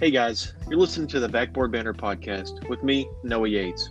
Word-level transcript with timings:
Hey 0.00 0.10
guys, 0.10 0.54
you're 0.66 0.78
listening 0.78 1.08
to 1.08 1.20
the 1.20 1.28
Backboard 1.28 1.72
Banter 1.72 1.92
podcast 1.92 2.66
with 2.70 2.82
me, 2.82 3.06
Noah 3.22 3.48
Yates. 3.48 3.90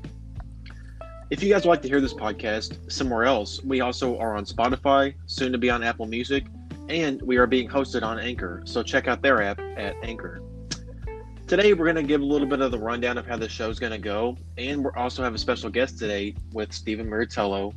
If 1.29 1.43
you 1.43 1.53
guys 1.53 1.65
would 1.65 1.69
like 1.69 1.83
to 1.83 1.87
hear 1.87 2.01
this 2.01 2.15
podcast 2.15 2.91
somewhere 2.91 3.25
else, 3.25 3.63
we 3.63 3.81
also 3.81 4.17
are 4.17 4.35
on 4.35 4.43
Spotify, 4.43 5.13
soon 5.27 5.51
to 5.51 5.59
be 5.59 5.69
on 5.69 5.83
Apple 5.83 6.07
Music, 6.07 6.47
and 6.89 7.21
we 7.21 7.37
are 7.37 7.45
being 7.45 7.69
hosted 7.69 8.01
on 8.01 8.17
Anchor, 8.17 8.63
so 8.65 8.81
check 8.81 9.07
out 9.07 9.21
their 9.21 9.43
app 9.43 9.59
at 9.77 9.95
Anchor. 10.01 10.41
Today, 11.45 11.73
we're 11.73 11.85
going 11.85 11.95
to 11.95 12.01
give 12.01 12.21
a 12.21 12.25
little 12.25 12.47
bit 12.47 12.61
of 12.61 12.71
the 12.71 12.79
rundown 12.79 13.19
of 13.19 13.27
how 13.27 13.37
the 13.37 13.47
show 13.47 13.69
is 13.69 13.77
going 13.77 13.91
to 13.91 13.99
go, 13.99 14.35
and 14.57 14.83
we 14.83 14.89
also 14.95 15.21
have 15.21 15.35
a 15.35 15.37
special 15.37 15.69
guest 15.69 15.99
today 15.99 16.33
with 16.53 16.73
Stephen 16.73 17.05
Miritello, 17.05 17.71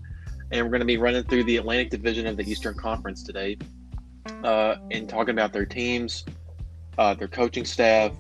and 0.53 0.65
we're 0.65 0.71
going 0.71 0.81
to 0.81 0.87
be 0.87 0.97
running 0.97 1.25
through 1.25 1.45
the 1.45 1.59
Atlantic 1.59 1.91
Division 1.91 2.27
of 2.27 2.39
the 2.39 2.51
Eastern 2.51 2.79
Conference 2.79 3.23
today, 3.23 3.59
uh, 4.43 4.77
and 4.91 5.07
talking 5.07 5.33
about 5.33 5.53
their 5.53 5.67
teams, 5.67 6.25
uh, 6.99 7.15
their 7.15 7.29
coaching 7.29 7.65
staff, 7.65 8.13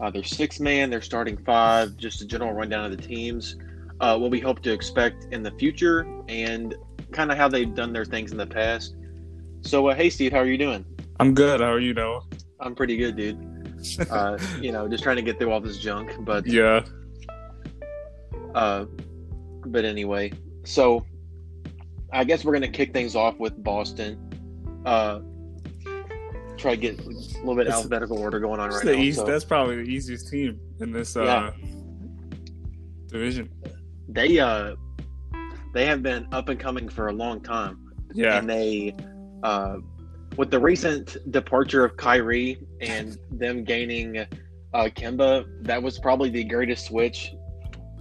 uh, 0.00 0.10
their 0.10 0.24
six 0.24 0.60
man, 0.60 0.90
their 0.90 1.02
starting 1.02 1.36
five, 1.38 1.96
just 1.96 2.20
a 2.22 2.26
general 2.26 2.52
rundown 2.52 2.84
of 2.84 2.90
the 2.96 3.02
teams, 3.02 3.56
uh, 4.00 4.16
what 4.18 4.30
we 4.30 4.40
hope 4.40 4.60
to 4.62 4.72
expect 4.72 5.26
in 5.32 5.42
the 5.42 5.50
future, 5.52 6.06
and 6.28 6.74
kind 7.12 7.30
of 7.30 7.36
how 7.36 7.48
they've 7.48 7.74
done 7.74 7.92
their 7.92 8.04
things 8.04 8.32
in 8.32 8.38
the 8.38 8.46
past. 8.46 8.94
So, 9.62 9.88
uh, 9.88 9.94
hey, 9.94 10.08
Steve, 10.10 10.32
how 10.32 10.38
are 10.38 10.46
you 10.46 10.56
doing? 10.58 10.84
I'm 11.18 11.34
good. 11.34 11.60
How 11.60 11.70
are 11.72 11.80
you, 11.80 11.92
Noah? 11.92 12.22
I'm 12.60 12.74
pretty 12.74 12.96
good, 12.96 13.16
dude. 13.16 13.46
Uh, 14.10 14.36
you 14.60 14.72
know, 14.72 14.86
just 14.86 15.02
trying 15.02 15.16
to 15.16 15.22
get 15.22 15.38
through 15.38 15.50
all 15.50 15.60
this 15.60 15.78
junk, 15.78 16.14
but 16.20 16.46
Yeah. 16.46 16.84
uh, 18.54 18.84
but 19.64 19.86
anyway, 19.86 20.30
so 20.64 21.06
I 22.12 22.24
guess 22.24 22.44
we're 22.44 22.52
gonna 22.52 22.68
kick 22.68 22.92
things 22.92 23.16
off 23.16 23.38
with 23.38 23.62
Boston. 23.64 24.18
Uh, 24.84 25.20
try 26.60 26.74
to 26.74 26.80
get 26.80 26.98
a 27.00 27.02
little 27.08 27.54
bit 27.54 27.62
It's- 27.66 27.76
alphabetical 27.76 28.18
order 28.18 28.38
going 28.40 28.60
on 28.60 28.70
right 28.70 28.84
now. 28.84 28.92
east, 28.92 29.18
so 29.18 29.24
That's 29.24 29.44
probably 29.44 29.76
the 29.76 29.90
easiest 29.90 30.28
team 30.28 30.60
in 30.80 30.92
this 30.92 31.16
uh, 31.16 31.52
division. 33.08 33.50
they 34.08 34.38
uh, 34.38 34.74
they 35.72 35.86
have 35.86 36.02
been 36.02 36.26
up 36.32 36.48
and 36.48 36.58
coming 36.58 36.88
for 36.88 37.08
a 37.08 37.12
long 37.12 37.40
time. 37.42 37.78
Yeah. 38.12 38.38
and 38.38 38.48
they 38.50 38.94
uh, 39.44 39.76
with 40.36 40.50
the 40.50 40.58
recent 40.58 41.16
departure 41.30 41.84
of 41.84 41.96
Kyrie 41.96 42.58
and 42.80 43.16
them 43.30 43.62
gaining 43.64 44.18
uh, 44.18 44.26
Kemba, 44.74 45.46
that 45.64 45.80
was 45.82 45.98
probably 45.98 46.28
the 46.30 46.42
greatest 46.44 46.86
switch 46.86 47.32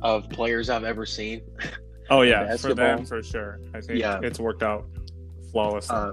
of 0.02 0.28
players 0.30 0.70
I've 0.70 0.84
ever 0.84 1.06
seen. 1.06 1.42
oh 2.10 2.22
yeah, 2.24 2.56
for 2.58 2.74
them 2.74 3.06
for 3.06 3.22
sure. 3.22 3.60
I 3.74 3.82
think 3.82 4.00
Yeah. 4.00 4.20
it's 4.24 4.40
worked 4.40 4.64
out 4.64 4.86
flawlessly. 5.52 5.96
Uh, 5.96 6.12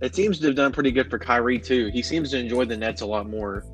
it 0.00 0.14
seems 0.14 0.38
to 0.40 0.46
have 0.46 0.56
done 0.56 0.72
pretty 0.72 0.90
good 0.90 1.10
for 1.10 1.18
Kyrie 1.18 1.58
too. 1.58 1.90
He 1.92 2.02
seems 2.02 2.30
to 2.32 2.38
enjoy 2.38 2.64
the 2.64 2.76
Nets 2.76 3.00
a 3.02 3.06
lot 3.06 3.28
more. 3.28 3.64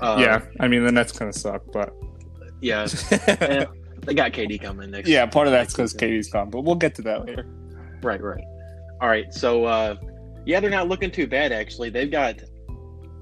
Uh, 0.00 0.16
yeah. 0.18 0.42
I 0.60 0.68
mean 0.68 0.84
the 0.84 0.92
Nets 0.92 1.12
kind 1.12 1.28
of 1.28 1.34
suck, 1.34 1.62
but 1.72 1.92
yeah. 2.60 2.86
They 4.04 4.14
got 4.14 4.32
KD 4.32 4.60
coming 4.60 4.90
next. 4.90 5.08
yeah, 5.08 5.24
part 5.26 5.46
of 5.46 5.52
that's 5.52 5.72
because. 5.72 5.94
KD's 5.94 6.28
gone, 6.28 6.50
but 6.50 6.62
we'll 6.62 6.74
get 6.74 6.94
to 6.96 7.02
that 7.02 7.24
later. 7.26 7.46
Right, 8.02 8.20
right. 8.20 8.44
All 9.00 9.08
right. 9.08 9.32
So, 9.32 9.64
uh, 9.64 9.96
yeah, 10.44 10.60
they're 10.60 10.70
not 10.70 10.88
looking 10.88 11.10
too 11.10 11.26
bad 11.26 11.52
actually. 11.52 11.90
They've 11.90 12.10
got 12.10 12.36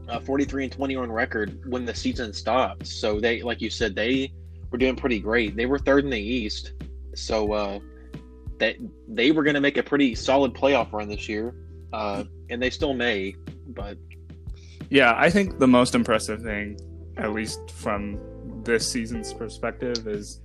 a 0.09 0.21
43 0.21 0.65
and 0.65 0.73
21 0.73 1.11
record 1.13 1.61
when 1.71 1.85
the 1.85 1.95
season 1.95 2.33
stopped. 2.33 2.87
So 2.87 3.21
they, 3.21 3.43
like 3.43 3.61
you 3.61 3.71
said, 3.71 3.95
they 3.95 4.33
were 4.71 4.79
doing 4.79 4.97
pretty 4.97 5.21
great. 5.21 5.57
They 5.57 5.67
were 5.67 5.79
third 5.79 6.05
in 6.05 6.11
the 6.11 6.21
East. 6.21 6.73
So 7.15 7.53
uh, 7.53 7.79
that 8.59 8.77
they 9.07 9.31
were 9.31 9.45
going 9.45 9.55
to 9.55 9.61
make 9.61 9.77
a 9.77 9.83
pretty 9.83 10.15
solid 10.15 10.55
playoff 10.55 10.93
run 10.93 11.09
this 11.09 11.29
year, 11.29 11.55
uh, 11.93 12.25
and 12.51 12.61
they 12.61 12.71
still 12.71 12.95
may. 12.95 13.35
But 13.69 13.99
Yeah, 14.91 15.15
I 15.17 15.31
think 15.31 15.59
the 15.59 15.69
most 15.69 15.95
impressive 15.95 16.43
thing, 16.43 16.79
at 17.17 17.33
least 17.33 17.71
from 17.71 18.19
this 18.65 18.89
season's 18.89 19.33
perspective, 19.33 20.07
is 20.07 20.41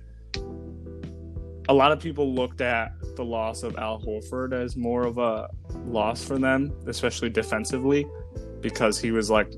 a 1.68 1.74
lot 1.74 1.92
of 1.92 2.00
people 2.00 2.34
looked 2.34 2.60
at 2.60 2.92
the 3.16 3.24
loss 3.24 3.62
of 3.62 3.76
Al 3.76 4.00
Horford 4.00 4.52
as 4.52 4.76
more 4.76 5.06
of 5.06 5.18
a 5.18 5.48
loss 5.84 6.24
for 6.24 6.38
them, 6.38 6.72
especially 6.86 7.28
defensively, 7.28 8.06
because 8.60 8.98
he 8.98 9.10
was 9.10 9.30
like 9.30 9.52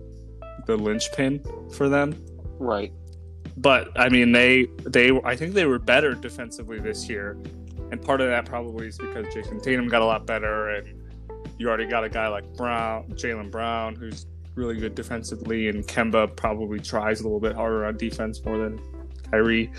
the 0.67 0.77
linchpin 0.77 1.43
for 1.73 1.89
them. 1.89 2.15
right, 2.59 2.93
But 3.57 3.89
I 3.99 4.09
mean, 4.09 4.33
they 4.33 4.67
they 4.83 5.19
I 5.25 5.37
think 5.37 5.55
they 5.55 5.67
were 5.67 5.79
better 5.79 6.15
defensively 6.15 6.81
this 6.81 7.09
year, 7.09 7.39
and 7.93 8.03
part 8.03 8.21
of 8.21 8.29
that 8.29 8.45
probably 8.45 8.89
is 8.89 8.99
because 8.99 9.27
Jayson 9.33 9.61
Tatum 9.61 9.89
got 9.89 10.03
a 10.03 10.07
lot 10.07 10.27
better, 10.27 10.71
and 10.71 11.00
you 11.61 11.69
already 11.69 11.85
got 11.85 12.03
a 12.03 12.09
guy 12.09 12.27
like 12.27 12.57
Brown, 12.57 13.05
Jaylen 13.11 13.51
Brown, 13.51 13.95
who's 13.95 14.25
really 14.55 14.77
good 14.77 14.95
defensively, 14.95 15.69
and 15.69 15.87
Kemba 15.87 16.35
probably 16.35 16.81
tries 16.81 17.21
a 17.21 17.25
little 17.25 17.39
bit 17.39 17.55
harder 17.55 17.85
on 17.85 17.99
defense 17.99 18.43
more 18.47 18.57
than 18.57 18.81
Kyrie. 19.31 19.71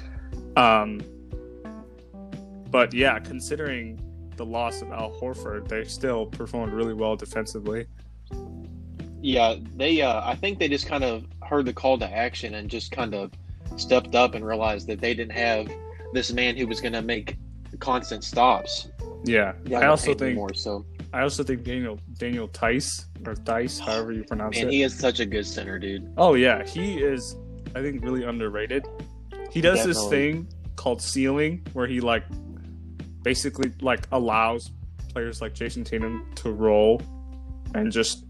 Um, 0.56 1.02
but 2.70 2.94
yeah, 2.94 3.18
considering 3.18 4.00
the 4.36 4.46
loss 4.46 4.84
of 4.84 4.92
Al 4.92 5.12
Horford, 5.20 5.68
they 5.68 5.84
still 5.86 6.28
performed 6.28 6.72
really 6.72 6.94
well 6.94 7.16
defensively. 7.16 7.88
yeah, 9.24 9.56
they. 9.76 10.04
Uh, 10.04 10.22
I 10.24 10.36
think 10.36 10.60
they 10.60 10.70
just 10.70 10.86
kind 10.86 11.04
of 11.04 11.26
heard 11.42 11.66
the 11.66 11.74
call 11.74 11.98
to 11.98 12.08
action 12.08 12.54
and 12.54 12.70
just 12.70 12.92
kind 12.92 13.16
of 13.16 13.32
stepped 13.76 14.14
up 14.14 14.36
and 14.36 14.46
realized 14.46 14.86
that 14.86 15.02
they 15.02 15.16
didn't 15.16 15.34
have 15.34 15.68
this 16.14 16.32
man 16.32 16.56
who 16.56 16.68
was 16.68 16.80
going 16.80 16.94
to 16.94 17.02
make 17.02 17.38
constant 17.80 18.24
stops. 18.24 18.88
Yeah, 19.24 19.54
down 19.66 19.84
I 19.84 19.88
also 19.88 20.08
think 20.08 20.22
anymore, 20.22 20.54
so. 20.54 20.86
I 21.14 21.22
also 21.22 21.44
think 21.44 21.64
Daniel 21.64 22.00
Daniel 22.18 22.48
Theis 22.48 23.06
or 23.26 23.34
Dice, 23.36 23.80
however 23.80 24.12
you 24.14 24.24
pronounce 24.24 24.58
And 24.58 24.70
it. 24.70 24.74
he 24.74 24.84
is 24.84 24.98
such 24.98 25.20
a 25.20 25.26
good 25.26 25.46
center, 25.46 25.78
dude. 25.78 26.12
Oh 26.18 26.36
yeah, 26.36 26.66
he 26.66 27.00
is. 27.00 27.36
I 27.76 27.82
think 27.82 28.04
really 28.04 28.24
underrated. 28.24 28.86
He 29.52 29.60
does 29.62 29.84
this 29.86 30.08
thing 30.08 30.48
called 30.78 31.02
sealing, 31.02 31.66
where 31.74 31.88
he 31.88 32.00
like 32.00 32.24
basically 33.24 33.72
like 33.82 34.08
allows 34.12 34.72
players 35.10 35.42
like 35.42 35.54
Jayson 35.54 35.84
Tatum 35.84 36.26
to 36.36 36.52
roll 36.52 37.02
and 37.76 37.92
just 37.92 38.26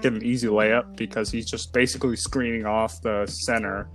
get 0.00 0.12
an 0.12 0.24
easy 0.24 0.46
layup 0.46 0.96
because 0.96 1.30
he's 1.30 1.46
just 1.50 1.72
basically 1.72 2.16
screening 2.16 2.66
off 2.66 3.00
the 3.02 3.26
center. 3.26 3.88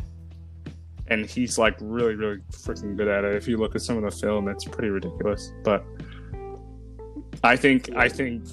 And 1.08 1.26
he's 1.26 1.58
like 1.58 1.76
really, 1.82 2.16
really 2.16 2.40
freaking 2.52 2.96
good 2.96 3.08
at 3.08 3.24
it. 3.26 3.36
If 3.36 3.48
you 3.48 3.58
look 3.58 3.76
at 3.76 3.82
some 3.82 3.98
of 3.98 4.04
the 4.04 4.18
film, 4.18 4.48
it's 4.48 4.64
pretty 4.66 4.90
ridiculous. 4.90 5.52
But 5.64 5.84
I 7.44 7.56
think 7.56 7.90
I 7.96 8.08
think 8.08 8.44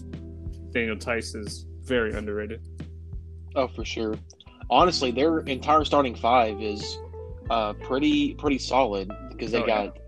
Daniel 0.73 0.97
Theis 0.97 1.35
is 1.35 1.67
very 1.83 2.13
underrated. 2.15 2.61
Oh, 3.55 3.69
for 3.69 3.85
sure. 3.85 4.15
Honestly, 4.71 5.11
their 5.11 5.41
entire 5.41 5.85
starting 5.85 6.15
five 6.15 6.61
is 6.63 6.99
uh, 7.51 7.73
pretty 7.75 8.35
pretty 8.35 8.59
solid 8.59 9.11
because 9.31 9.51
they 9.53 9.63
Oh, 9.63 9.67
yeah. 9.67 9.87
got 9.87 9.99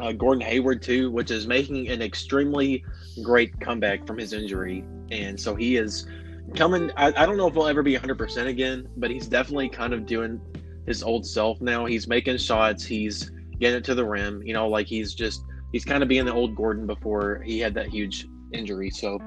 uh, 0.00 0.12
Gordon 0.12 0.42
Hayward 0.42 0.82
too, 0.82 1.10
which 1.10 1.30
is 1.30 1.46
making 1.46 1.88
an 1.88 2.02
extremely 2.02 2.84
great 3.22 3.58
comeback 3.60 4.06
from 4.06 4.18
his 4.18 4.32
injury, 4.32 4.84
and 5.10 5.38
so 5.38 5.54
he 5.54 5.76
is 5.76 6.06
coming. 6.54 6.90
I, 6.96 7.08
I 7.08 7.26
don't 7.26 7.36
know 7.36 7.48
if 7.48 7.54
he'll 7.54 7.66
ever 7.66 7.82
be 7.82 7.92
100 7.92 8.16
percent 8.18 8.48
again, 8.48 8.88
but 8.96 9.10
he's 9.10 9.26
definitely 9.26 9.68
kind 9.70 9.92
of 9.94 10.04
doing 10.06 10.40
his 10.86 11.02
old 11.02 11.26
self 11.26 11.60
now. 11.60 11.84
He's 11.86 12.06
making 12.08 12.36
shots. 12.38 12.84
He's 12.84 13.30
getting 13.58 13.78
it 13.78 13.84
to 13.84 13.94
the 13.94 14.04
rim. 14.04 14.42
You 14.42 14.52
know, 14.54 14.68
like 14.68 14.86
he's 14.86 15.14
just 15.14 15.44
he's 15.72 15.84
kind 15.84 16.02
of 16.02 16.08
being 16.08 16.24
the 16.24 16.32
old 16.32 16.54
Gordon 16.54 16.86
before 16.86 17.42
he 17.44 17.58
had 17.58 17.74
that 17.74 17.88
huge 17.88 18.26
injury. 18.52 18.90
So, 18.90 19.18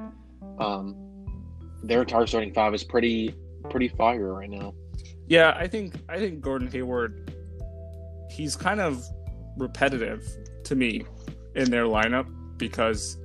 um, 0.60 0.96
their 1.84 2.02
entire 2.02 2.28
starting 2.28 2.54
five 2.54 2.74
is 2.74 2.84
pretty 2.84 3.36
pretty 3.70 3.88
fire 3.90 4.34
right 4.34 4.50
now. 4.50 4.74
Yeah, 5.28 5.56
I 5.58 5.68
think 5.68 5.96
I 6.10 6.18
think 6.18 6.42
Gordon 6.42 6.70
Hayward, 6.72 7.34
he's 8.30 8.56
kind 8.56 8.80
of 8.80 9.04
repetitive 9.58 10.26
to 10.66 10.76
me 10.76 11.04
in 11.56 11.70
their 11.70 11.86
lineup 11.86 12.28
because, 12.58 13.18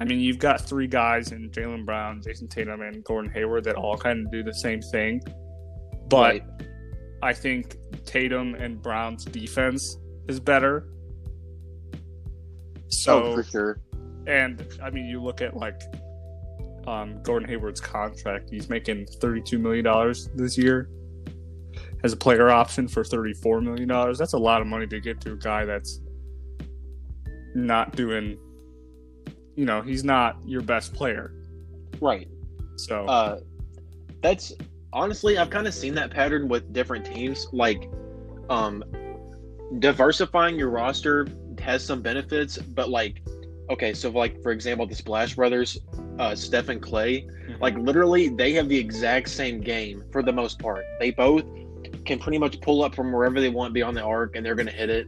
I 0.00 0.04
mean, 0.04 0.20
you've 0.20 0.38
got 0.38 0.60
three 0.60 0.86
guys 0.86 1.32
in 1.32 1.50
Jaylen 1.50 1.84
Brown, 1.84 2.22
Jayson 2.22 2.48
Tatum, 2.48 2.80
and 2.82 3.04
Gordon 3.04 3.30
Hayward 3.32 3.64
that 3.64 3.76
all 3.76 3.96
kind 3.96 4.26
of 4.26 4.32
do 4.32 4.42
the 4.42 4.54
same 4.54 4.80
thing, 4.80 5.20
but 6.08 6.40
Right. 6.40 6.42
I 7.22 7.32
think 7.32 7.76
Tatum 8.04 8.54
and 8.54 8.80
Brown's 8.80 9.24
defense 9.24 9.98
is 10.28 10.38
better. 10.38 10.88
So 12.88 13.22
oh, 13.22 13.34
for 13.34 13.42
sure. 13.42 13.80
and 14.26 14.66
I 14.82 14.90
mean, 14.90 15.06
you 15.06 15.22
look 15.22 15.40
at 15.40 15.56
like 15.56 15.80
um, 16.86 17.22
Gordon 17.22 17.48
Hayward's 17.48 17.80
contract; 17.80 18.50
he's 18.50 18.68
making 18.68 19.06
thirty-two 19.20 19.58
million 19.58 19.84
dollars 19.84 20.28
this 20.34 20.56
year. 20.56 20.88
Has 22.02 22.12
a 22.12 22.16
player 22.16 22.50
option 22.50 22.88
for 22.88 23.04
thirty-four 23.04 23.60
million 23.60 23.88
dollars. 23.88 24.18
That's 24.18 24.34
a 24.34 24.38
lot 24.38 24.60
of 24.60 24.66
money 24.66 24.86
to 24.86 25.00
get 25.00 25.20
to 25.22 25.32
a 25.32 25.36
guy 25.36 25.64
that's 25.64 26.00
not 27.54 27.96
doing. 27.96 28.38
You 29.56 29.64
know, 29.64 29.82
he's 29.82 30.04
not 30.04 30.36
your 30.46 30.62
best 30.62 30.94
player. 30.94 31.34
Right. 32.00 32.28
So 32.76 33.06
Uh, 33.06 33.40
that's 34.22 34.52
honestly, 34.92 35.36
I've 35.36 35.50
kind 35.50 35.66
of 35.66 35.74
seen 35.74 35.94
that 35.94 36.10
pattern 36.10 36.48
with 36.48 36.72
different 36.72 37.04
teams. 37.04 37.48
Like, 37.52 37.90
um, 38.48 38.84
diversifying 39.80 40.56
your 40.56 40.70
roster 40.70 41.26
has 41.60 41.84
some 41.84 42.02
benefits, 42.02 42.58
but 42.58 42.88
like, 42.88 43.22
okay, 43.70 43.92
so 43.94 44.10
like 44.10 44.42
for 44.42 44.52
example, 44.52 44.86
the 44.86 44.94
Splash 44.94 45.34
Brothers, 45.34 45.78
uh, 46.18 46.34
Steph 46.34 46.68
and 46.68 46.82
Clay, 46.82 47.28
like 47.60 47.76
literally, 47.76 48.28
they 48.28 48.52
have 48.52 48.68
the 48.68 48.78
exact 48.78 49.28
same 49.28 49.60
game 49.60 50.04
for 50.12 50.22
the 50.22 50.32
most 50.32 50.58
part. 50.58 50.84
They 51.00 51.10
both 51.10 51.44
can 52.04 52.18
pretty 52.18 52.38
much 52.38 52.60
pull 52.60 52.82
up 52.82 52.94
from 52.94 53.12
wherever 53.12 53.40
they 53.40 53.48
want 53.48 53.74
beyond 53.74 53.96
the 53.96 54.02
arc, 54.02 54.36
and 54.36 54.44
they're 54.44 54.54
going 54.54 54.66
to 54.66 54.72
hit 54.72 54.90
it. 54.90 55.06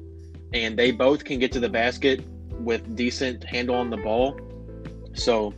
And 0.53 0.77
they 0.79 0.91
both 0.91 1.25
can 1.25 1.39
get 1.39 1.53
to 1.53 1.61
the 1.61 1.69
basket 1.69 2.25
with 2.61 2.97
decent 2.97 3.45
handle 3.45 3.77
on 3.77 3.89
the 3.89 3.97
ball. 3.97 4.39
So, 5.15 5.55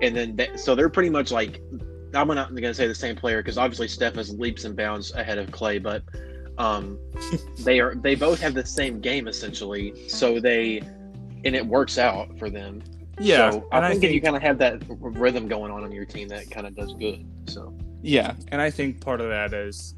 and 0.00 0.16
then 0.16 0.58
so 0.58 0.74
they're 0.74 0.88
pretty 0.88 1.10
much 1.10 1.30
like 1.30 1.60
I'm 2.14 2.28
not 2.28 2.50
going 2.50 2.62
to 2.62 2.74
say 2.74 2.86
the 2.86 2.94
same 2.94 3.16
player 3.16 3.42
because 3.42 3.58
obviously 3.58 3.88
Steph 3.88 4.14
has 4.14 4.36
leaps 4.38 4.64
and 4.64 4.76
bounds 4.76 5.12
ahead 5.14 5.38
of 5.38 5.50
Clay, 5.50 5.78
but 5.78 6.02
um, 6.58 6.98
they 7.60 7.80
are 7.80 7.94
they 7.94 8.14
both 8.14 8.40
have 8.40 8.54
the 8.54 8.64
same 8.64 9.00
game 9.00 9.28
essentially. 9.28 10.08
So 10.08 10.40
they 10.40 10.80
and 11.44 11.54
it 11.54 11.64
works 11.66 11.98
out 11.98 12.38
for 12.38 12.50
them. 12.50 12.82
Yeah, 13.18 13.50
so 13.50 13.68
and 13.72 13.84
I 13.84 13.88
I 13.88 13.92
think, 13.92 14.04
if 14.04 14.12
you 14.12 14.20
kind 14.20 14.36
of 14.36 14.42
have 14.42 14.58
that 14.58 14.82
rhythm 14.88 15.48
going 15.48 15.70
on 15.70 15.84
on 15.84 15.92
your 15.92 16.04
team, 16.04 16.28
that 16.28 16.50
kind 16.50 16.66
of 16.66 16.74
does 16.74 16.92
good. 16.94 17.26
So 17.46 17.74
Yeah, 18.02 18.34
and 18.48 18.60
I 18.60 18.70
think 18.70 19.00
part 19.00 19.20
of 19.20 19.28
that 19.28 19.54
is, 19.54 19.94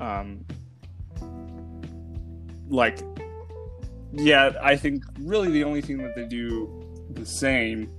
um, 0.00 0.44
like, 2.68 2.98
yeah, 4.12 4.52
I 4.60 4.76
think 4.76 5.04
really 5.20 5.50
the 5.50 5.64
only 5.64 5.80
thing 5.80 5.98
that 5.98 6.14
they 6.16 6.24
do 6.24 6.84
the 7.10 7.24
same 7.24 7.90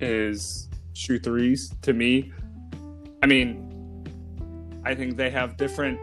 is 0.00 0.68
shoot 0.92 1.24
threes. 1.24 1.72
To 1.82 1.92
me, 1.92 2.32
I 3.22 3.26
mean, 3.26 4.06
I 4.84 4.94
think 4.94 5.16
they 5.16 5.30
have 5.30 5.56
different 5.56 5.98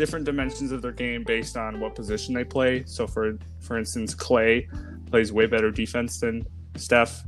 different 0.00 0.24
dimensions 0.24 0.72
of 0.72 0.80
their 0.80 0.92
game 0.92 1.22
based 1.24 1.56
on 1.58 1.78
what 1.78 1.94
position 1.94 2.34
they 2.34 2.42
play. 2.42 2.82
So 2.86 3.06
for 3.06 3.38
for 3.60 3.78
instance, 3.78 4.14
Clay 4.14 4.66
plays 5.10 5.30
way 5.32 5.46
better 5.46 5.70
defense 5.70 6.18
than 6.20 6.44
Steph 6.76 7.22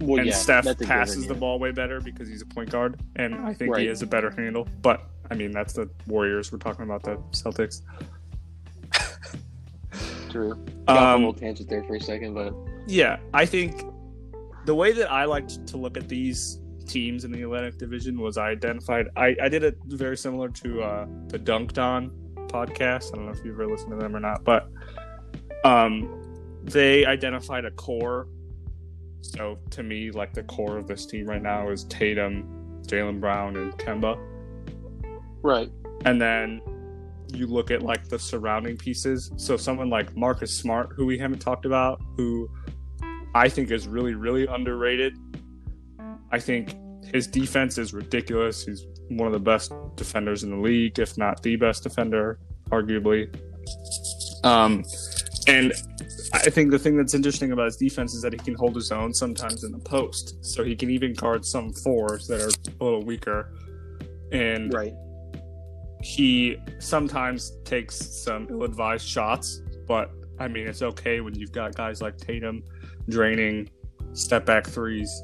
well, 0.00 0.18
and 0.18 0.28
yeah, 0.28 0.34
Steph 0.34 0.78
passes 0.80 1.26
the 1.28 1.34
ball 1.34 1.58
way 1.60 1.70
better 1.70 2.00
because 2.00 2.26
he's 2.28 2.40
a 2.42 2.46
point 2.46 2.70
guard, 2.70 2.98
and 3.16 3.34
I 3.34 3.52
think 3.54 3.76
he 3.76 3.82
Right. 3.82 3.88
has 3.88 4.00
a 4.02 4.06
better 4.06 4.30
handle. 4.30 4.66
But 4.80 5.02
I 5.30 5.34
mean, 5.34 5.52
that's 5.52 5.74
the 5.74 5.88
Warriors. 6.06 6.50
We're 6.50 6.58
talking 6.58 6.84
about 6.84 7.02
the 7.04 7.16
Celtics. 7.32 7.82
True. 10.30 10.54
Got 10.88 10.96
a 10.96 11.14
Um, 11.14 11.20
little 11.20 11.34
tangent 11.34 11.68
there 11.68 11.84
for 11.84 11.96
a 11.96 12.00
second, 12.00 12.32
but 12.34 12.54
yeah, 12.86 13.18
I 13.34 13.44
think 13.44 13.84
the 14.64 14.74
way 14.74 14.92
that 14.92 15.12
I 15.12 15.26
like 15.26 15.46
to 15.66 15.76
look 15.76 15.96
at 15.98 16.08
these 16.08 16.58
teams 16.92 17.24
in 17.24 17.32
the 17.32 17.42
Atlantic 17.42 17.78
Division 17.78 18.20
was 18.20 18.36
I 18.36 18.50
identified. 18.50 19.08
I, 19.16 19.34
I 19.42 19.48
did 19.48 19.64
it 19.64 19.78
very 19.86 20.16
similar 20.16 20.50
to 20.50 20.82
uh, 20.82 21.06
the 21.28 21.38
Dunc'd 21.38 21.78
On 21.78 22.10
podcast. 22.48 23.12
I 23.12 23.16
don't 23.16 23.26
know 23.26 23.32
if 23.32 23.42
you've 23.44 23.54
ever 23.54 23.66
listened 23.66 23.92
to 23.92 23.96
them 23.96 24.14
or 24.14 24.20
not, 24.20 24.44
but 24.44 24.68
um, 25.64 26.22
they 26.62 27.06
identified 27.06 27.64
a 27.64 27.70
core. 27.70 28.28
So 29.22 29.58
to 29.70 29.82
me, 29.82 30.10
like 30.10 30.34
the 30.34 30.42
core 30.42 30.76
of 30.76 30.86
this 30.86 31.06
team 31.06 31.26
right 31.26 31.40
now 31.42 31.70
is 31.70 31.84
Tatum, 31.84 32.82
Jaylen 32.86 33.20
Brown, 33.20 33.56
and 33.56 33.72
Kemba. 33.78 34.18
right. 35.42 35.70
and 36.04 36.20
then 36.20 36.60
you 37.28 37.46
look 37.46 37.70
at 37.70 37.80
like 37.80 38.06
the 38.08 38.18
surrounding 38.18 38.76
pieces. 38.76 39.32
So 39.36 39.56
someone 39.56 39.88
like 39.88 40.14
Marcus 40.14 40.54
Smart, 40.54 40.90
who 40.94 41.06
we 41.06 41.16
haven't 41.16 41.38
talked 41.38 41.64
about, 41.64 42.02
who 42.18 42.50
I 43.34 43.48
think 43.48 43.70
is 43.70 43.88
really, 43.88 44.14
really 44.14 44.46
underrated. 44.46 45.16
I 46.30 46.38
think 46.38 46.74
his 47.12 47.26
defense 47.26 47.78
is 47.78 47.92
ridiculous. 47.92 48.64
He's 48.64 48.86
one 49.08 49.26
of 49.26 49.32
the 49.32 49.40
best 49.40 49.72
defenders 49.96 50.44
in 50.44 50.50
the 50.50 50.56
league, 50.56 50.98
if 50.98 51.18
not 51.18 51.42
the 51.42 51.56
best 51.56 51.82
defender, 51.82 52.38
arguably. 52.70 53.34
Um, 54.44 54.84
and 55.46 55.72
I 56.32 56.50
think 56.50 56.70
the 56.70 56.78
thing 56.78 56.96
that's 56.96 57.14
interesting 57.14 57.52
about 57.52 57.66
his 57.66 57.76
defense 57.76 58.14
is 58.14 58.22
that 58.22 58.32
he 58.32 58.38
can 58.38 58.54
hold 58.54 58.74
his 58.74 58.90
own 58.90 59.12
sometimes 59.12 59.64
in 59.64 59.72
the 59.72 59.78
post. 59.78 60.44
So 60.44 60.64
he 60.64 60.74
can 60.74 60.90
even 60.90 61.12
guard 61.12 61.44
some 61.44 61.72
fours 61.72 62.26
that 62.28 62.40
are 62.40 62.48
a 62.80 62.84
little 62.84 63.04
weaker. 63.04 63.52
And 64.30 64.72
Right. 64.72 64.94
he 66.02 66.56
sometimes 66.78 67.52
takes 67.64 67.96
some 67.96 68.46
ill-advised 68.50 69.06
shots, 69.06 69.60
but 69.86 70.10
I 70.38 70.48
mean 70.48 70.66
it's 70.66 70.82
okay 70.82 71.20
when 71.20 71.34
you've 71.34 71.52
got 71.52 71.76
guys 71.76 72.00
like 72.00 72.16
Tatum 72.16 72.62
draining 73.08 73.68
step 74.14 74.46
back 74.46 74.66
threes 74.66 75.22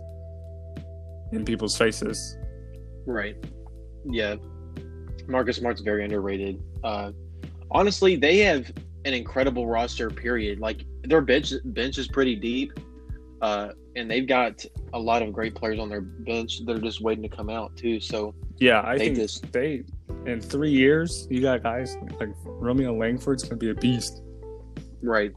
in 1.33 1.45
people's 1.45 1.77
faces. 1.77 2.37
Right. 3.07 3.37
Yeah. 4.05 4.37
Marcus 5.27 5.57
Smart's 5.57 5.81
very 5.83 6.05
underrated. 6.05 6.61
Uh, 6.83 7.13
honestly, 7.71 8.17
they 8.17 8.39
have 8.39 8.71
an 9.05 9.15
incredible 9.15 9.67
roster. 9.67 10.09
Period. 10.11 10.59
Like 10.61 10.85
their 11.05 11.21
bench 11.21 11.53
bench 11.67 11.99
is 11.99 12.09
pretty 12.09 12.35
deep, 12.37 12.73
uh, 13.43 13.71
and 13.97 14.11
they've 14.11 14.27
got 14.27 14.65
a 14.95 14.99
lot 14.99 15.23
of 15.23 15.33
great 15.33 15.55
players 15.55 15.79
on 15.79 15.89
their 15.89 16.01
bench 16.01 16.65
that 16.65 16.77
are 16.77 16.81
just 16.81 17.01
waiting 17.03 17.23
to 17.23 17.29
come 17.29 17.51
out 17.51 17.77
too. 17.77 18.01
So 18.01 18.35
Yeah, 18.59 18.83
I 18.85 18.97
They 18.99 19.05
think 19.07 19.17
just- 19.19 19.53
they 19.53 19.85
in 20.27 20.41
three 20.41 20.71
years 20.73 21.27
you 21.31 21.41
got 21.43 21.63
guys 21.63 21.97
like 22.19 22.31
Romeo 22.45 22.93
Langford's 22.97 23.45
gonna 23.45 23.57
be 23.57 23.71
a 23.71 23.75
beast. 23.75 24.23
right. 25.03 25.33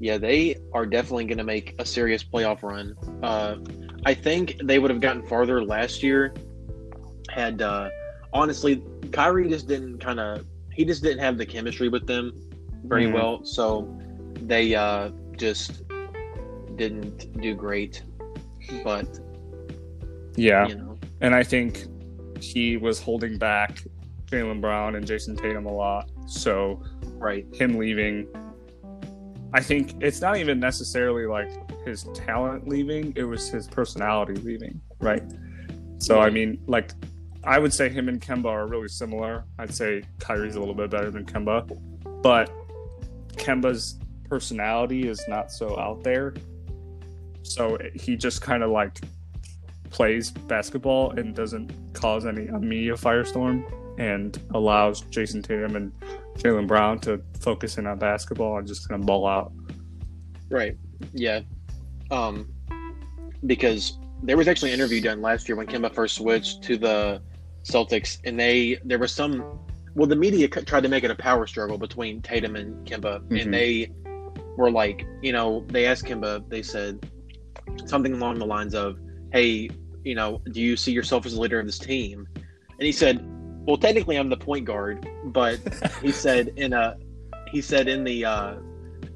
Yeah, 0.00 0.18
they 0.18 0.56
are 0.72 0.86
definitely 0.86 1.24
going 1.24 1.38
to 1.38 1.44
make 1.44 1.74
a 1.78 1.84
serious 1.86 2.22
playoff 2.22 2.62
run. 2.62 2.94
Uh, 3.22 3.56
I 4.04 4.14
think 4.14 4.56
they 4.62 4.78
would 4.78 4.90
have 4.90 5.00
gotten 5.00 5.22
farther 5.26 5.64
last 5.64 6.02
year 6.02 6.34
had 7.30 7.62
uh, 7.62 7.88
honestly 8.32 8.82
Kyrie 9.12 9.48
just 9.48 9.66
didn't 9.66 9.98
kind 9.98 10.20
of 10.20 10.44
he 10.72 10.84
just 10.84 11.02
didn't 11.02 11.20
have 11.20 11.38
the 11.38 11.46
chemistry 11.46 11.88
with 11.88 12.06
them 12.06 12.32
very 12.84 13.06
Mhm. 13.06 13.12
well, 13.14 13.44
so 13.44 13.88
they 14.42 14.74
uh, 14.74 15.10
just 15.36 15.82
didn't 16.76 17.40
do 17.40 17.54
great. 17.54 18.02
But 18.82 19.06
Yeah, 20.36 20.68
you 20.68 20.74
know, 20.74 20.98
and 21.20 21.34
I 21.34 21.42
think 21.44 21.86
he 22.40 22.76
was 22.76 23.00
holding 23.00 23.38
back 23.38 23.82
Jaylen 24.26 24.60
Brown 24.60 24.96
and 24.96 25.06
Jayson 25.06 25.36
Tatum 25.36 25.66
a 25.66 25.72
lot. 25.72 26.10
So 26.26 26.82
right, 27.18 27.46
him 27.54 27.78
leaving 27.78 28.26
i 29.54 29.60
think 29.60 29.94
it's 30.00 30.20
not 30.20 30.36
even 30.36 30.60
necessarily 30.60 31.26
like 31.26 31.50
his 31.86 32.04
talent 32.14 32.68
leaving 32.68 33.12
it 33.16 33.24
was 33.24 33.48
his 33.48 33.66
personality 33.66 34.34
leaving 34.42 34.80
right? 35.00 35.22
So 35.98 36.20
i 36.20 36.28
mean 36.28 36.60
like 36.66 36.92
i 37.44 37.58
would 37.58 37.72
say 37.72 37.88
him 37.88 38.08
and 38.08 38.20
kemba 38.20 38.46
are 38.46 38.66
really 38.66 38.88
similar. 38.88 39.44
I'd 39.58 39.74
say 39.74 40.02
kyrie's 40.18 40.56
a 40.56 40.60
little 40.60 40.74
bit 40.74 40.90
better 40.90 41.10
than 41.10 41.24
kemba 41.24 41.78
but 42.22 42.50
kemba's 43.36 43.98
personality 44.28 45.06
is 45.08 45.22
not 45.28 45.52
so 45.52 45.78
out 45.78 46.02
there. 46.02 46.34
So 47.42 47.78
he 47.94 48.16
just 48.16 48.40
kind 48.40 48.62
of 48.62 48.70
like 48.70 49.00
plays 49.90 50.30
basketball 50.30 51.12
and 51.12 51.34
doesn't 51.34 51.70
cause 51.92 52.26
any 52.26 52.46
media 52.58 52.94
firestorm 52.94 53.70
and 53.98 54.40
allows 54.54 55.02
jayson 55.02 55.40
tatum 55.40 55.76
and 55.76 55.92
Jaylen 56.38 56.66
Brown 56.66 56.98
to 57.00 57.20
focus 57.40 57.78
in 57.78 57.86
on 57.86 57.98
basketball 57.98 58.58
and 58.58 58.66
just 58.66 58.88
kind 58.88 59.00
of 59.00 59.06
ball 59.06 59.26
out. 59.26 59.52
right, 60.50 60.76
yeah. 61.12 61.40
Um, 62.10 62.48
because 63.46 63.98
there 64.22 64.36
was 64.36 64.48
actually 64.48 64.70
an 64.72 64.80
interview 64.80 65.00
done 65.00 65.20
last 65.22 65.48
year 65.48 65.56
when 65.56 65.66
Kemba 65.66 65.92
first 65.94 66.16
switched 66.16 66.62
to 66.64 66.76
the 66.76 67.22
Celtics, 67.64 68.18
and 68.24 68.38
they 68.38 68.78
there 68.84 68.98
was 68.98 69.12
some. 69.12 69.58
Well, 69.94 70.06
the 70.08 70.16
media 70.16 70.48
tried 70.48 70.82
to 70.82 70.88
make 70.88 71.04
it 71.04 71.10
a 71.10 71.14
power 71.14 71.46
struggle 71.46 71.78
between 71.78 72.20
Tatum 72.20 72.56
and 72.56 72.84
Kemba, 72.86 73.20
Mhm. 73.28 73.42
and 73.42 73.54
they 73.54 73.90
were 74.56 74.70
like, 74.70 75.06
you 75.22 75.32
know, 75.32 75.64
they 75.68 75.86
asked 75.86 76.04
Kemba, 76.04 76.48
they 76.48 76.62
said 76.62 77.08
something 77.86 78.12
along 78.12 78.38
the 78.38 78.46
lines 78.46 78.74
of, 78.74 78.98
"Hey, 79.32 79.70
you 80.04 80.14
know, 80.14 80.40
do 80.52 80.60
you 80.60 80.76
see 80.76 80.92
yourself 80.92 81.26
as 81.26 81.34
a 81.34 81.40
leader 81.40 81.58
of 81.60 81.66
this 81.66 81.78
team?" 81.78 82.26
And 82.36 82.86
he 82.86 82.92
said, 82.92 83.24
"Well, 83.66 83.76
technically, 83.76 84.16
I'm 84.16 84.28
the 84.28 84.36
point 84.36 84.64
guard, 84.64 85.08
but 85.26 85.58
he 86.02 86.10
said 86.24 86.52
in 86.56 86.72
a 86.72 86.96
he 87.50 87.60
said 87.60 87.88
in 87.88 88.04
the 88.04 88.24
uh, 88.24 88.54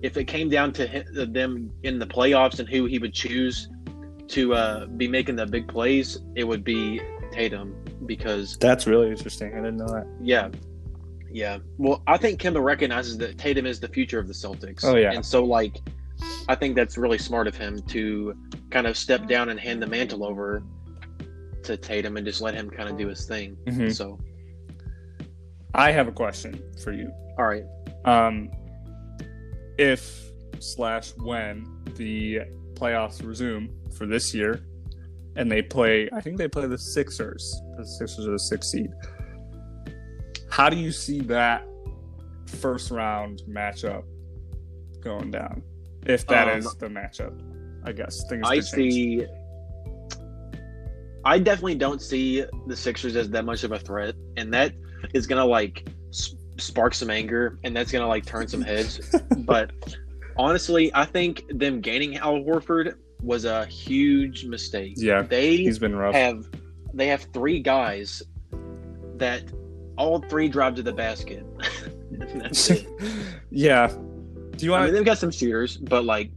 if 0.02 0.16
it 0.16 0.24
came 0.24 0.48
down 0.48 0.72
to 0.74 0.86
hi- 0.88 1.04
them 1.26 1.70
in 1.82 1.98
the 1.98 2.06
playoffs 2.06 2.60
and 2.60 2.68
who 2.68 2.84
he 2.86 2.98
would 2.98 3.12
choose 3.14 3.68
to 4.28 4.54
uh, 4.54 4.86
be 4.86 5.08
making 5.08 5.36
the 5.36 5.46
big 5.46 5.66
plays, 5.66 6.18
it 6.36 6.44
would 6.44 6.62
be 6.62 7.00
Tatum 7.32 7.74
because 8.06 8.56
That's 8.58 8.86
really 8.86 9.08
interesting. 9.10 9.52
I 9.52 9.56
didn't 9.56 9.78
know 9.78 9.86
that. 9.88 10.06
yeah, 10.22 10.50
yeah. 11.32 11.58
Well, 11.78 12.02
I 12.06 12.16
think 12.18 12.40
Kemba 12.40 12.62
recognizes 12.62 13.18
that 13.18 13.38
Tatum 13.38 13.66
is 13.66 13.80
the 13.80 13.88
future 13.88 14.18
of 14.18 14.28
the 14.28 14.34
Celtics. 14.34 14.84
Oh, 14.84 14.96
yeah. 14.96 15.12
and 15.12 15.24
so 15.24 15.44
like 15.44 15.78
I 16.48 16.54
think 16.54 16.74
that's 16.76 16.96
really 16.98 17.18
smart 17.18 17.46
of 17.46 17.56
him 17.56 17.80
to 17.88 18.34
kind 18.70 18.86
of 18.86 18.96
step 18.96 19.26
down 19.28 19.48
and 19.50 19.58
hand 19.58 19.82
the 19.82 19.86
mantle 19.86 20.24
over 20.24 20.62
to 21.64 21.76
Tatum 21.76 22.16
and 22.16 22.26
just 22.26 22.40
let 22.40 22.54
him 22.54 22.70
kind 22.70 22.88
of 22.88 22.96
do 22.96 23.08
his 23.08 23.26
thing. 23.26 23.56
Mhm. 23.66 23.92
So, 23.94 24.18
I 25.74 25.92
have 25.92 26.08
a 26.08 26.12
question 26.12 26.60
for 26.82 26.92
you. 26.92 27.12
all 27.38 27.46
right, 27.46 27.64
Um, 28.04 28.50
if 29.78 30.24
slash 30.60 31.12
when 31.18 31.66
the 31.96 32.40
playoffs 32.74 33.24
resume 33.26 33.70
for 33.96 34.06
this 34.06 34.34
year, 34.34 34.60
and 35.36 35.50
they 35.50 35.62
play, 35.62 36.08
I 36.12 36.20
think 36.20 36.36
they 36.36 36.48
play 36.48 36.66
the 36.66 36.78
Sixers. 36.78 37.60
The 37.76 37.84
Sixers 37.86 38.26
are 38.26 38.32
the 38.32 38.38
sixth 38.38 38.70
seed. 38.70 38.90
How 40.50 40.68
do 40.68 40.76
you 40.76 40.90
see 40.90 41.20
that 41.22 41.64
first 42.46 42.90
round 42.90 43.42
matchup 43.48 44.02
going 45.00 45.30
down? 45.30 45.62
If 46.06 46.26
that 46.26 46.48
Um, 46.48 46.58
is 46.58 46.74
the 46.76 46.88
matchup, 46.88 47.38
I 47.84 47.92
guess 47.92 48.24
things. 48.28 48.42
I 48.48 48.58
see. 48.60 49.26
I 51.24 51.38
definitely 51.38 51.74
don't 51.76 52.00
see 52.02 52.44
the 52.66 52.76
Sixers 52.76 53.14
as 53.14 53.28
that 53.30 53.44
much 53.44 53.62
of 53.62 53.70
a 53.72 53.78
threat, 53.78 54.14
and 54.36 54.52
that 54.54 54.72
is 55.14 55.26
gonna 55.26 55.44
like 55.44 55.88
spark 56.56 56.94
some 56.94 57.10
anger, 57.10 57.58
and 57.64 57.76
that's 57.76 57.90
gonna 57.92 58.06
like 58.06 58.26
turn 58.26 58.48
some 58.48 58.60
heads. 58.62 59.14
but 59.38 59.70
honestly, 60.36 60.90
I 60.94 61.04
think 61.04 61.44
them 61.50 61.80
gaining 61.80 62.16
Al 62.16 62.36
Horford 62.40 62.94
was 63.22 63.44
a 63.44 63.66
huge 63.66 64.44
mistake. 64.44 64.94
Yeah, 64.96 65.22
they 65.22 65.56
He's 65.56 65.78
been 65.78 65.94
rough. 65.96 66.14
have 66.14 66.46
they 66.94 67.06
have 67.08 67.22
three 67.34 67.60
guys 67.60 68.22
that 69.16 69.42
all 69.96 70.20
three 70.22 70.48
drive 70.48 70.74
to 70.76 70.82
the 70.82 70.92
basket. 70.92 71.44
Yeah. 73.50 73.88
Do 74.56 74.66
you 74.66 74.74
I 74.74 74.78
want? 74.78 74.84
mean, 74.86 74.94
they've 74.94 75.04
got 75.04 75.18
some 75.18 75.30
shooters, 75.30 75.76
but 75.76 76.04
like, 76.04 76.30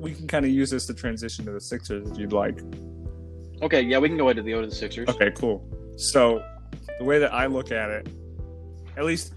we 0.00 0.12
can 0.12 0.26
kind 0.26 0.44
of 0.44 0.50
use 0.50 0.70
this 0.70 0.86
to 0.86 0.94
transition 0.94 1.44
to 1.46 1.52
the 1.52 1.60
Sixers 1.60 2.10
if 2.10 2.18
you'd 2.18 2.32
like. 2.32 2.60
okay, 3.62 3.82
yeah, 3.82 3.98
we 3.98 4.08
can 4.08 4.16
go 4.18 4.28
into 4.30 4.42
the 4.42 4.52
Odin 4.54 4.70
Sixers. 4.70 5.08
Okay, 5.08 5.30
cool. 5.36 5.64
So 5.96 6.42
the 6.98 7.04
way 7.04 7.18
that 7.18 7.32
I 7.32 7.46
look 7.46 7.72
at 7.72 7.90
it, 7.90 8.08
at 8.96 9.04
least 9.04 9.34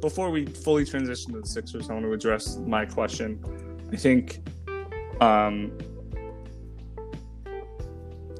before 0.00 0.30
we 0.30 0.46
fully 0.46 0.84
transition 0.84 1.32
to 1.32 1.40
the 1.40 1.46
Sixers, 1.46 1.90
I 1.90 1.94
want 1.94 2.04
to 2.04 2.12
address 2.12 2.56
my 2.58 2.84
question. 2.84 3.40
I 3.92 3.96
think 3.96 4.40
um, 5.20 5.72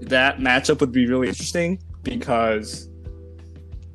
that 0.03 0.39
matchup 0.39 0.81
would 0.81 0.93
be 0.93 1.07
really 1.07 1.29
interesting 1.29 1.81
because 2.03 2.89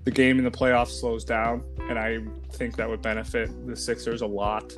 the 0.03 0.11
game 0.11 0.37
in 0.37 0.43
the 0.43 0.51
playoffs 0.51 0.99
slows 0.99 1.23
down, 1.23 1.63
and 1.89 1.97
I 1.97 2.19
think 2.53 2.75
that 2.75 2.89
would 2.89 3.01
benefit 3.01 3.49
the 3.67 3.75
Sixers 3.75 4.21
a 4.21 4.27
lot 4.27 4.73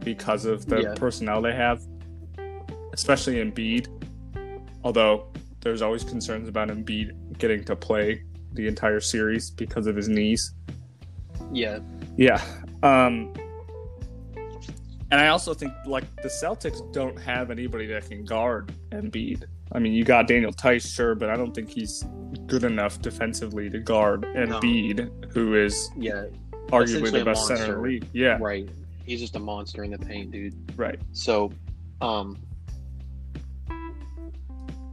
because 0.00 0.44
of 0.44 0.66
the 0.66 0.82
Yeah. 0.82 0.94
personnel 0.96 1.40
they 1.40 1.54
have, 1.54 1.82
especially 2.92 3.36
Embiid. 3.36 3.86
Although 4.84 5.32
there's 5.60 5.82
always 5.82 6.04
concerns 6.04 6.48
about 6.48 6.68
Embiid 6.68 7.38
getting 7.38 7.64
to 7.64 7.76
play 7.76 8.22
the 8.52 8.66
entire 8.66 9.00
series 9.00 9.50
because 9.50 9.86
of 9.86 9.96
his 9.96 10.08
knees. 10.08 10.54
Yeah, 11.52 11.80
Yeah. 12.16 12.42
Um 12.82 13.32
and 15.12 15.20
I 15.20 15.28
also 15.28 15.54
think 15.54 15.72
like 15.86 16.04
the 16.22 16.28
Celtics 16.28 16.92
don't 16.92 17.18
have 17.20 17.50
anybody 17.50 17.86
that 17.86 18.08
can 18.08 18.24
guard 18.24 18.72
Embiid. 18.90 19.44
I 19.72 19.78
mean, 19.78 19.92
you 19.92 20.04
got 20.04 20.28
Daniel 20.28 20.52
Theis, 20.52 20.88
sure, 20.88 21.14
but 21.14 21.30
I 21.30 21.36
don't 21.36 21.54
think 21.54 21.70
he's 21.70 22.04
good 22.46 22.64
enough 22.64 23.00
defensively 23.00 23.70
to 23.70 23.78
guard 23.78 24.22
Embiid, 24.22 25.32
who 25.32 25.54
is 25.54 25.90
yeah, 25.96 26.24
arguably 26.68 27.12
the 27.12 27.24
best 27.24 27.46
center 27.46 27.64
in 27.64 27.70
the 27.72 27.78
league. 27.78 28.06
Yeah, 28.12 28.38
right. 28.40 28.68
He's 29.04 29.20
just 29.20 29.34
a 29.36 29.40
monster 29.40 29.82
in 29.82 29.90
the 29.90 29.98
paint, 29.98 30.30
dude. 30.30 30.54
right. 30.76 30.98
So, 31.12 31.52
um, 32.00 32.38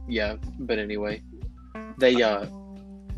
yeah, 0.08 0.36
but 0.60 0.78
anyway, 0.78 1.22
they 1.98 2.22
uh, 2.22 2.46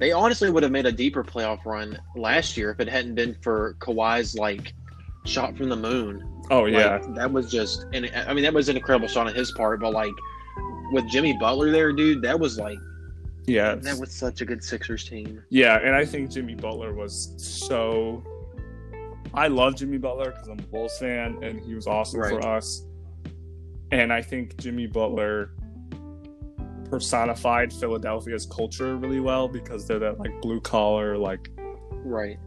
they 0.00 0.11
honestly 0.12 0.50
would 0.50 0.62
have 0.62 0.73
made 0.73 0.87
a 0.87 0.92
deeper 0.92 1.23
playoff 1.23 1.64
run 1.64 1.97
last 2.16 2.57
year 2.57 2.71
if 2.71 2.80
it 2.80 2.88
hadn't 2.88 3.14
been 3.14 3.37
for 3.42 3.76
Kawhi's 3.78 4.35
like 4.35 4.73
shot 5.26 5.57
from 5.57 5.69
the 5.69 5.76
moon. 5.76 6.26
Oh 6.50 6.62
Like, 6.62 6.73
yeah. 6.73 6.99
that 7.14 7.30
was 7.30 7.50
just, 7.50 7.85
and 7.92 8.11
I 8.26 8.33
mean 8.35 8.42
that 8.42 8.52
was 8.54 8.69
an 8.69 8.76
incredible 8.76 9.07
shot 9.07 9.26
on 9.28 9.35
his 9.35 9.52
part, 9.52 9.80
but 9.80 9.92
like 9.92 10.12
with 10.92 11.07
Jimmy 11.09 11.37
Butler 11.38 11.71
there, 11.71 11.92
dude, 11.92 12.23
that 12.23 12.40
was 12.40 12.59
like 12.59 12.78
Yeah. 13.47 13.75
that 13.76 13.99
was 13.99 14.11
such 14.12 14.40
a 14.40 14.45
good 14.45 14.64
Sixers 14.64 15.04
team. 15.09 15.42
Yeah, 15.50 15.76
and 15.76 15.95
I 15.95 16.04
think 16.04 16.30
Jimmy 16.30 16.54
Butler 16.54 16.92
was 16.95 17.35
so. 17.37 18.25
I 19.33 19.47
love 19.47 19.76
Jimmy 19.76 19.99
Butler 19.99 20.30
because 20.30 20.49
I'm 20.49 20.59
a 20.59 20.62
Bulls 20.62 20.99
fan, 20.99 21.38
and 21.45 21.61
he 21.61 21.75
was 21.75 21.87
awesome 21.87 22.21
Right. 22.21 22.30
for 22.42 22.49
us. 22.49 22.85
And 23.92 24.12
I 24.12 24.23
think 24.23 24.57
Jimmy 24.57 24.87
Butler 24.88 25.50
personified 26.91 27.73
Philadelphia's 27.73 28.47
culture 28.47 28.97
really 28.97 29.21
well 29.21 29.49
because 29.49 29.87
they're 29.87 29.99
that 30.01 30.19
like 30.19 30.33
blue 30.43 30.61
collar, 30.61 31.17
like 31.17 31.49
Right. 32.05 32.39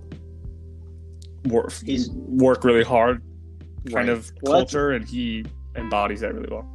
work 1.46 1.72
He's- 1.86 2.10
work 2.10 2.64
really 2.64 2.84
hard 2.84 3.22
kind 3.92 4.08
right. 4.08 4.10
of 4.10 4.32
Well, 4.42 4.54
culture, 4.54 4.92
and 4.92 5.08
he 5.08 5.46
embodies 5.76 6.22
that 6.22 6.34
really 6.34 6.48
well. 6.52 6.70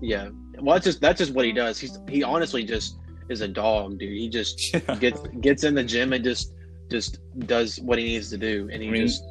Yeah. 0.00 0.28
Well, 0.60 0.74
that's 0.74 0.84
just 0.84 1.00
that's 1.00 1.18
just 1.18 1.34
what 1.34 1.44
he 1.44 1.52
does. 1.52 1.78
He's 1.78 1.98
he 2.08 2.22
honestly 2.22 2.64
just 2.64 2.98
is 3.28 3.40
a 3.40 3.48
dog, 3.48 3.98
dude. 3.98 4.12
He 4.16 4.28
just 4.28 4.74
gets 5.00 5.20
gets 5.40 5.64
in 5.64 5.74
the 5.74 5.84
gym 5.84 6.12
and 6.12 6.22
just 6.24 6.52
just 6.90 7.18
does 7.46 7.80
what 7.80 7.98
he 7.98 8.04
needs 8.04 8.30
to 8.30 8.38
do, 8.38 8.68
and 8.72 8.80
he 8.82 8.88
I 8.88 8.92
mean, 8.92 9.06
just 9.06 9.22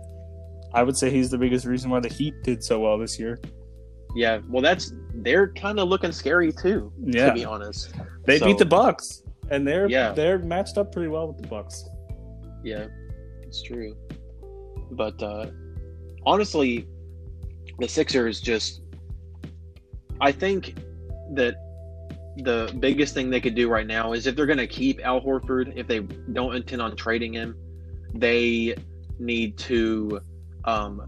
I 0.74 0.84
would 0.84 0.98
say 0.98 1.10
he's 1.10 1.30
the 1.32 1.38
biggest 1.38 1.66
reason 1.66 1.90
why 1.90 2.02
the 2.02 2.10
Heat 2.10 2.34
did 2.44 2.62
so 2.64 2.80
well 2.82 2.98
this 2.98 3.18
year. 3.18 3.40
Yeah. 4.16 4.40
Well, 4.50 4.62
that's 4.62 4.94
they're 5.16 5.50
kind 5.54 5.80
of 5.80 5.88
looking 5.90 6.12
scary 6.12 6.52
too, 6.52 6.92
Yeah, 7.04 7.28
to 7.28 7.34
be 7.34 7.46
honest. 7.46 7.94
they 8.26 8.40
So, 8.40 8.46
beat 8.48 8.58
the 8.58 8.66
Bucks, 8.66 9.24
and 9.52 9.68
they're 9.68 9.88
Yeah. 9.90 10.12
they're 10.14 10.40
matched 10.40 10.78
up 10.78 10.92
pretty 10.92 11.08
well 11.10 11.28
with 11.28 11.42
the 11.42 11.48
Bucks. 11.48 11.88
Yeah, 12.64 12.88
it's 13.44 13.62
true. 13.62 13.96
But 14.92 15.22
uh 15.22 15.48
honestly, 16.26 16.88
the 17.80 17.88
Sixers 17.88 18.42
just 18.42 18.82
I 20.22 20.32
think 20.32 20.76
that 21.34 21.56
the 22.38 22.74
biggest 22.80 23.14
thing 23.14 23.30
they 23.30 23.40
could 23.42 23.56
do 23.56 23.70
right 23.70 23.88
now 23.88 24.14
is 24.14 24.28
if 24.28 24.36
they're 24.36 24.46
going 24.46 24.58
to 24.58 24.68
keep 24.68 25.00
Al 25.06 25.22
Horford, 25.22 25.72
if 25.78 25.88
they 25.88 26.00
don't 26.00 26.54
intend 26.56 26.82
on 26.82 26.96
trading 26.96 27.34
him, 27.34 27.56
they 28.14 28.76
need 29.20 29.58
to 29.60 30.20
um, 30.66 31.02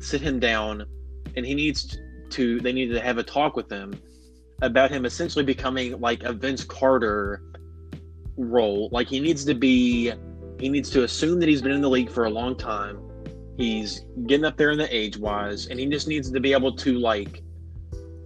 sit 0.00 0.20
him 0.20 0.38
down, 0.38 0.84
and 1.36 1.46
he 1.46 1.54
needs 1.54 1.98
to. 2.34 2.60
They 2.60 2.72
need 2.72 2.88
to 2.88 3.00
have 3.00 3.18
a 3.18 3.22
talk 3.22 3.56
with 3.56 3.70
him 3.70 3.94
about 4.62 4.90
him 4.90 5.04
essentially 5.04 5.44
becoming 5.44 6.00
like 6.00 6.22
a 6.22 6.32
Vince 6.32 6.64
Carter 6.64 7.42
role. 8.36 8.88
Like 8.92 9.08
he 9.08 9.20
needs 9.20 9.44
to 9.44 9.54
be, 9.54 10.12
he 10.58 10.68
needs 10.68 10.90
to 10.90 11.04
assume 11.04 11.40
that 11.40 11.48
he's 11.48 11.62
been 11.62 11.72
in 11.72 11.80
the 11.80 11.90
league 11.90 12.10
for 12.10 12.24
a 12.24 12.30
long 12.30 12.56
time. 12.56 13.00
He's 13.56 14.04
getting 14.26 14.44
up 14.44 14.56
there 14.56 14.70
in 14.70 14.78
the 14.78 14.94
age 14.94 15.16
wise, 15.16 15.66
and 15.66 15.78
he 15.78 15.86
just 15.86 16.08
needs 16.08 16.30
to 16.30 16.40
be 16.40 16.52
able 16.52 16.74
to 16.76 16.98
like 16.98 17.42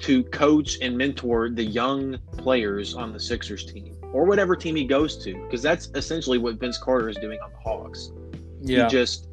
to 0.00 0.22
coach 0.24 0.78
and 0.80 0.96
mentor 0.96 1.50
the 1.50 1.64
young 1.64 2.18
players 2.36 2.94
on 2.94 3.12
the 3.12 3.20
Sixers 3.20 3.66
team 3.66 3.96
or 4.12 4.24
whatever 4.24 4.56
team 4.56 4.74
he 4.76 4.84
goes 4.84 5.22
to, 5.24 5.34
because 5.44 5.60
that's 5.60 5.90
essentially 5.94 6.38
what 6.38 6.58
Vince 6.58 6.78
Carter 6.78 7.08
is 7.08 7.16
doing 7.16 7.38
on 7.40 7.50
the 7.50 7.58
Hawks. 7.58 8.12
He 8.64 8.76
just 8.88 9.28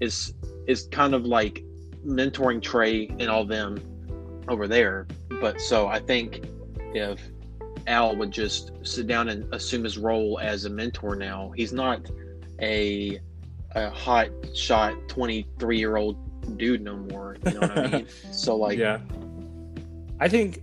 is 0.00 0.34
is 0.66 0.88
kind 0.90 1.14
of 1.14 1.24
like 1.24 1.64
mentoring 2.06 2.62
Trey 2.62 3.06
and 3.18 3.28
all 3.28 3.44
them 3.44 3.78
over 4.48 4.66
there. 4.66 5.06
But 5.40 5.60
so 5.60 5.86
I 5.86 6.00
think 6.00 6.44
if 6.94 7.20
Al 7.86 8.16
would 8.16 8.30
just 8.30 8.72
sit 8.82 9.06
down 9.06 9.28
and 9.28 9.52
assume 9.54 9.84
his 9.84 9.98
role 9.98 10.38
as 10.40 10.64
a 10.64 10.70
mentor 10.70 11.16
now, 11.16 11.52
he's 11.56 11.72
not 11.72 12.10
a 12.60 13.20
a 13.72 13.90
hot 13.90 14.28
shot 14.54 14.94
twenty 15.08 15.46
three 15.58 15.78
year 15.78 15.96
old 15.96 16.16
dude 16.56 16.82
no 16.82 16.96
more. 16.96 17.36
You 17.46 17.52
know 17.54 17.60
what 17.60 17.78
I 17.78 17.86
mean? 17.88 18.06
So 18.32 18.56
like 18.56 18.78
yeah. 18.78 19.00
I 20.20 20.28
think 20.28 20.62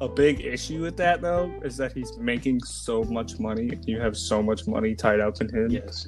a 0.00 0.08
big 0.08 0.44
issue 0.44 0.82
with 0.82 0.96
that 0.98 1.20
though 1.20 1.52
is 1.64 1.76
that 1.78 1.92
he's 1.92 2.16
making 2.18 2.60
so 2.62 3.02
much 3.04 3.38
money. 3.38 3.78
You 3.84 4.00
have 4.00 4.16
so 4.16 4.42
much 4.42 4.66
money 4.66 4.94
tied 4.94 5.20
up 5.20 5.40
in 5.40 5.48
him. 5.48 5.70
yes. 5.70 6.06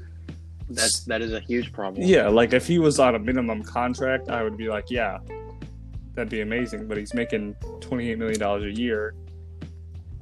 That's 0.70 1.00
that 1.04 1.20
is 1.20 1.32
a 1.32 1.40
huge 1.40 1.72
problem. 1.72 2.06
Yeah, 2.06 2.28
like 2.28 2.52
if 2.52 2.66
he 2.66 2.78
was 2.78 3.00
on 3.00 3.16
a 3.16 3.18
minimum 3.18 3.64
contract, 3.64 4.28
I 4.30 4.44
would 4.44 4.56
be 4.56 4.68
like, 4.68 4.88
yeah, 4.88 5.18
that'd 6.14 6.30
be 6.30 6.40
amazing. 6.40 6.86
But 6.86 6.96
he's 6.98 7.14
making 7.14 7.54
twenty 7.80 8.10
eight 8.10 8.18
million 8.18 8.38
dollars 8.38 8.64
a 8.64 8.80
year, 8.80 9.14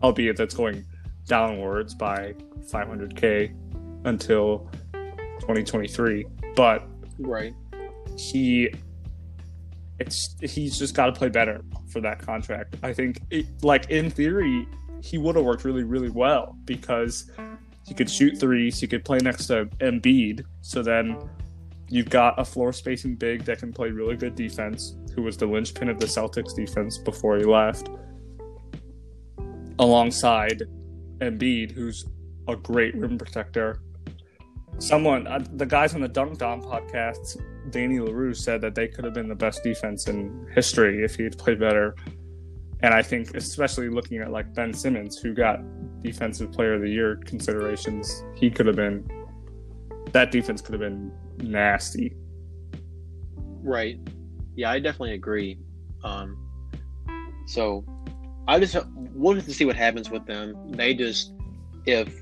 albeit 0.02 0.36
that's 0.36 0.54
going 0.54 0.84
downwards 1.26 1.94
by 1.94 2.34
five 2.70 2.88
hundred 2.88 3.16
k 3.16 3.52
until 4.04 4.70
twenty 5.40 5.64
twenty 5.64 5.88
three. 5.88 6.26
But 6.56 6.86
Right. 7.18 7.52
he 8.16 8.70
it's 9.98 10.36
he's 10.40 10.78
just 10.78 10.94
got 10.94 11.06
to 11.06 11.12
play 11.12 11.28
better 11.28 11.60
for 11.90 12.00
that 12.00 12.20
contract. 12.20 12.76
I 12.82 12.92
think 12.92 13.20
it, 13.30 13.46
like 13.62 13.90
in 13.90 14.10
theory 14.10 14.68
he 15.02 15.18
would 15.18 15.34
have 15.36 15.44
worked 15.44 15.64
really 15.64 15.82
really 15.84 16.10
well 16.10 16.56
because 16.64 17.30
he 17.86 17.94
could 17.94 18.10
shoot 18.10 18.38
threes, 18.38 18.78
he 18.78 18.86
could 18.86 19.04
play 19.04 19.18
next 19.18 19.46
to 19.46 19.64
Embiid, 19.80 20.44
so 20.60 20.82
then 20.82 21.16
you've 21.88 22.10
got 22.10 22.38
a 22.38 22.44
floor 22.44 22.72
spacing 22.72 23.14
big 23.16 23.44
that 23.44 23.58
can 23.58 23.72
play 23.72 23.90
really 23.90 24.14
good 24.14 24.34
defense, 24.34 24.94
who 25.18 25.24
was 25.24 25.36
the 25.36 25.46
linchpin 25.46 25.88
of 25.88 25.98
the 25.98 26.06
Celtics 26.06 26.54
defense 26.54 26.96
before 26.96 27.38
he 27.38 27.44
left. 27.44 27.88
Alongside 29.80 30.62
Embiid, 31.18 31.72
who's 31.72 32.06
a 32.46 32.54
great 32.54 32.94
rim 32.94 33.18
protector. 33.18 33.80
Someone, 34.78 35.26
uh, 35.26 35.44
the 35.54 35.66
guys 35.66 35.92
on 35.96 36.02
the 36.02 36.08
Dunc'd 36.08 36.40
On 36.44 36.62
podcast, 36.62 37.36
Danny 37.70 37.98
Leroux 37.98 38.32
said 38.32 38.60
that 38.60 38.76
they 38.76 38.86
could 38.86 39.04
have 39.04 39.12
been 39.12 39.28
the 39.28 39.34
best 39.34 39.64
defense 39.64 40.06
in 40.06 40.46
history 40.54 41.02
if 41.02 41.16
he 41.16 41.24
had 41.24 41.36
played 41.36 41.58
better. 41.58 41.96
And 42.84 42.94
I 42.94 43.02
think, 43.02 43.34
especially 43.34 43.88
looking 43.88 44.18
at 44.18 44.30
like 44.30 44.54
Ben 44.54 44.72
Simmons, 44.72 45.18
who 45.18 45.34
got 45.34 45.58
Defensive 46.00 46.52
Player 46.52 46.74
of 46.74 46.82
the 46.82 46.90
Year 46.90 47.16
considerations, 47.24 48.22
he 48.36 48.50
could 48.50 48.66
have 48.66 48.76
been. 48.76 49.04
That 50.12 50.30
defense 50.30 50.62
could 50.62 50.74
have 50.74 50.80
been 50.80 51.10
nasty. 51.38 52.14
Right. 53.64 53.98
Yeah, 54.58 54.72
I 54.72 54.80
definitely 54.80 55.14
agree. 55.14 55.56
Um, 56.02 56.36
so 57.46 57.84
I 58.48 58.58
just 58.58 58.72
have 58.72 58.88
to 59.22 59.54
see 59.54 59.64
what 59.64 59.76
happens 59.76 60.10
with 60.10 60.26
them. 60.26 60.72
They 60.72 60.94
just 60.94 61.32
if 61.86 62.12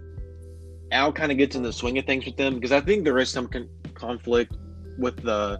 Al 0.93 1.15
kind 1.15 1.33
of 1.33 1.39
gets 1.39 1.57
in 1.57 1.63
the 1.63 1.73
swing 1.73 1.97
of 1.97 2.05
things 2.05 2.27
with 2.27 2.37
them, 2.37 2.57
because 2.57 2.73
I 2.73 2.83
think 2.83 3.05
there 3.05 3.19
is 3.19 3.31
some 3.31 3.49
con- 3.49 3.71
conflict 3.95 4.55
with 4.99 5.17
the 5.23 5.59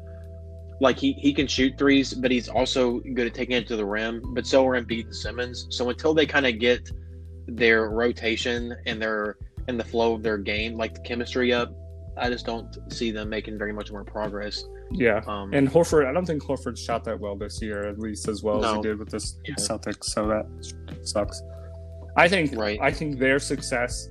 like 0.83 0.99
he 0.99 1.15
he 1.15 1.33
can 1.33 1.47
shoot 1.47 1.79
threes, 1.79 2.13
but 2.13 2.31
he's 2.31 2.47
also 2.47 3.01
good 3.15 3.27
at 3.27 3.33
taking 3.33 3.57
it 3.57 3.67
to 3.69 3.77
the 3.77 3.87
rim. 3.87 4.21
But 4.35 4.47
so 4.47 4.67
are 4.67 4.79
Embiid 4.79 5.07
and 5.07 5.17
Simmons. 5.17 5.67
So 5.71 5.89
until 5.89 6.13
they 6.13 6.27
kind 6.27 6.45
of 6.45 6.59
get 6.59 6.91
their 7.49 7.89
rotation 7.89 8.77
and 8.85 9.01
their 9.01 9.39
and 9.67 9.81
the 9.81 9.85
flow 9.85 10.13
of 10.13 10.23
their 10.23 10.37
game, 10.37 10.77
like 10.77 10.93
the 10.93 11.01
chemistry 11.01 11.55
up, 11.55 11.73
I 12.19 12.29
just 12.29 12.45
don't 12.45 12.93
see 12.93 13.13
them 13.13 13.31
making 13.31 13.57
very 13.57 13.73
much 13.73 13.91
more 13.91 14.05
progress. 14.05 14.63
Yeah. 14.93 15.23
Um, 15.27 15.53
And 15.53 15.69
Horford, 15.69 16.07
I 16.07 16.13
don't 16.13 16.27
think 16.27 16.43
Horford 16.43 16.79
shot 16.79 17.05
that 17.05 17.19
well 17.19 17.37
this 17.37 17.61
year, 17.61 17.87
at 17.87 17.99
least 17.99 18.29
as 18.29 18.43
well 18.43 18.65
as 18.65 18.77
he 18.77 18.83
did 18.83 18.99
with 18.99 19.11
the 19.11 19.25
Yeah. 19.45 19.55
Celtics. 19.57 20.05
So 20.05 20.27
that 20.29 20.47
sucks. 21.03 21.43
I 22.17 22.29
think 22.29 22.57
Right. 22.57 22.79
I 22.81 22.91
think 22.91 23.19
their 23.19 23.39
success 23.39 24.09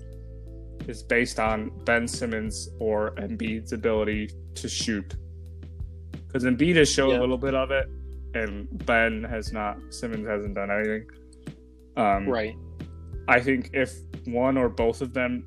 is 0.87 1.01
based 1.01 1.39
on 1.39 1.71
Ben 1.85 2.07
Simmons 2.07 2.69
or 2.79 3.15
Embiid's 3.15 3.73
ability 3.73 4.29
to 4.55 4.67
shoot. 4.69 5.15
Because 6.27 6.43
Embiid 6.43 6.75
has 6.75 6.89
shown 6.91 7.11
Yeah. 7.11 7.19
a 7.19 7.21
little 7.21 7.37
bit 7.37 7.55
of 7.55 7.71
it, 7.71 7.87
and 8.33 8.67
Ben 8.85 9.23
has 9.23 9.53
not. 9.53 9.77
Simmons 9.89 10.27
hasn't 10.27 10.53
done 10.55 10.69
anything. 10.69 11.05
Um, 11.97 12.27
right. 12.27 12.53
I 13.27 13.39
think 13.39 13.69
if 13.73 13.93
one 14.25 14.57
or 14.57 14.67
both 14.69 15.01
of 15.01 15.13
them, 15.13 15.45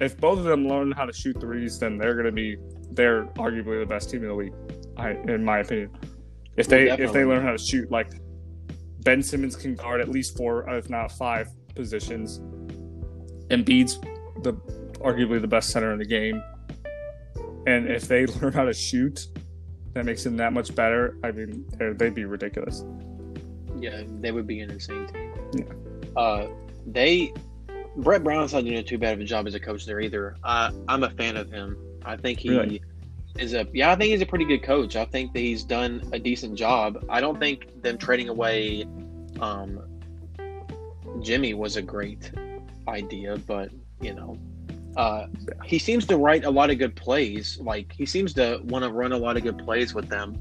if 0.00 0.18
both 0.18 0.38
of 0.38 0.44
them 0.44 0.66
learn 0.66 0.90
how 0.92 1.04
to 1.04 1.12
shoot 1.12 1.38
threes, 1.40 1.78
then 1.78 1.98
they're 1.98 2.14
going 2.14 2.26
to 2.26 2.32
be 2.32 2.56
they're 2.94 3.24
arguably 3.34 3.80
the 3.80 3.86
best 3.86 4.10
team 4.10 4.22
in 4.22 4.28
the 4.28 4.34
league. 4.34 4.54
I, 4.96 5.10
in 5.10 5.44
my 5.44 5.58
opinion, 5.58 5.90
if 6.56 6.68
they 6.68 6.86
Well, 6.86 7.00
if 7.00 7.12
they 7.12 7.24
learn 7.24 7.42
how 7.42 7.52
to 7.52 7.58
shoot, 7.58 7.90
like 7.90 8.08
Ben 9.00 9.22
Simmons 9.22 9.56
can 9.56 9.74
guard 9.74 10.00
at 10.00 10.08
least 10.08 10.36
four, 10.36 10.68
if 10.70 10.88
not 10.88 11.12
five 11.12 11.48
positions. 11.74 12.40
Embiid's 13.48 13.98
the 14.42 14.54
arguably 15.00 15.40
the 15.40 15.48
best 15.48 15.70
center 15.70 15.92
in 15.92 15.98
the 15.98 16.04
game, 16.04 16.42
and 17.66 17.90
if 17.90 18.08
they 18.08 18.26
learn 18.40 18.52
how 18.52 18.64
to 18.64 18.72
shoot, 18.72 19.26
that 19.92 20.04
makes 20.04 20.24
them 20.24 20.36
that 20.36 20.52
much 20.52 20.74
better. 20.74 21.16
I 21.22 21.32
mean, 21.32 21.66
they'd 21.78 22.14
be 22.14 22.24
ridiculous. 22.24 22.84
Yeah, 23.78 24.02
they 24.20 24.32
would 24.32 24.46
be 24.46 24.60
an 24.60 24.70
insane 24.70 25.06
team. 25.08 25.32
Yeah. 25.54 26.20
Uh, 26.20 26.48
they 26.86 27.32
Brett 27.96 28.24
Brown's 28.24 28.52
not 28.52 28.64
doing 28.64 28.84
too 28.84 28.98
bad 28.98 29.14
of 29.14 29.20
a 29.20 29.24
job 29.24 29.46
as 29.46 29.54
a 29.54 29.60
coach 29.60 29.86
there 29.86 30.00
either. 30.00 30.36
Uh, 30.42 30.72
I'm 30.88 31.04
a 31.04 31.10
fan 31.10 31.36
of 31.36 31.50
him. 31.50 31.76
I 32.04 32.16
think 32.16 32.38
he 32.38 32.50
Really? 32.50 32.82
is 33.38 33.54
a 33.54 33.66
yeah. 33.72 33.90
I 33.92 33.96
think 33.96 34.10
he's 34.10 34.22
a 34.22 34.26
pretty 34.26 34.44
good 34.44 34.62
coach. 34.62 34.96
I 34.96 35.04
think 35.04 35.32
that 35.32 35.40
he's 35.40 35.64
done 35.64 36.02
a 36.12 36.18
decent 36.18 36.54
job. 36.56 37.04
I 37.08 37.20
don't 37.20 37.38
think 37.38 37.82
them 37.82 37.98
trading 37.98 38.28
away 38.28 38.86
um, 39.40 39.80
Jimmy 41.20 41.54
was 41.54 41.76
a 41.76 41.82
great 41.82 42.30
idea, 42.88 43.36
but 43.46 43.70
you 44.00 44.14
know. 44.14 44.38
Uh, 44.96 45.26
he 45.64 45.76
seems 45.76 46.06
to 46.06 46.16
write 46.16 46.44
a 46.44 46.50
lot 46.50 46.70
of 46.70 46.78
good 46.78 46.94
plays. 46.94 47.58
Like 47.60 47.92
he 47.92 48.06
seems 48.06 48.32
to 48.34 48.60
want 48.66 48.84
to 48.84 48.92
run 48.92 49.10
a 49.10 49.16
lot 49.18 49.36
of 49.36 49.42
good 49.42 49.58
plays 49.58 49.92
with 49.92 50.08
them. 50.08 50.36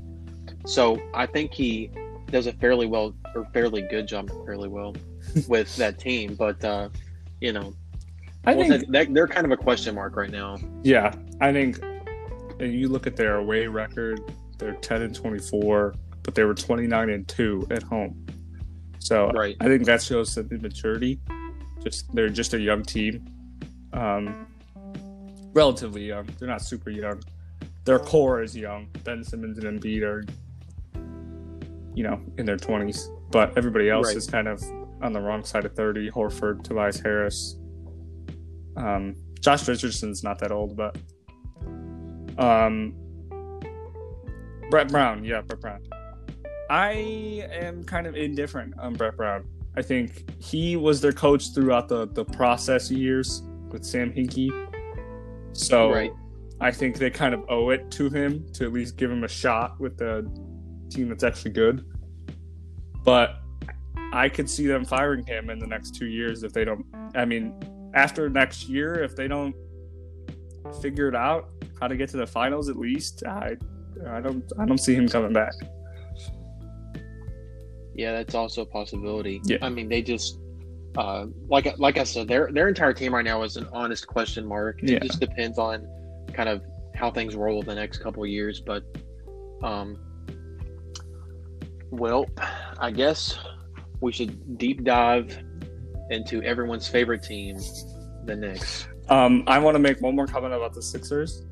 So 0.67 1.01
I 1.15 1.25
think 1.25 1.51
he 1.55 1.89
does 2.29 2.45
a 2.45 2.53
fairly 2.53 2.85
well 2.85 3.15
or 3.33 3.45
fairly 3.51 3.81
good 3.81 4.07
job, 4.07 4.29
fairly 4.45 4.69
well, 4.69 4.95
with 5.47 5.75
that 5.77 5.97
team. 5.97 6.35
But 6.35 6.63
uh, 6.63 6.89
you 7.41 7.51
know, 7.51 7.73
I 8.45 8.55
well, 8.55 8.67
think 8.67 8.91
that, 8.91 9.13
they're 9.13 9.27
kind 9.27 9.45
of 9.45 9.51
a 9.51 9.57
question 9.57 9.95
mark 9.95 10.15
right 10.15 10.29
now. 10.29 10.57
Yeah, 10.83 11.13
I 11.39 11.53
think 11.53 11.79
and 12.59 12.73
you 12.73 12.87
look 12.89 13.07
at 13.07 13.15
their 13.15 13.37
away 13.37 13.67
record, 13.67 14.19
they're 14.57 14.73
10 14.73 15.01
and 15.01 15.15
24, 15.15 15.95
but 16.23 16.35
they 16.35 16.43
were 16.43 16.53
29 16.53 17.09
and 17.09 17.27
2 17.27 17.67
at 17.71 17.83
home. 17.83 18.25
So 18.99 19.31
Right. 19.31 19.55
I 19.59 19.65
think 19.65 19.85
that 19.85 20.01
shows 20.01 20.31
some 20.33 20.47
immaturity. 20.51 21.19
Just 21.83 22.13
they're 22.15 22.29
just 22.29 22.53
a 22.53 22.59
young 22.59 22.83
team. 22.83 23.25
Um 23.93 24.47
relatively 25.53 26.05
young. 26.07 26.27
They're 26.39 26.47
not 26.47 26.61
super 26.61 26.89
young. 26.89 27.21
Their 27.85 27.99
core 27.99 28.41
is 28.41 28.55
young. 28.55 28.87
Ben 29.03 29.23
Simmons 29.23 29.57
and 29.57 29.79
Embiid 29.81 30.01
are 30.03 30.23
you 31.95 32.03
know, 32.03 32.19
in 32.39 32.45
their 32.45 32.57
20s, 32.57 33.07
but 33.29 33.55
everybody 33.55 33.87
else 33.89 34.07
Right. 34.07 34.17
is 34.17 34.25
kind 34.25 34.47
of 34.47 34.63
on 35.03 35.13
the 35.13 35.21
wrong 35.21 35.43
side 35.43 35.63
of 35.63 35.75
30. 35.75 36.09
Horford, 36.09 36.63
Tobias 36.63 36.99
Harris, 36.99 37.57
um, 38.77 39.15
Josh 39.39 39.67
Richardson's 39.67 40.23
not 40.23 40.39
that 40.39 40.51
old, 40.51 40.75
but 40.75 40.97
um, 42.37 42.95
Brett 44.69 44.89
Brown, 44.89 45.23
yeah, 45.23 45.41
Brett 45.41 45.61
Brown. 45.61 45.81
I 46.69 47.47
am 47.51 47.83
kind 47.83 48.07
of 48.07 48.15
indifferent 48.15 48.73
on 48.79 48.93
Brett 48.93 49.17
Brown. 49.17 49.45
I 49.75 49.81
think 49.81 50.29
he 50.41 50.75
was 50.75 51.01
their 51.01 51.11
coach 51.11 51.53
throughout 51.53 51.87
the 51.87 52.07
the 52.07 52.25
process 52.25 52.89
years 52.89 53.43
with 53.69 53.83
Sam 53.83 54.11
Hinkie, 54.13 54.51
so 55.53 55.91
Right. 55.91 56.13
I 56.61 56.71
think 56.71 56.97
they 56.97 57.09
kind 57.09 57.33
of 57.33 57.43
owe 57.49 57.71
it 57.71 57.91
to 57.91 58.09
him 58.09 58.45
to 58.53 58.65
at 58.65 58.71
least 58.71 58.95
give 58.97 59.11
him 59.11 59.23
a 59.23 59.27
shot 59.27 59.79
with 59.79 59.97
the 59.97 60.29
team 60.89 61.09
that's 61.09 61.23
actually 61.23 61.51
good. 61.51 61.85
But 63.03 63.35
I 64.13 64.29
could 64.29 64.49
see 64.49 64.67
them 64.67 64.85
firing 64.85 65.25
him 65.25 65.49
in 65.49 65.59
the 65.59 65.67
next 65.67 65.95
two 65.95 66.05
years 66.05 66.43
if 66.43 66.53
they 66.53 66.63
don't. 66.63 66.85
I 67.15 67.25
mean, 67.25 67.53
after 67.93 68.29
next 68.29 68.67
year, 68.69 69.03
if 69.03 69.15
they 69.15 69.27
don't 69.27 69.55
figure 70.81 71.07
it 71.07 71.15
out 71.15 71.49
how 71.79 71.87
to 71.87 71.95
get 71.95 72.09
to 72.09 72.17
the 72.17 72.27
finals, 72.27 72.69
at 72.69 72.77
least 72.77 73.23
I, 73.25 73.55
I 74.09 74.21
don't, 74.21 74.43
I 74.59 74.65
don't 74.65 74.77
see 74.77 74.95
him 74.95 75.07
coming 75.07 75.33
back. 75.33 75.53
Yeah, 77.95 78.13
that's 78.13 78.33
also 78.33 78.63
a 78.63 78.65
possibility. 78.65 79.39
Yeah. 79.45 79.57
I 79.61 79.69
mean, 79.69 79.87
they 79.87 80.01
just 80.01 80.39
uh, 80.97 81.27
like 81.47 81.77
like 81.77 81.97
I 81.97 82.03
said, 82.03 82.27
their 82.27 82.51
their 82.51 82.67
entire 82.67 82.93
team 82.93 83.13
right 83.13 83.25
now 83.25 83.43
is 83.43 83.55
an 83.57 83.67
honest 83.71 84.07
question 84.07 84.45
mark. 84.45 84.79
Yeah. 84.81 84.97
It 84.97 85.03
just 85.03 85.19
depends 85.19 85.59
on 85.59 85.87
kind 86.33 86.49
of 86.49 86.63
how 86.95 87.11
things 87.11 87.35
roll 87.35 87.61
the 87.61 87.75
next 87.75 87.99
couple 87.99 88.23
of 88.23 88.29
years. 88.29 88.61
But, 88.61 88.83
um, 89.63 89.97
well, 91.89 92.27
I 92.79 92.91
guess 92.91 93.37
we 94.01 94.11
should 94.11 94.57
deep 94.57 94.83
dive 94.83 95.37
into 96.09 96.41
everyone's 96.43 96.87
favorite 96.87 97.23
team, 97.23 97.57
the 98.25 98.35
Knicks. 98.35 98.87
Um, 99.09 99.43
I 99.47 99.59
want 99.59 99.75
to 99.75 99.79
make 99.79 100.01
one 100.01 100.15
more 100.15 100.27
comment 100.27 100.53
about 100.53 100.73
the 100.73 100.81
Sixers. 100.81 101.43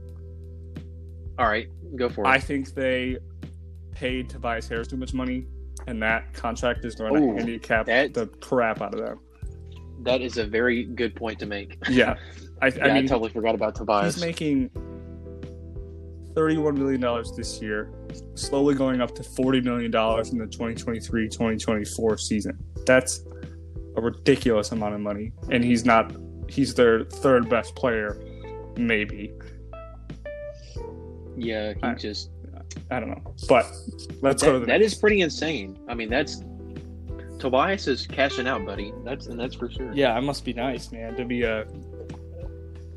All 1.37 1.47
right, 1.47 1.67
go 1.95 2.09
for 2.09 2.23
it. 2.25 2.27
I 2.27 2.39
think 2.39 2.73
they 2.73 3.17
paid 3.91 4.29
Tobias 4.29 4.67
Harris 4.67 4.87
too 4.87 4.97
much 4.97 5.13
money, 5.13 5.47
and 5.87 6.01
that 6.03 6.33
contract 6.33 6.85
is 6.85 6.95
going 6.95 7.13
to 7.13 7.19
Ooh, 7.19 7.35
handicap 7.35 7.85
that- 7.87 8.13
the 8.13 8.27
crap 8.27 8.81
out 8.81 8.93
of 8.93 8.99
them. 9.05 9.19
that 10.03 10.21
is 10.21 10.37
a 10.37 10.45
very 10.45 10.83
good 10.83 11.15
point 11.15 11.39
to 11.39 11.45
make. 11.45 11.77
Yeah, 11.89 12.15
I, 12.61 12.67
Yeah, 12.75 12.85
I 12.87 12.97
I, 12.97 13.01
totally 13.05 13.29
forgot 13.29 13.55
about 13.55 13.75
Tobias. 13.75 14.15
he's 14.15 14.23
making 14.23 14.69
thirty-one 16.35 16.77
million 16.77 17.01
dollars 17.01 17.31
this 17.35 17.61
year, 17.61 17.91
slowly 18.35 18.75
going 18.75 19.01
up 19.01 19.13
to 19.15 19.23
forty 19.23 19.61
million 19.61 19.91
dollars 19.91 20.31
in 20.31 20.37
the 20.37 20.45
2023-2024 20.45 22.19
season. 22.19 22.57
That's 22.85 23.25
a 23.95 24.01
ridiculous 24.01 24.71
amount 24.71 24.95
of 24.95 25.01
money, 25.01 25.32
and 25.49 25.63
he's 25.63 25.86
not. 25.86 26.12
He's 26.49 26.73
their 26.73 27.06
third 27.06 27.49
best 27.49 27.75
player, 27.75 28.19
maybe. 28.77 29.32
yeah, 31.38 31.73
he 31.73 31.84
I- 31.84 31.93
just 31.95 32.30
I 32.89 32.99
don't 32.99 33.10
know, 33.10 33.36
but 33.47 33.65
let's 34.21 34.43
go 34.43 34.54
to 34.54 34.60
the 34.60 34.65
that 34.65 34.82
is 34.82 34.95
pretty 34.95 35.21
insane. 35.21 35.77
I 35.88 35.93
mean, 35.93 36.10
that's 36.10 36.43
Tobias 37.39 37.88
is 37.88 38.06
cashing 38.06 38.47
out, 38.47 38.65
buddy. 38.65 38.93
That's 39.04 39.27
and 39.27 39.39
that's 39.39 39.56
for 39.56 39.69
sure. 39.69 39.91
Yeah, 39.93 40.17
it 40.17 40.21
must 40.21 40.45
be 40.45 40.54
nice, 40.54 40.91
man, 40.91 41.15
to 41.15 41.25
be 41.25 41.43
a. 41.43 41.65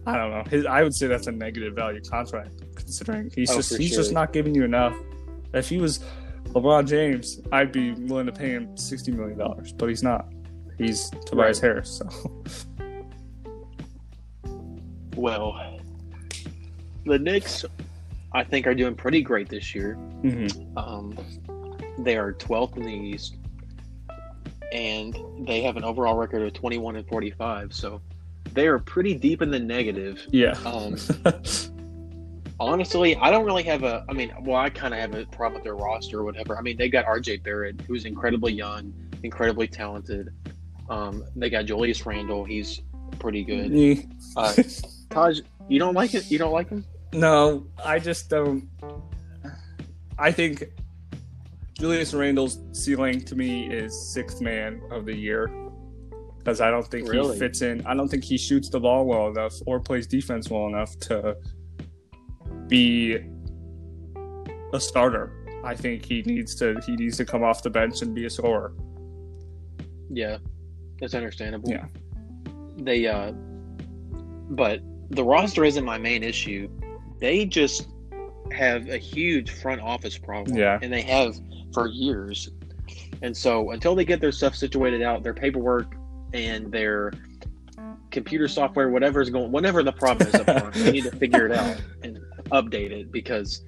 I 0.07 0.17
don't 0.19 0.31
know. 0.31 0.45
His, 0.51 0.67
I 0.67 0.83
would 0.83 0.95
say 0.95 1.07
that's 1.07 1.29
a 1.29 1.33
negative 1.33 1.75
value 1.75 2.03
contract, 2.03 2.51
considering 2.75 3.31
he's 3.35 3.51
Oh, 3.51 3.57
just 3.57 3.77
he's 3.79 3.95
just 3.97 4.13
not 4.13 4.33
giving 4.33 4.55
you 4.55 4.65
enough. 4.65 4.95
If 5.55 5.69
he 5.69 5.79
was 5.79 6.01
LeBron 6.49 6.87
James, 6.87 7.41
I'd 7.53 7.73
be 7.73 7.93
willing 7.93 8.27
to 8.27 8.33
pay 8.33 8.51
him 8.51 8.77
sixty 8.77 9.13
million 9.13 9.39
dollars, 9.39 9.73
but 9.73 9.89
he's 9.89 10.03
not. 10.03 10.29
He's 10.79 11.11
Tobias 11.27 11.63
Right. 11.63 11.69
Harris, 11.71 12.03
so 12.03 12.43
Well, 15.17 15.79
the 17.07 17.19
Knicks, 17.19 17.65
I 18.33 18.43
think, 18.45 18.67
are 18.67 18.75
doing 18.75 18.95
pretty 18.95 19.23
great 19.23 19.49
this 19.49 19.75
year. 19.75 19.97
Mhm. 20.23 20.77
Um, 20.77 21.17
they 21.99 22.17
are 22.17 22.33
12th 22.33 22.77
in 22.77 22.83
the 22.85 22.93
East, 22.93 23.37
and 24.73 25.17
they 25.47 25.63
have 25.63 25.77
an 25.77 25.85
overall 25.85 26.17
record 26.17 26.43
of 26.43 26.53
21 26.53 26.97
and 26.97 27.07
45. 27.07 27.73
So 27.73 28.01
they 28.53 28.67
are 28.67 28.79
pretty 28.81 29.15
deep 29.15 29.41
in 29.43 29.51
the 29.51 29.61
negative. 29.61 30.27
yeah. 30.31 30.59
Um, 30.67 30.97
honestly, 32.61 33.15
I 33.17 33.31
don't 33.31 33.45
really 33.45 33.63
have 33.65 33.85
a. 33.85 34.05
I 34.09 34.13
mean, 34.15 34.33
well, 34.41 34.57
I 34.57 34.69
kind 34.71 34.93
of 34.95 34.99
have 35.01 35.15
a 35.15 35.27
problem 35.27 35.55
with 35.55 35.65
their 35.65 35.77
roster 35.77 36.19
or 36.21 36.25
whatever. 36.25 36.59
I 36.59 36.61
mean, 36.61 36.77
they 36.77 36.89
got 36.89 37.05
R.J. 37.05 37.37
Barrett, 37.39 37.81
who's 37.83 38.05
incredibly 38.05 38.53
young, 38.53 38.93
incredibly 39.23 39.69
talented. 39.69 40.31
Um, 40.89 41.25
they 41.37 41.51
got 41.51 41.65
Julius 41.67 42.05
Randle. 42.07 42.45
He's 42.45 42.83
pretty 43.19 43.45
good. 43.45 43.73
Eh. 43.75 44.03
Uh, 44.37 44.53
Taj, 45.11 45.41
you 45.69 45.79
don't 45.79 45.95
like 45.95 46.15
it? 46.15 46.31
You 46.31 46.39
don't 46.39 46.53
like 46.53 46.69
him? 46.69 46.85
no, 47.13 47.67
I 47.85 47.99
just 47.99 48.29
don't. 48.29 48.69
I 50.19 50.31
think 50.33 50.65
Julius 51.79 52.13
Randle's 52.15 52.59
ceiling 52.73 53.21
to 53.25 53.35
me 53.37 53.67
is 53.73 54.13
sixth 54.13 54.41
man 54.41 54.81
of 54.91 55.05
the 55.07 55.17
year. 55.17 55.51
because 56.39 56.61
I 56.61 56.71
don't 56.71 56.87
think 56.87 57.09
Really? 57.09 57.33
he 57.35 57.39
fits 57.39 57.63
in. 57.63 57.85
I 57.87 57.95
don't 57.95 58.09
think 58.09 58.23
he 58.25 58.37
shoots 58.37 58.69
the 58.69 58.79
ball 58.81 59.07
well 59.07 59.29
enough 59.29 59.55
or 59.67 59.81
plays 59.81 60.07
defense 60.07 60.51
well 60.51 60.67
enough 60.67 60.97
to 61.01 61.37
be 62.69 63.19
a 64.73 64.81
starter. 64.81 65.33
I 65.65 65.75
think 65.75 66.05
he 66.05 66.23
needs 66.23 66.55
to 66.57 66.79
he 66.87 66.97
needs 66.97 67.17
to 67.17 67.25
come 67.25 67.43
off 67.43 67.63
the 67.63 67.71
bench 67.71 68.03
and 68.03 68.15
be 68.15 68.27
a 68.27 68.31
scorer. 68.31 68.75
Yeah, 70.11 70.39
that's 71.01 71.15
understandable. 71.15 71.71
Yeah. 71.71 71.87
They, 72.79 73.07
uh, 73.07 73.33
but 74.51 74.81
the 75.11 75.25
roster 75.25 75.65
isn't 75.65 75.85
my 75.85 75.99
main 75.99 76.23
issue. 76.23 76.69
They 77.21 77.47
just 77.47 77.89
have 78.53 78.89
a 78.89 78.99
huge 78.99 79.51
front 79.51 79.81
office 79.81 80.19
problem. 80.19 80.57
Yeah. 80.57 80.79
And 80.83 80.93
they 80.93 81.03
have 81.03 81.37
for 81.73 81.89
years. 81.89 82.51
And 83.23 83.37
so 83.37 83.71
until 83.71 83.95
they 83.95 84.05
get 84.05 84.21
their 84.21 84.33
stuff 84.33 84.55
situated 84.55 85.03
out, 85.03 85.23
their 85.23 85.35
paperwork 85.35 85.95
and 86.33 86.71
their 86.71 87.13
computer 88.11 88.49
software, 88.49 88.89
whatever 88.91 89.21
is 89.21 89.31
going, 89.31 89.51
whatever 89.51 89.83
the 89.83 89.93
problem 89.93 90.29
is 90.29 90.35
up 90.35 90.45
front, 90.45 90.75
they 90.75 90.93
need 90.93 91.05
to 91.05 91.17
figure 91.17 91.47
it 91.47 91.53
out 91.53 91.81
and 92.03 92.19
update 92.51 92.91
it 92.91 93.11
because 93.11 93.65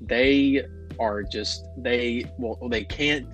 they 0.00 0.64
are 0.98 1.22
just 1.22 1.66
they 1.78 2.24
well 2.38 2.56
they 2.68 2.84
can't 2.84 3.26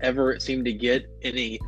ever 0.00 0.38
seem 0.38 0.64
to 0.64 0.72
get 0.72 1.06
any 1.22 1.58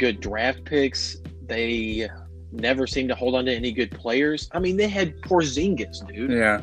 good 0.00 0.18
draft 0.20 0.64
picks. 0.64 1.18
They 1.46 2.08
never 2.50 2.86
seem 2.88 3.06
to 3.08 3.14
hold 3.14 3.34
on 3.36 3.44
to 3.44 3.54
any 3.54 3.70
good 3.70 3.90
players. 3.92 4.48
I 4.52 4.58
mean, 4.58 4.76
they 4.76 4.88
had 4.88 5.20
Porzingis, 5.20 6.04
dude. 6.08 6.32
Yeah. 6.32 6.62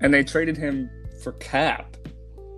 And 0.00 0.12
they 0.12 0.24
traded 0.24 0.56
him 0.56 0.90
for 1.22 1.32
Cap 1.34 1.96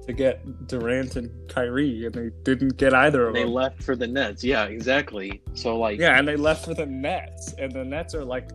to 0.07 0.13
get 0.13 0.67
Durant 0.69 1.17
and 1.17 1.31
Kyrie, 1.49 2.07
and 2.07 2.15
they 2.15 2.31
didn't 2.45 2.77
get 2.77 2.95
either 2.95 3.27
of 3.29 3.35
They 3.35 3.41
them. 3.43 3.49
They 3.51 3.55
left 3.55 3.83
for 3.83 3.95
the 3.97 4.07
Nets. 4.07 4.43
Yeah, 4.43 4.65
exactly. 4.65 5.43
So 5.55 5.77
like, 5.79 5.99
Yeah, 5.99 6.19
and 6.19 6.27
they 6.27 6.37
left 6.37 6.65
for 6.65 6.73
the 6.75 6.87
Nets, 6.87 7.53
and 7.59 7.71
the 7.73 7.85
Nets 7.85 8.15
are 8.15 8.25
like 8.25 8.49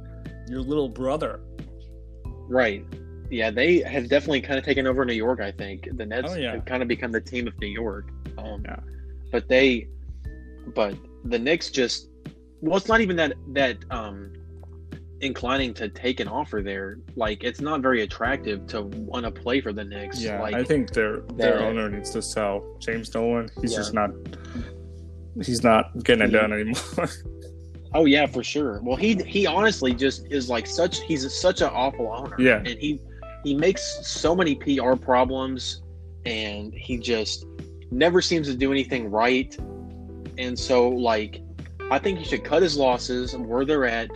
your 0.50 0.62
little 0.62 0.90
brother. 0.90 1.42
right. 2.48 2.84
Yeah, 3.30 3.52
they 3.52 3.80
have 3.82 4.08
definitely 4.08 4.40
kind 4.40 4.58
of 4.58 4.64
taken 4.64 4.88
over 4.88 5.04
New 5.04 5.12
York. 5.14 5.42
I 5.42 5.52
think 5.52 5.90
the 5.98 6.06
Nets 6.06 6.32
Oh, 6.32 6.36
yeah. 6.36 6.54
have 6.54 6.64
kind 6.64 6.82
of 6.82 6.88
become 6.88 7.12
the 7.12 7.20
team 7.20 7.46
of 7.46 7.60
New 7.60 7.68
York. 7.68 8.10
Um, 8.38 8.62
Yeah. 8.64 8.80
But 9.34 9.50
they, 9.50 9.90
but 10.74 10.96
the 11.26 11.40
Knicks 11.40 11.70
just 11.70 12.10
well, 12.62 12.78
it's 12.78 12.88
not 12.88 13.02
even 13.02 13.16
that 13.18 13.34
that 13.54 13.78
um 13.92 14.34
inclining 15.22 15.74
to 15.74 15.90
take 15.90 16.20
an 16.20 16.28
offer 16.28 16.62
there. 16.62 17.00
Like, 17.16 17.44
it's 17.44 17.60
not 17.60 17.82
very 17.82 18.04
attractive 18.04 18.68
to 18.68 18.84
want 18.84 19.26
to 19.26 19.32
play 19.32 19.62
for 19.62 19.74
the 19.74 19.84
Knicks. 19.84 20.22
Yeah, 20.22 20.40
like, 20.42 20.54
I 20.54 20.64
think 20.64 20.92
their 20.94 21.22
their 21.36 21.58
the- 21.58 21.66
owner 21.66 21.90
needs 21.90 22.12
to 22.12 22.22
sell 22.22 22.78
James 22.80 23.10
Dolan. 23.10 23.50
He's 23.62 23.72
Yeah. 23.72 23.78
just 23.80 23.94
not. 23.94 24.12
He's 25.44 25.64
not 25.64 26.04
getting 26.04 26.28
it 26.28 26.32
Yeah. 26.34 26.42
done 26.42 26.54
anymore. 26.54 27.10
Oh 27.94 28.04
yeah, 28.04 28.26
for 28.26 28.44
sure. 28.44 28.82
Well, 28.84 28.98
he 28.98 29.16
he 29.24 29.48
honestly 29.48 29.94
just 29.94 30.28
is 30.30 30.50
like 30.50 30.68
such. 30.68 31.00
He's 31.04 31.34
such 31.34 31.62
an 31.62 31.70
awful 31.70 32.12
owner. 32.12 32.36
Yeah. 32.38 32.58
and 32.58 32.68
he 32.78 33.00
he 33.46 33.56
makes 33.56 34.06
so 34.06 34.36
many 34.36 34.56
PR 34.56 34.96
problems, 34.96 35.82
and 36.26 36.74
he 36.74 36.98
just 36.98 37.46
never 37.90 38.22
seems 38.22 38.48
to 38.50 38.56
do 38.56 38.74
anything 38.74 39.10
right. 39.10 39.58
And 40.38 40.58
so, 40.58 40.90
like, 40.90 41.42
I 41.90 42.00
think 42.00 42.20
he 42.20 42.26
should 42.26 42.44
cut 42.44 42.62
his 42.62 42.78
losses 42.78 43.36
where 43.36 43.66
they're 43.66 43.86
at, 43.86 44.10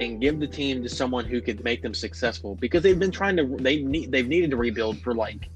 and 0.00 0.20
give 0.20 0.40
the 0.40 0.46
team 0.46 0.82
to 0.82 0.88
someone 0.88 1.24
who 1.26 1.40
could 1.40 1.62
make 1.62 1.82
them 1.82 1.94
successful. 1.94 2.56
Because 2.56 2.82
they've 2.82 2.98
been 2.98 3.10
trying 3.10 3.36
to 3.36 3.44
they 3.44 3.82
need 3.82 4.10
they've 4.10 4.26
needed 4.26 4.50
to 4.50 4.56
rebuild 4.56 4.98
for 5.00 5.14
like, 5.14 5.48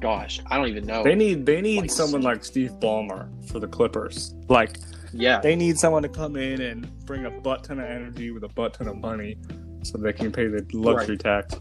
gosh, 0.00 0.40
I 0.46 0.56
don't 0.56 0.68
even 0.68 0.84
know. 0.84 1.02
they 1.02 1.14
need 1.14 1.46
they 1.46 1.60
need 1.60 1.82
Like, 1.82 1.90
someone 1.90 2.22
like 2.22 2.44
Steve 2.44 2.72
Ballmer 2.80 3.28
for 3.50 3.60
the 3.60 3.68
Clippers. 3.68 4.34
Like 4.48 4.78
yeah, 5.12 5.40
they 5.40 5.56
need 5.56 5.78
someone 5.78 6.02
to 6.02 6.08
come 6.08 6.36
in 6.36 6.60
and 6.60 7.06
bring 7.06 7.24
a 7.24 7.30
butt 7.30 7.64
ton 7.64 7.78
of 7.78 7.86
energy 7.86 8.30
with 8.30 8.44
a 8.44 8.48
butt 8.48 8.74
ton 8.74 8.88
of 8.88 8.96
money, 8.96 9.38
so 9.82 9.96
they 9.96 10.12
can 10.12 10.32
pay 10.32 10.48
the 10.48 10.66
luxury 10.72 11.16
tax. 11.16 11.54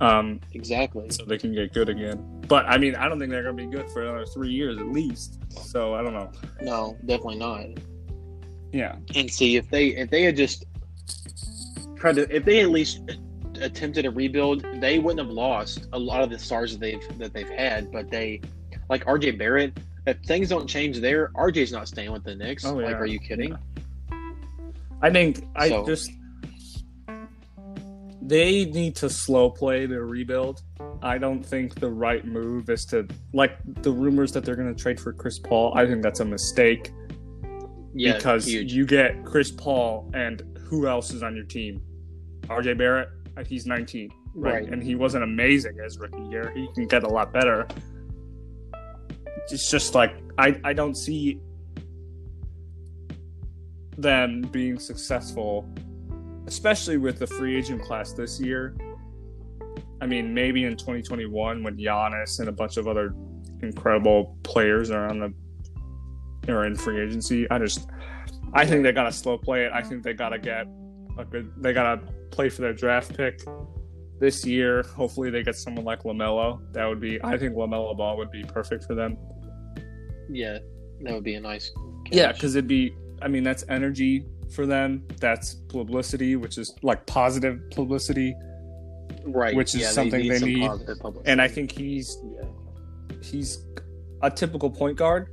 Um, 0.00 0.40
exactly. 0.52 1.10
so 1.10 1.24
they 1.24 1.38
can 1.38 1.52
get 1.52 1.72
good 1.74 1.88
again. 1.88 2.22
But 2.46 2.66
I 2.66 2.78
mean, 2.78 2.94
I 2.94 3.08
don't 3.08 3.18
think 3.18 3.30
they're 3.32 3.42
gonna 3.42 3.54
be 3.54 3.66
good 3.66 3.90
for 3.90 4.02
another 4.02 4.24
three 4.26 4.50
years 4.50 4.78
at 4.78 4.86
least. 4.88 5.38
So 5.50 5.94
I 5.94 6.02
don't 6.02 6.14
know. 6.14 6.30
No, 6.62 6.96
definitely 7.06 7.38
not. 7.38 7.66
Yeah, 8.72 8.96
and 9.14 9.30
see 9.30 9.56
if 9.56 9.68
they 9.70 9.88
if 9.88 10.10
they 10.10 10.22
had 10.22 10.36
just 10.36 10.64
tried 11.96 12.16
to 12.16 12.34
if 12.34 12.44
they 12.44 12.60
at 12.60 12.68
least 12.70 13.00
attempted 13.60 14.06
a 14.06 14.10
rebuild, 14.10 14.64
they 14.80 14.98
wouldn't 15.00 15.18
have 15.26 15.34
lost 15.34 15.88
a 15.92 15.98
lot 15.98 16.22
of 16.22 16.30
the 16.30 16.38
stars 16.38 16.72
that 16.72 16.80
they've 16.80 17.18
that 17.18 17.32
they've 17.32 17.48
had. 17.48 17.90
But 17.90 18.10
they 18.10 18.40
like 18.88 19.04
RJ 19.04 19.36
Barrett. 19.38 19.78
If 20.06 20.18
things 20.20 20.48
don't 20.48 20.66
change 20.66 21.00
there, 21.00 21.28
RJ's 21.34 21.72
not 21.72 21.88
staying 21.88 22.12
with 22.12 22.24
the 22.24 22.34
Knicks. 22.34 22.64
Oh, 22.64 22.78
yeah. 22.78 22.86
Like, 22.86 22.96
are 22.96 23.04
you 23.04 23.18
kidding? 23.18 23.54
I 25.02 25.10
think 25.10 25.44
I 25.54 25.68
So- 25.68 25.84
just 25.84 26.10
they 28.28 28.66
need 28.66 28.94
to 28.96 29.08
slow 29.08 29.50
play 29.50 29.86
their 29.86 30.04
rebuild. 30.04 30.62
I 31.02 31.16
don't 31.18 31.42
think 31.44 31.74
the 31.76 31.88
right 31.90 32.24
move 32.26 32.68
is 32.68 32.84
to 32.86 33.06
like 33.32 33.56
the 33.82 33.90
rumors 33.90 34.32
that 34.32 34.44
they're 34.44 34.56
going 34.56 34.72
to 34.74 34.80
trade 34.80 35.00
for 35.00 35.12
Chris 35.12 35.38
Paul. 35.38 35.72
I 35.76 35.86
think 35.86 36.02
that's 36.02 36.20
a 36.20 36.24
mistake 36.24 36.92
Yeah, 37.94 38.16
because 38.16 38.46
huge. 38.46 38.72
you 38.72 38.84
get 38.86 39.24
Chris 39.24 39.50
Paul 39.50 40.10
and 40.14 40.42
who 40.64 40.86
else 40.86 41.12
is 41.12 41.22
on 41.22 41.34
your 41.34 41.46
team? 41.46 41.80
RJ 42.48 42.76
Barrett, 42.76 43.08
he's 43.46 43.64
19, 43.66 44.10
right? 44.34 44.52
Right. 44.54 44.68
And 44.72 44.82
he 44.82 44.94
wasn't 44.94 45.24
amazing 45.24 45.78
as 45.84 45.98
rookie 45.98 46.22
year. 46.30 46.52
He 46.54 46.68
can 46.74 46.86
get 46.86 47.04
a 47.04 47.08
lot 47.08 47.32
better. 47.32 47.66
It's 49.50 49.70
just 49.70 49.94
like 49.94 50.14
I 50.36 50.60
I 50.64 50.72
don't 50.74 50.94
see 50.96 51.40
them 53.96 54.42
being 54.52 54.78
successful, 54.78 55.66
especially 56.48 56.96
with 56.96 57.18
the 57.18 57.26
free 57.26 57.56
agent 57.58 57.82
class 57.82 58.14
this 58.14 58.40
year. 58.40 58.74
I 60.00 60.06
mean, 60.06 60.32
maybe 60.32 60.64
in 60.64 60.76
2021 60.76 61.62
when 61.62 61.76
Giannis 61.76 62.40
and 62.40 62.48
a 62.48 62.52
bunch 62.52 62.78
of 62.78 62.88
other 62.88 63.14
incredible 63.62 64.38
players 64.44 64.90
are 64.90 65.08
on 65.08 65.18
the 65.18 66.50
are 66.50 66.64
in 66.64 66.74
free 66.74 67.02
agency. 67.02 67.48
I 67.50 67.58
just 67.58 67.86
I 68.54 68.64
think 68.64 68.82
they 68.82 68.92
gotta 68.92 69.12
slow 69.12 69.36
play 69.36 69.66
it. 69.66 69.72
I 69.74 69.82
think 69.82 70.02
they 70.02 70.14
gotta 70.14 70.38
get 70.38 70.66
a 71.18 71.24
good 71.26 71.52
they 71.58 71.74
gotta 71.74 72.00
play 72.30 72.48
for 72.48 72.62
their 72.62 72.72
draft 72.72 73.14
pick 73.14 73.42
this 74.18 74.46
year. 74.46 74.84
Hopefully 74.96 75.28
they 75.28 75.42
get 75.42 75.54
someone 75.54 75.84
like 75.84 76.04
LaMelo. 76.04 76.60
That 76.72 76.86
would 76.86 77.00
be 77.00 77.22
I 77.22 77.36
think 77.36 77.54
LaMelo 77.54 77.94
ball 77.94 78.16
would 78.16 78.30
be 78.30 78.42
perfect 78.42 78.84
for 78.84 78.94
them. 78.94 79.18
yeah, 80.30 80.58
that 81.02 81.12
would 81.12 81.24
be 81.24 81.34
a 81.34 81.40
nice. 81.40 81.70
Yeah, 82.10 82.32
because 82.32 82.56
it'd 82.56 82.66
be 82.66 82.94
I 83.20 83.28
mean 83.28 83.42
that's 83.42 83.64
energy 83.68 84.24
for 84.50 84.66
them. 84.66 85.06
That's 85.20 85.54
publicity, 85.54 86.36
which 86.36 86.58
is 86.58 86.74
like 86.82 87.06
positive 87.06 87.60
publicity. 87.70 88.34
right, 89.24 89.54
which 89.54 89.74
is 89.74 89.82
yeah, 89.82 89.90
something 89.90 90.28
they 90.28 90.38
need. 90.40 90.66
positive 90.66 90.98
publicity. 90.98 91.30
And 91.30 91.40
I 91.42 91.48
think 91.48 91.72
he's 91.72 92.18
yeah, 92.24 92.48
he's 93.22 93.64
a 94.22 94.30
typical 94.30 94.70
point 94.70 94.96
guard 94.96 95.28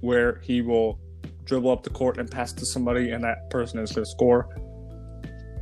where 0.00 0.40
he 0.42 0.62
will 0.62 0.98
dribble 1.44 1.70
up 1.70 1.82
the 1.82 1.90
court 1.90 2.18
and 2.18 2.30
pass 2.30 2.52
to 2.52 2.64
somebody 2.64 3.10
and 3.10 3.22
that 3.24 3.50
person 3.50 3.78
is 3.78 3.92
going 3.92 4.04
to 4.04 4.10
score. 4.10 4.48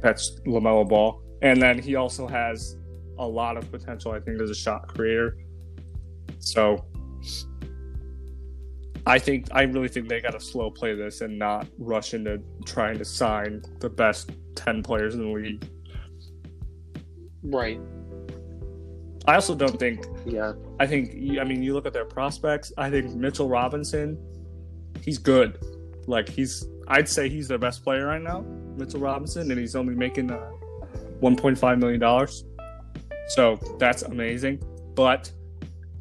That's 0.02 0.40
LaMelo 0.46 0.88
Ball. 0.88 1.22
And 1.42 1.60
then 1.60 1.78
he 1.78 1.96
also 1.96 2.26
has 2.26 2.76
a 3.18 3.26
lot 3.26 3.56
of 3.56 3.70
potential, 3.70 4.12
I 4.12 4.20
think, 4.20 4.40
as 4.40 4.50
a 4.50 4.54
shot 4.54 4.88
creator. 4.88 5.36
So 6.38 6.84
I 9.06 9.18
think, 9.18 9.46
I 9.52 9.62
really 9.62 9.88
think 9.88 10.08
they 10.08 10.20
got 10.20 10.32
to 10.32 10.40
slow 10.40 10.70
play 10.70 10.94
this 10.94 11.20
and 11.20 11.38
not 11.38 11.66
rush 11.78 12.14
into 12.14 12.40
trying 12.66 12.98
to 12.98 13.04
sign 13.04 13.62
the 13.80 13.88
best 13.88 14.30
10 14.56 14.82
players 14.82 15.14
in 15.14 15.22
the 15.22 15.28
league. 15.28 15.68
right, 17.42 17.80
I 19.26 19.34
also 19.34 19.54
don't 19.54 19.78
think 19.78 20.06
yeah, 20.24 20.54
I 20.78 20.86
think 20.86 21.38
I 21.38 21.44
mean 21.44 21.62
you 21.62 21.74
look 21.74 21.86
at 21.86 21.92
their 21.92 22.04
prospects. 22.04 22.72
I 22.78 22.90
think 22.90 23.14
Mitchell 23.14 23.48
Robinson, 23.48 24.18
he's 25.02 25.18
good. 25.18 25.58
Like 26.06 26.28
he's 26.28 26.66
I'd 26.88 27.08
say 27.08 27.28
he's 27.28 27.46
their 27.46 27.58
best 27.58 27.84
player 27.84 28.06
right 28.06 28.22
now, 28.22 28.40
Mitchell 28.76 29.00
Robinson, 29.00 29.50
and 29.50 29.60
he's 29.60 29.76
only 29.76 29.94
making 29.94 30.30
uh, 30.30 30.50
1.5 31.20 31.78
million 31.78 32.00
dollars. 32.00 32.44
So 33.28 33.56
that's 33.78 34.02
amazing. 34.02 34.62
But 34.94 35.30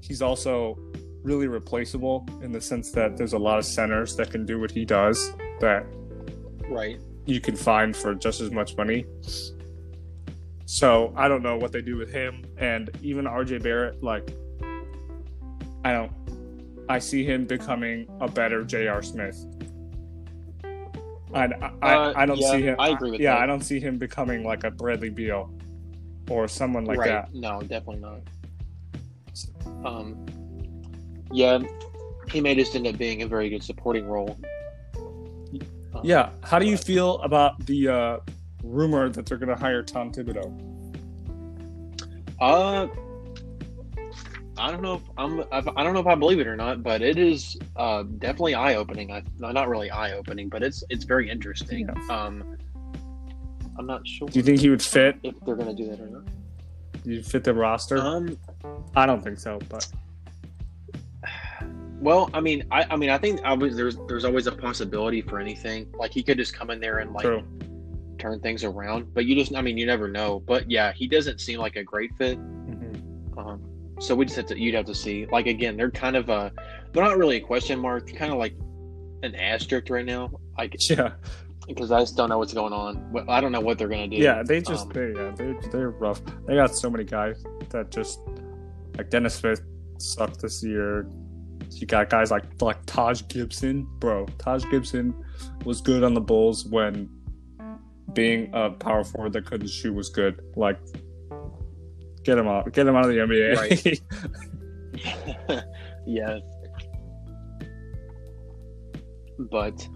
he's 0.01 0.21
also 0.21 0.79
really 1.23 1.47
replaceable 1.47 2.25
in 2.41 2.51
the 2.51 2.61
sense 2.61 2.91
that 2.91 3.17
there's 3.17 3.33
a 3.33 3.37
lot 3.37 3.59
of 3.59 3.65
centers 3.65 4.15
that 4.15 4.31
can 4.31 4.45
do 4.45 4.59
what 4.59 4.71
he 4.71 4.85
does 4.85 5.33
that 5.59 5.85
right. 6.69 6.99
you 7.25 7.41
can 7.41 7.55
find 7.55 7.95
for 7.95 8.15
just 8.15 8.41
as 8.41 8.51
much 8.51 8.77
money. 8.77 9.05
So 10.65 11.13
I 11.15 11.27
don't 11.27 11.41
know 11.41 11.57
what 11.57 11.71
they 11.71 11.81
do 11.81 11.97
with 11.97 12.11
him 12.11 12.45
and 12.57 12.89
even 13.01 13.25
RJ 13.25 13.63
Barrett. 13.63 14.03
Like, 14.03 14.31
I 15.83 15.93
don't. 15.93 16.11
I 16.87 16.99
see 16.99 17.23
him 17.23 17.45
becoming 17.45 18.07
a 18.19 18.27
better 18.27 18.63
J.R. 18.63 19.01
Smith. 19.03 19.45
I, 21.33 21.45
I, 21.81 21.93
Uh, 21.93 22.13
I 22.15 22.25
don't 22.25 22.39
yeah, 22.39 22.51
see 22.51 22.61
him. 22.61 22.75
I 22.79 22.89
agree 22.89 23.11
with 23.11 23.21
yeah, 23.21 23.35
that. 23.35 23.43
I 23.43 23.45
don't 23.45 23.61
see 23.61 23.79
him 23.79 23.97
becoming 23.97 24.43
like 24.43 24.63
a 24.63 24.71
Bradley 24.71 25.09
Beal 25.09 25.51
or 26.29 26.47
someone 26.47 26.85
like 26.85 26.99
right. 26.99 27.09
that. 27.09 27.33
No, 27.33 27.61
definitely 27.61 27.99
not. 27.99 28.21
Um, 29.85 30.25
yeah, 31.31 31.59
he 32.31 32.41
may 32.41 32.55
just 32.55 32.75
end 32.75 32.87
up 32.87 32.97
being 32.97 33.21
a 33.21 33.27
very 33.27 33.49
good 33.49 33.63
supporting 33.63 34.07
role. 34.07 34.37
Um, 35.93 36.01
Yeah. 36.03 36.29
How 36.43 36.59
do 36.59 36.65
you 36.67 36.77
feel 36.77 37.19
about 37.21 37.65
the 37.65 37.87
uh, 37.87 38.17
rumor 38.63 39.09
that 39.09 39.25
they're 39.25 39.37
going 39.37 39.49
to 39.49 39.55
hire 39.55 39.81
Tom 39.83 40.11
Thibodeau? 40.11 40.65
Uh, 42.39 42.87
I 44.57 44.71
don't 44.71 44.81
know 44.81 44.95
if 44.95 45.01
I'm. 45.17 45.43
I 45.51 45.83
don't 45.83 45.93
know 45.93 45.99
if 46.01 46.07
I 46.07 46.15
believe 46.15 46.39
it 46.39 46.47
or 46.47 46.55
not, 46.57 46.83
but 46.83 47.01
it 47.01 47.17
is 47.17 47.57
uh, 47.77 48.03
definitely 48.19 48.55
eye 48.55 48.75
opening. 48.75 49.11
I 49.11 49.23
not 49.39 49.69
really 49.69 49.89
eye 49.89 50.11
opening, 50.13 50.49
but 50.49 50.61
it's 50.63 50.83
it's 50.89 51.05
very 51.05 51.29
interesting. 51.29 51.89
Um, 52.09 52.57
I'm 53.77 53.85
not 53.85 54.05
sure 54.05 54.27
Do 54.27 54.37
you 54.37 54.43
think 54.43 54.59
he 54.59 54.69
would 54.69 54.81
fit? 54.81 55.15
if 55.23 55.35
they're 55.45 55.55
gonna 55.55 55.73
do 55.73 55.87
that 55.89 55.99
or 56.01 56.07
not. 56.07 56.23
You 57.05 57.23
fit 57.23 57.45
the 57.45 57.53
roster? 57.53 57.97
Um, 57.97 58.37
I 58.97 59.05
don't 59.05 59.23
think 59.23 59.39
so, 59.39 59.59
but 59.69 59.87
well, 61.99 62.29
I 62.33 62.39
mean, 62.39 62.63
I, 62.71 62.85
I 62.89 62.95
mean, 62.95 63.09
I 63.09 63.17
think 63.17 63.41
I 63.43 63.53
was, 63.53 63.75
there's 63.75 63.97
there's 64.07 64.25
always 64.25 64.47
a 64.47 64.51
possibility 64.51 65.21
for 65.21 65.39
anything. 65.39 65.87
Like 65.97 66.11
he 66.13 66.23
could 66.23 66.37
just 66.37 66.53
come 66.53 66.69
in 66.69 66.79
there 66.79 66.99
and 66.99 67.11
like 67.13 67.25
true. 67.25 67.43
turn 68.17 68.39
things 68.39 68.63
around, 68.63 69.13
but 69.13 69.25
you 69.25 69.35
just, 69.35 69.55
I 69.55 69.61
mean, 69.61 69.77
you 69.77 69.85
never 69.85 70.07
know. 70.07 70.39
But 70.39 70.69
yeah, 70.69 70.91
he 70.93 71.07
doesn't 71.07 71.39
seem 71.39 71.59
like 71.59 71.75
a 71.75 71.83
great 71.83 72.11
fit. 72.17 72.37
Mhm. 72.39 73.37
Um, 73.37 73.61
so 73.99 74.15
we 74.15 74.25
just 74.25 74.37
have 74.37 74.45
to, 74.47 74.59
you'd 74.59 74.75
have 74.75 74.85
to 74.85 74.95
see. 74.95 75.25
Like 75.27 75.47
again, 75.47 75.75
they're 75.77 75.91
kind 75.91 76.15
of 76.15 76.29
a, 76.29 76.51
they're 76.93 77.03
not 77.03 77.17
really 77.17 77.35
a 77.37 77.41
question 77.41 77.79
mark. 77.79 78.07
They're 78.07 78.15
kind 78.17 78.31
of 78.31 78.37
like 78.39 78.53
an 79.23 79.35
asterisk 79.35 79.89
right 79.89 80.05
now. 80.05 80.31
Like 80.57 80.75
Yeah. 80.89 81.13
because 81.67 81.91
I 81.91 81.99
just 81.99 82.15
don't 82.15 82.29
know 82.29 82.37
what's 82.37 82.53
going 82.53 82.73
on. 82.73 83.25
I 83.27 83.41
don't 83.41 83.51
know 83.51 83.59
what 83.59 83.77
they're 83.77 83.89
gonna 83.89 84.07
do. 84.07 84.15
Yeah, 84.15 84.41
they 84.41 84.61
just 84.61 84.87
Um, 84.87 84.91
they 84.93 85.11
yeah, 85.13 85.31
they 85.35 85.53
they're 85.69 85.89
rough. 85.91 86.21
They 86.47 86.55
got 86.55 86.73
so 86.73 86.89
many 86.89 87.03
guys 87.03 87.43
that 87.69 87.91
just 87.91 88.21
like 88.97 89.09
Dennis 89.09 89.35
Smith 89.35 89.61
sucked 89.97 90.41
this 90.41 90.63
year. 90.63 91.05
You 91.71 91.87
got 91.87 92.09
guys 92.09 92.31
like 92.31 92.43
like 92.61 92.77
Taj 92.85 93.21
Gibson, 93.27 93.87
bro. 93.99 94.25
Taj 94.37 94.63
Gibson 94.71 95.13
was 95.65 95.81
good 95.81 96.03
on 96.03 96.13
the 96.13 96.21
Bulls 96.21 96.65
when 96.65 97.09
being 98.13 98.49
a 98.53 98.71
power 98.71 99.03
forward 99.03 99.33
that 99.33 99.45
couldn't 99.45 99.69
shoot 99.69 99.93
was 99.93 100.09
good. 100.09 100.41
Like, 100.55 100.79
get 102.23 102.37
him 102.37 102.47
out, 102.47 102.71
get 102.73 102.87
him 102.87 102.95
out 102.95 103.05
of 103.05 103.11
the 103.11 103.17
NBA. 103.17 104.01
yeah. 106.07 106.39
But 109.51 109.87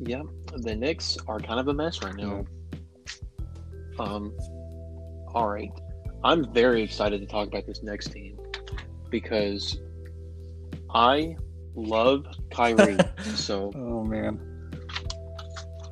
yeah, 0.00 0.22
the 0.56 0.74
Knicks 0.74 1.18
are 1.28 1.38
kind 1.38 1.60
of 1.60 1.68
a 1.68 1.74
mess 1.74 2.02
right 2.02 2.14
now. 2.14 2.44
Um 3.98 4.34
all 5.34 5.48
right. 5.48 5.70
I'm 6.22 6.52
very 6.54 6.82
excited 6.82 7.20
to 7.20 7.26
talk 7.26 7.48
about 7.48 7.66
this 7.66 7.82
next 7.82 8.12
team 8.12 8.38
because 9.10 9.78
I 10.94 11.36
love 11.74 12.26
Kyrie. 12.50 12.98
so 13.34 13.72
oh 13.74 14.04
man, 14.04 14.40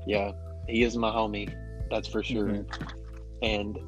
yeah, 0.06 0.32
he 0.68 0.82
is 0.82 0.96
my 0.96 1.10
homie. 1.10 1.52
That's 1.90 2.08
for 2.08 2.22
sure. 2.22 2.48
Mhm. 2.48 2.66
And 3.42 3.78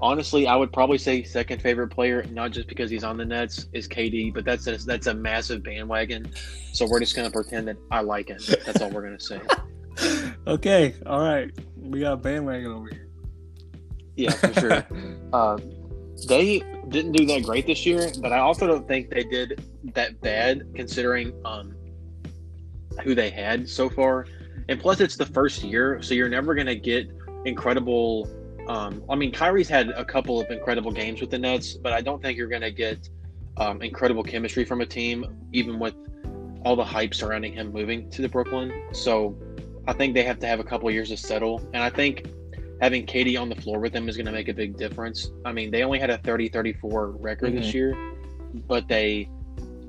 honestly, 0.00 0.46
I 0.46 0.56
would 0.56 0.72
probably 0.72 0.98
say 0.98 1.22
second 1.22 1.60
favorite 1.60 1.88
player, 1.88 2.24
not 2.30 2.50
just 2.52 2.68
because 2.68 2.90
he's 2.90 3.04
on 3.04 3.16
the 3.16 3.24
Nets, 3.24 3.66
is 3.72 3.88
KD, 3.88 4.32
but 4.32 4.44
that's 4.44 4.66
a, 4.66 4.76
that's 4.78 5.06
a 5.06 5.14
massive 5.14 5.62
bandwagon. 5.62 6.30
So 6.72 6.86
we're 6.86 7.00
just 7.00 7.16
gonna 7.16 7.30
pretend 7.30 7.68
that 7.68 7.76
I 7.90 8.00
like 8.00 8.28
him. 8.28 8.38
That's 8.64 8.80
all 8.80 8.90
we're 8.90 9.02
gonna 9.02 9.20
say. 9.20 9.40
okay, 10.46 10.94
all 11.06 11.20
right. 11.20 11.50
We 11.76 12.00
got 12.00 12.22
bandwagon 12.22 12.70
over 12.70 12.88
here. 12.88 13.08
Yeah, 14.16 14.30
for 14.30 14.52
sure. 14.54 14.86
uh, 15.32 15.58
they 16.24 16.60
didn't 16.88 17.12
do 17.12 17.26
that 17.26 17.42
great 17.42 17.66
this 17.66 17.84
year, 17.84 18.10
but 18.20 18.32
I 18.32 18.38
also 18.38 18.66
don't 18.66 18.88
think 18.88 19.10
they 19.10 19.24
did 19.24 19.62
that 19.94 20.20
bad 20.20 20.66
considering 20.74 21.32
um, 21.44 21.74
who 23.02 23.14
they 23.14 23.30
had 23.30 23.68
so 23.68 23.88
far. 23.88 24.26
And 24.68 24.80
plus, 24.80 25.00
it's 25.00 25.16
the 25.16 25.26
first 25.26 25.62
year, 25.62 26.00
so 26.02 26.14
you're 26.14 26.28
never 26.28 26.54
gonna 26.54 26.74
get 26.74 27.08
incredible. 27.44 28.28
Um, 28.68 29.04
I 29.08 29.14
mean, 29.14 29.30
Kyrie's 29.30 29.68
had 29.68 29.90
a 29.90 30.04
couple 30.04 30.40
of 30.40 30.50
incredible 30.50 30.90
games 30.90 31.20
with 31.20 31.30
the 31.30 31.38
Nets, 31.38 31.74
but 31.74 31.92
I 31.92 32.00
don't 32.00 32.20
think 32.20 32.36
you're 32.36 32.48
gonna 32.48 32.70
get 32.70 33.08
um, 33.58 33.82
incredible 33.82 34.22
chemistry 34.22 34.64
from 34.64 34.80
a 34.80 34.86
team, 34.86 35.24
even 35.52 35.78
with 35.78 35.94
all 36.64 36.76
the 36.76 36.84
hype 36.84 37.14
surrounding 37.14 37.52
him 37.52 37.72
moving 37.72 38.10
to 38.10 38.22
the 38.22 38.28
Brooklyn. 38.28 38.72
So 38.92 39.36
I 39.86 39.92
think 39.92 40.14
they 40.14 40.24
have 40.24 40.40
to 40.40 40.46
have 40.46 40.58
a 40.58 40.64
couple 40.64 40.90
years 40.90 41.10
to 41.10 41.16
settle, 41.16 41.60
and 41.72 41.82
I 41.82 41.90
think 41.90 42.26
having 42.80 43.06
KD 43.06 43.40
on 43.40 43.48
the 43.48 43.54
floor 43.54 43.78
with 43.78 43.92
them 43.92 44.08
is 44.08 44.16
going 44.16 44.26
to 44.26 44.32
make 44.32 44.48
a 44.48 44.54
big 44.54 44.76
difference. 44.76 45.30
I 45.44 45.52
mean, 45.52 45.70
they 45.70 45.82
only 45.82 45.98
had 45.98 46.10
a 46.10 46.18
30 46.18 46.48
34 46.48 47.10
record 47.12 47.54
this 47.54 47.72
year, 47.72 47.96
but 48.66 48.86
they 48.88 49.28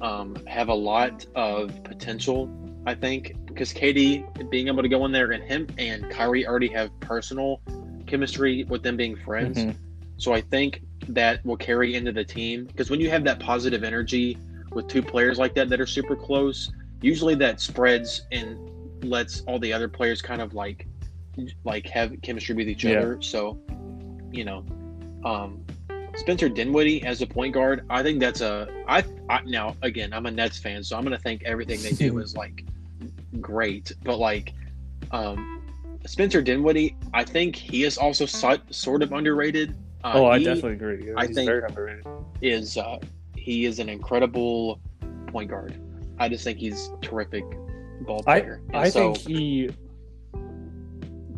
um, 0.02 0.36
have 0.48 0.70
a 0.70 0.74
lot 0.74 1.26
of 1.36 1.84
potential, 1.84 2.50
I 2.86 2.94
think, 2.96 3.36
because 3.46 3.74
KD 3.74 4.50
being 4.50 4.68
able 4.68 4.84
to 4.84 4.90
go 4.90 5.06
in 5.06 5.12
there 5.12 5.32
and 5.32 5.44
him 5.44 5.68
and 5.78 6.10
Kyrie 6.10 6.48
already 6.48 6.70
have 6.70 6.98
personal 7.00 7.62
chemistry 8.06 8.64
with 8.66 8.84
them 8.84 8.96
being 8.96 9.16
friends. 9.16 9.58
Mhm. 9.58 9.76
So 10.18 10.34
I 10.34 10.42
think 10.42 10.82
that 11.10 11.46
will 11.46 11.58
carry 11.58 11.96
into 11.96 12.12
the 12.12 12.24
team 12.24 12.66
because 12.66 12.90
when 12.90 13.00
you 13.00 13.10
have 13.10 13.24
that 13.26 13.40
positive 13.40 13.84
energy 13.84 14.38
with 14.72 14.88
two 14.88 15.02
players 15.02 15.38
like 15.38 15.54
that 15.56 15.70
that 15.70 15.80
are 15.80 15.86
super 15.86 16.16
close, 16.16 16.72
usually 17.02 17.36
that 17.36 17.60
spreads 17.60 18.26
and 18.32 18.58
lets 19.04 19.42
all 19.42 19.60
the 19.60 19.72
other 19.72 19.88
players 19.88 20.22
kind 20.22 20.42
of 20.42 20.54
like 20.54 20.88
like 21.64 21.88
have 21.88 22.14
chemistry 22.22 22.56
with 22.56 22.68
each 22.68 22.84
Yeah. 22.84 22.98
other. 23.00 23.22
So, 23.22 23.60
you 24.32 24.44
know, 24.46 24.66
um, 25.24 25.64
Spencer 26.16 26.50
Dinwiddie 26.50 27.04
as 27.04 27.22
a 27.22 27.28
point 27.28 27.54
guard, 27.54 27.86
I 27.90 28.02
think 28.02 28.20
that's 28.20 28.42
a 28.42 28.68
I, 28.88 29.04
I 29.30 29.42
now 29.46 29.76
again 29.84 30.14
I'm 30.14 30.26
a 30.26 30.32
Nets 30.32 30.58
fan, 30.58 30.84
so 30.84 30.98
I'm 30.98 31.04
gonna 31.04 31.20
think 31.20 31.44
everything 31.44 31.82
they 31.82 31.92
do 31.92 32.18
is 32.26 32.36
like 32.36 32.64
great, 33.40 33.92
but 34.04 34.18
like 34.18 34.54
um, 35.12 35.62
Spencer 36.06 36.42
Dinwiddie, 36.42 36.96
I 37.14 37.24
think 37.24 37.56
he 37.56 37.84
is 37.84 37.98
also 37.98 38.26
so, 38.26 38.58
sort 38.72 39.04
of 39.04 39.12
underrated. 39.14 39.76
Uh, 40.04 40.12
oh, 40.16 40.26
I 40.26 40.40
he 40.40 40.46
definitely 40.46 40.74
agree. 40.74 41.14
I 41.16 41.28
He's 41.28 41.36
think- 41.36 41.48
very 41.50 41.64
underrated. 41.68 42.06
is 42.42 42.78
uh, 42.78 42.98
he 43.36 43.66
is 43.66 43.80
an 43.80 43.90
incredible 43.90 44.80
point 45.28 45.50
guard. 45.50 45.76
I 46.20 46.30
just 46.30 46.44
think 46.44 46.58
he's 46.58 46.90
terrific 47.02 47.44
ball 48.02 48.24
I 48.26 48.40
player. 48.42 48.62
And 48.70 48.76
I 48.78 48.90
so, 48.90 49.14
think 49.14 49.28
he 49.28 49.70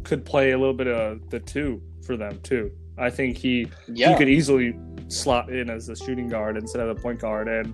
could 0.10 0.26
play 0.26 0.52
a 0.52 0.58
little 0.58 0.74
bit 0.74 0.88
of 0.88 1.30
the 1.30 1.40
two 1.40 1.82
for 2.06 2.18
them 2.18 2.40
too. 2.42 2.72
I 2.98 3.10
think 3.10 3.38
he 3.38 3.68
yeah, 3.88 4.12
he 4.12 4.18
could 4.18 4.28
easily 4.28 4.78
slot 5.08 5.50
in 5.50 5.70
as 5.70 5.88
a 5.90 5.96
shooting 5.96 6.28
guard 6.28 6.58
instead 6.58 6.82
of 6.82 6.90
a 6.90 7.00
point 7.00 7.20
guard. 7.20 7.48
And 7.48 7.74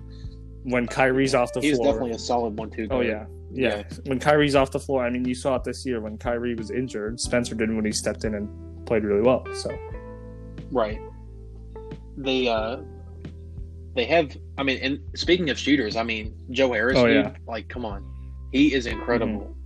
when 0.62 0.86
Kyrie's 0.86 1.34
off 1.34 1.52
the 1.52 1.60
he's 1.60 1.76
floor, 1.76 1.86
he's 1.86 1.94
definitely 1.94 2.14
a 2.14 2.18
solid 2.18 2.58
one-two. 2.58 2.84
oh 2.90 3.02
guard. 3.02 3.06
yeah, 3.06 3.24
yeah, 3.52 3.82
When 4.06 4.20
Kyrie's 4.20 4.54
off 4.54 4.70
the 4.70 4.78
floor, 4.80 5.04
I 5.04 5.10
mean, 5.10 5.24
you 5.24 5.34
saw 5.34 5.56
it 5.56 5.64
this 5.64 5.84
year 5.86 6.00
when 6.00 6.18
Kyrie 6.18 6.54
was 6.54 6.70
injured. 6.70 7.18
Spencer 7.20 7.54
did 7.54 7.74
when 7.74 7.84
he 7.84 7.92
stepped 7.92 8.24
in 8.24 8.34
and 8.34 8.86
played 8.86 9.02
really 9.04 9.22
well. 9.22 9.44
So 9.54 9.76
Right. 10.70 11.00
They 12.18 12.48
uh 12.48 12.78
they 13.94 14.04
have 14.04 14.36
I 14.58 14.62
mean 14.62 14.78
and 14.82 15.00
speaking 15.14 15.50
of 15.50 15.58
shooters, 15.58 15.96
I 15.96 16.02
mean 16.02 16.34
Joe 16.50 16.72
Harris, 16.72 16.98
Oh, 16.98 17.06
dude, 17.06 17.24
yeah. 17.24 17.32
like 17.48 17.68
come 17.68 17.84
on. 17.84 18.04
He 18.52 18.72
is 18.74 18.86
incredible. 18.86 19.56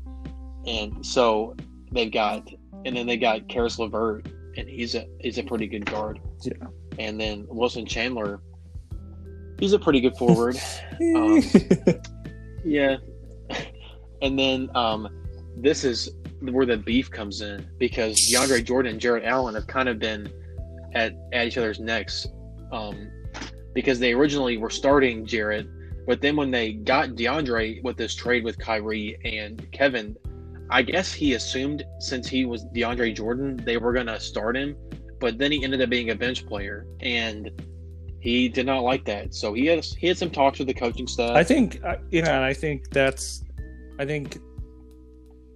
And 0.67 1.05
so 1.05 1.57
they've 1.93 2.13
got 2.13 2.49
and 2.85 2.97
then 2.97 3.07
they 3.07 3.17
got 3.17 3.49
Caris 3.49 3.79
LeVert 3.79 4.27
and 4.57 4.69
he's 4.69 4.95
a 4.95 5.07
he's 5.21 5.39
a 5.39 5.43
pretty 5.43 5.67
good 5.67 5.87
guard. 5.87 6.21
Yeah. 6.43 6.53
And 6.99 7.21
then 7.21 7.47
Wilson 7.49 7.87
Chandler 7.87 8.41
he's 9.59 9.73
a 9.73 9.79
pretty 9.79 10.01
good 10.01 10.17
forward. 10.17 10.57
Um, 11.17 11.43
yeah. 12.65 12.97
And 14.21 14.39
then 14.39 14.71
um 14.75 15.09
this 15.57 15.85
is 15.85 16.11
where 16.41 16.67
the 16.67 16.77
beef 16.77 17.11
comes 17.11 17.41
in 17.41 17.67
because 17.79 18.17
DeAndre 18.17 18.65
Jordan 18.65 18.93
and 18.93 19.01
Jarrett 19.01 19.25
Allen 19.25 19.55
have 19.55 19.67
kind 19.67 19.89
of 19.89 19.99
been 19.99 20.31
at, 20.95 21.15
at 21.33 21.47
each 21.47 21.59
other's 21.59 21.81
necks 21.81 22.27
um, 22.73 23.11
because 23.75 23.99
they 23.99 24.13
originally 24.13 24.57
were 24.57 24.71
starting 24.71 25.27
Jarrett, 25.27 25.67
but 26.07 26.21
then 26.21 26.37
when 26.37 26.51
they 26.51 26.73
got 26.73 27.11
DeAndre 27.11 27.83
with 27.83 27.97
this 27.97 28.15
trade 28.15 28.45
with 28.45 28.59
Kyrie 28.59 29.19
and 29.25 29.71
Kevin, 29.73 30.17
I 30.71 30.83
guess 30.83 31.13
he 31.13 31.35
assumed 31.35 31.85
since 31.99 32.29
he 32.29 32.45
was 32.45 32.65
DeAndre 32.67 33.15
Jordan, 33.15 33.57
they 33.65 33.77
were 33.77 33.93
going 33.93 34.07
to 34.07 34.21
start 34.21 34.57
him, 34.57 34.77
but 35.19 35.37
then 35.37 35.51
he 35.53 35.65
ended 35.65 35.83
up 35.83 35.91
being 35.91 36.11
a 36.11 36.15
bench 36.15 36.47
player 36.47 36.87
and 37.01 37.51
he 38.21 38.49
did 38.49 38.67
not 38.67 38.81
like 38.81 39.05
that. 39.07 39.35
So 39.35 39.53
he 39.53 39.67
had 39.67 39.85
he 39.85 40.07
had 40.07 40.19
some 40.19 40.31
talks 40.31 40.59
with 40.59 40.69
the 40.69 40.75
coaching 40.75 41.07
staff. 41.07 41.31
I 41.31 41.43
think 41.43 41.83
uh, 41.85 41.97
you 42.11 42.23
know, 42.23 42.31
and 42.31 42.45
I 42.45 42.53
think 42.53 42.91
that's, 42.91 43.43
I 43.99 44.05
think 44.05 44.39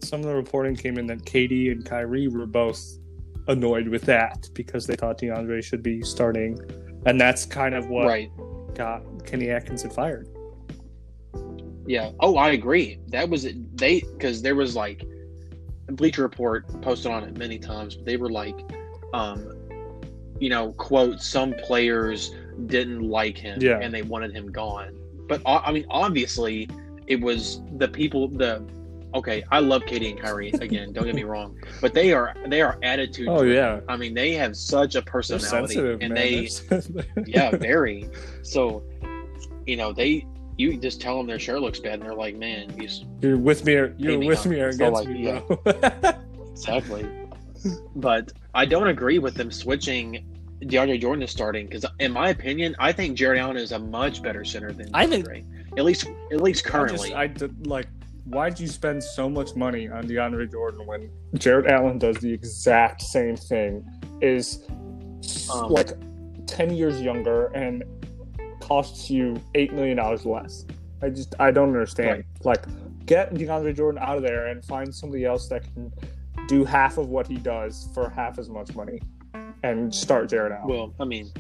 some 0.03 0.20
of 0.20 0.27
the 0.27 0.35
reporting 0.35 0.74
came 0.74 0.98
in 0.98 1.07
that 1.07 1.24
KD 1.24 1.70
and 1.70 1.85
Kyrie 1.85 2.29
were 2.29 2.46
both 2.46 2.83
annoyed 3.46 3.88
with 3.88 4.03
that 4.03 4.48
because 4.55 4.87
they 4.87 4.96
thought 4.96 5.18
DeAndre 5.18 5.62
should 5.62 5.83
be 5.83 6.03
starting, 6.03 6.59
and 7.07 7.20
that's 7.20 7.44
kind 7.44 7.74
of 7.74 7.88
what 7.88 8.07
right. 8.07 8.31
got 8.74 9.03
Kenny 9.27 9.50
Atkinson 9.50 9.90
fired. 9.90 10.29
Yeah. 11.87 12.11
Oh, 12.20 12.37
I 12.37 12.51
agree. 12.51 12.99
That 13.09 13.29
was 13.29 13.44
it. 13.44 13.77
they 13.77 14.01
because 14.01 14.42
there 14.42 14.55
was 14.55 14.75
like 14.75 15.05
Bleacher 15.88 16.23
Report 16.23 16.66
posted 16.83 17.11
on 17.12 17.25
it 17.25 17.37
many 17.37 17.59
times. 17.59 17.97
But 17.97 18.07
they 18.07 18.16
were 18.16 18.31
like, 18.31 18.59
um, 19.12 19.53
you 20.40 20.49
know, 20.49 20.73
quote 20.73 21.20
some 21.20 21.53
players 21.55 22.31
didn't 22.66 23.03
like 23.03 23.37
him 23.37 23.61
Yeah. 23.61 23.79
and 23.81 23.92
they 23.92 24.03
wanted 24.03 24.33
him 24.33 24.51
gone. 24.51 24.99
But 25.29 25.42
I 25.47 25.73
mean, 25.73 25.87
obviously, 25.90 26.68
it 27.07 27.20
was 27.20 27.61
the 27.79 27.88
people 27.88 28.29
the 28.29 28.62
okay, 29.14 29.44
I 29.53 29.61
love 29.61 29.83
KD 29.83 30.11
and 30.11 30.20
Kyrie 30.20 30.51
again. 30.61 30.92
don't 30.92 31.05
get 31.05 31.14
me 31.14 31.23
wrong, 31.25 31.57
but 31.81 31.94
they 31.94 32.12
are 32.12 32.35
they 32.49 32.61
are 32.62 32.79
attitude. 32.83 33.29
Oh 33.29 33.42
yeah, 33.42 33.81
I 33.88 33.97
mean 33.97 34.12
they 34.14 34.33
have 34.33 34.57
such 34.57 34.94
a 34.97 35.03
personality, 35.03 35.79
and 35.79 35.99
man. 36.01 36.14
they 36.14 36.49
yeah 37.27 37.51
very. 37.57 38.09
So, 38.42 38.83
you 39.66 39.77
know 39.77 39.92
they 39.92 40.27
you 40.57 40.77
just 40.77 41.01
tell 41.01 41.17
them 41.19 41.27
their 41.27 41.38
shirt 41.38 41.61
looks 41.61 41.79
bad, 41.81 41.95
and 41.95 42.03
they're 42.03 42.14
like, 42.14 42.37
man, 42.37 42.75
you 42.81 42.88
you're 43.21 43.37
with 43.37 43.64
me. 43.64 43.75
Or, 43.75 43.95
you're 43.99 44.19
me 44.19 44.27
with 44.29 44.40
up. 44.40 44.47
me 44.47 44.61
or 44.61 44.73
So, 44.73 44.77
against 44.87 45.05
like, 45.05 45.09
me, 45.09 45.25
yeah. 45.25 45.40
bro. 45.40 46.12
exactly. 46.53 47.09
but 47.97 48.33
I 48.55 48.64
don't 48.67 48.88
agree 48.88 49.19
with 49.19 49.35
them 49.35 49.51
switching. 49.51 50.27
DeAndre 50.62 51.01
Jordan 51.01 51.23
is 51.23 51.31
starting 51.31 51.67
because, 51.67 51.85
in 51.99 52.12
my 52.12 52.31
opinion, 52.31 52.75
I 52.79 52.93
think 52.93 53.17
Jarrett 53.19 53.38
Allen 53.40 53.57
is 53.57 53.73
a 53.73 53.79
much 53.79 54.23
better 54.23 54.45
center 54.45 54.73
than 54.73 54.88
I 54.95 55.07
think- 55.07 55.27
At 55.77 55.85
least, 55.85 56.07
at 56.33 56.40
least 56.40 56.67
I 56.67 56.71
currently. 56.71 57.09
just, 57.11 57.14
I 57.19 57.27
did, 57.27 57.67
like. 57.67 57.87
Why'd 58.27 58.59
you 58.59 58.69
spend 58.69 59.05
so 59.05 59.29
much 59.29 59.55
money 59.55 59.87
on 59.88 60.05
DeAndre 60.05 60.51
Jordan 60.51 60.87
when 60.87 61.11
Jarrett 61.35 61.67
Allen 61.67 61.99
does 61.99 62.17
the 62.17 62.33
exact 62.33 63.03
same 63.03 63.37
thing? 63.37 63.85
Is 64.23 64.64
Um, 65.53 65.69
like 65.71 65.90
ten 66.47 66.73
years 66.75 67.03
younger 67.03 67.49
and 67.49 67.85
costs 68.64 69.11
you 69.11 69.40
eight 69.55 69.72
million 69.72 69.96
dollars 69.98 70.24
less. 70.24 70.64
I 71.03 71.11
just 71.11 71.35
I 71.38 71.50
don't 71.50 71.68
understand. 71.68 72.24
Like, 72.44 72.64
get 73.05 73.35
DeAndre 73.35 73.77
Jordan 73.77 74.00
out 74.03 74.16
of 74.16 74.22
there 74.22 74.46
and 74.46 74.64
find 74.64 74.94
somebody 74.94 75.24
else 75.27 75.48
that 75.48 75.62
can 75.74 75.92
do 76.48 76.64
half 76.64 76.96
of 76.96 77.09
what 77.11 77.27
he 77.27 77.37
does 77.37 77.88
for 77.92 78.09
half 78.09 78.38
as 78.38 78.48
much 78.48 78.74
money, 78.74 79.00
and 79.62 79.94
start 79.94 80.31
Jarrett 80.31 80.53
Allen. 80.53 80.68
Well, 80.68 80.94
I 80.98 81.05
mean, 81.05 81.31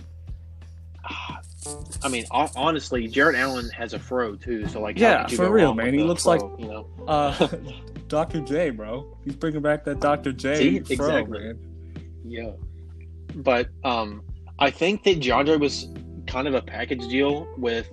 I 2.02 2.08
mean, 2.10 2.24
honestly, 2.30 3.08
Jarrett 3.08 3.36
Allen 3.36 3.68
has 3.70 3.94
a 3.94 3.98
fro 3.98 4.34
too. 4.36 4.66
So 4.68 4.80
like, 4.80 4.98
Yeah, 4.98 5.26
for 5.26 5.50
real, 5.50 5.74
man. 5.74 5.94
He 5.94 6.02
looks 6.02 6.22
fro, 6.24 6.32
like- 6.36 6.60
you 6.60 6.66
know. 6.68 6.86
uh, 7.08 7.48
Dr. 8.08 8.40
J, 8.40 8.70
bro. 8.70 9.16
He's 9.24 9.34
bringing 9.34 9.62
back 9.62 9.84
that 9.84 10.00
Dr. 10.00 10.32
J 10.32 10.56
See, 10.84 10.96
fro, 10.96 11.06
exactly. 11.06 11.38
man. 11.38 11.58
Yeah, 12.26 12.50
but 13.36 13.68
um, 13.82 14.22
I 14.58 14.70
think 14.70 15.02
that 15.04 15.20
DeAndre 15.20 15.58
was 15.58 15.88
kind 16.34 16.48
of 16.48 16.54
a 16.54 16.62
package 16.62 17.06
deal 17.06 17.46
with 17.56 17.88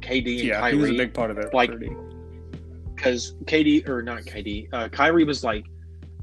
KD 0.00 0.38
and 0.38 0.48
Yeah, 0.48 0.70
he 0.70 0.76
was 0.76 0.90
a 0.90 0.96
big 0.96 1.12
part 1.12 1.32
of 1.32 1.38
it. 1.38 1.52
Like- 1.52 1.72
because 2.94 3.34
KD 3.44 3.88
or 3.88 4.00
not 4.00 4.22
KD, 4.22 4.68
uh, 4.72 4.88
Kyrie 4.88 5.24
was 5.24 5.42
like, 5.42 5.64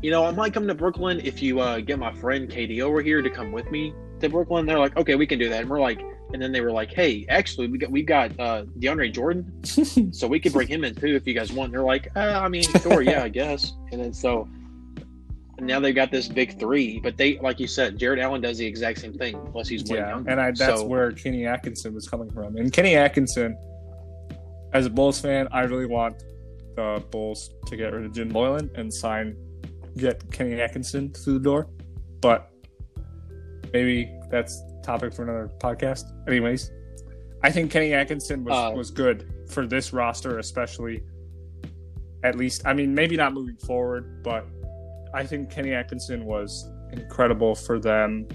you 0.02 0.12
know, 0.12 0.26
I 0.26 0.32
might 0.32 0.54
come 0.54 0.66
to 0.68 0.76
Brooklyn 0.76 1.20
if 1.24 1.42
you 1.42 1.60
uh, 1.60 1.80
get 1.80 2.00
my 2.00 2.14
friend 2.14 2.50
KD 2.50 2.82
over 2.82 3.02
here 3.02 3.22
to 3.22 3.30
come 3.30 3.52
with 3.52 3.70
me 3.70 3.94
to 4.22 4.30
Brooklyn. 4.30 4.66
They're 4.66 4.80
like, 4.80 4.96
okay, 4.96 5.16
we 5.16 5.26
can 5.26 5.40
do 5.40 5.48
that, 5.50 5.62
and 5.62 5.70
we're 5.70 5.80
like, 5.80 6.02
and 6.34 6.42
then 6.42 6.52
they 6.52 6.60
were 6.60 6.72
like, 6.72 6.94
hey, 6.94 7.26
actually, 7.30 7.68
we 7.68 7.78
got 7.78 7.92
we 7.92 8.04
got 8.04 8.38
uh, 8.40 8.66
DeAndre 8.80 9.14
Jordan. 9.14 9.64
so 10.14 10.28
we 10.28 10.40
could 10.40 10.52
bring 10.52 10.68
him 10.68 10.84
in 10.84 10.96
too 10.96 11.16
if 11.16 11.26
you 11.26 11.34
guys 11.34 11.52
want. 11.52 11.68
And 11.68 11.76
they're 11.76 11.84
like, 11.84 12.10
uh, 12.16 12.42
I 12.44 12.50
mean, 12.50 12.64
sure, 12.64 13.02
yeah, 13.02 13.24
I 13.24 13.30
guess. 13.30 13.74
And 13.92 14.02
then 14.02 14.14
so 14.14 14.50
now 15.60 15.80
they've 15.80 15.96
got 15.96 16.12
this 16.12 16.28
big 16.28 16.60
three, 16.60 17.00
but 17.00 17.18
they, 17.18 17.38
like 17.40 17.60
you 17.60 17.68
said, 17.68 17.98
Jarrett 17.98 18.20
Allen 18.20 18.42
does 18.42 18.58
the 18.58 18.66
exact 18.66 19.00
same 19.00 19.14
thing, 19.14 19.36
unless 19.36 19.68
he's 19.68 19.84
way 19.86 19.98
yeah, 19.98 20.10
younger. 20.10 20.30
and 20.32 20.40
I, 20.42 20.52
that's 20.52 20.82
So- 20.82 20.86
where 20.86 21.12
Kenny 21.12 21.46
Atkinson 21.46 21.94
was 21.94 22.08
coming 22.08 22.30
from. 22.32 22.58
And 22.58 22.72
Kenny 22.74 22.96
Atkinson, 22.96 23.58
as 24.74 24.86
a 24.86 24.90
Bulls 24.90 25.20
fan, 25.20 25.48
I 25.52 25.62
really 25.62 25.86
want 25.86 26.24
the 26.76 27.04
Bulls 27.12 27.52
to 27.68 27.78
get 27.78 27.94
rid 27.94 28.06
of 28.06 28.14
Jim 28.14 28.32
Boylen 28.32 28.70
and 28.78 28.94
sign, 28.94 29.36
get 29.98 30.30
Kenny 30.32 30.60
Atkinson 30.60 31.14
through 31.14 31.36
the 31.36 31.44
door. 31.44 31.68
But 32.22 32.52
maybe 33.74 34.12
that's 34.30 34.62
topic 34.84 35.14
for 35.14 35.24
another 35.24 35.50
podcast. 35.60 36.04
Anyways, 36.28 36.72
I 37.44 37.52
think 37.52 37.72
Kenny 37.72 37.94
Atkinson 37.94 38.44
was, 38.44 38.54
Uh, 38.54 38.76
was 38.76 38.92
good 38.92 39.32
for 39.50 39.66
this 39.68 39.94
roster, 39.94 40.40
especially. 40.40 41.04
At 42.24 42.38
least, 42.38 42.64
I 42.66 42.74
mean, 42.74 42.96
maybe 42.96 43.16
not 43.16 43.34
moving 43.34 43.56
forward, 43.58 44.24
but 44.24 44.48
I 45.14 45.26
think 45.26 45.50
Kenny 45.50 45.74
Atkinson 45.74 46.26
was 46.26 46.70
incredible 46.92 47.56
for 47.56 47.80
them 47.80 48.28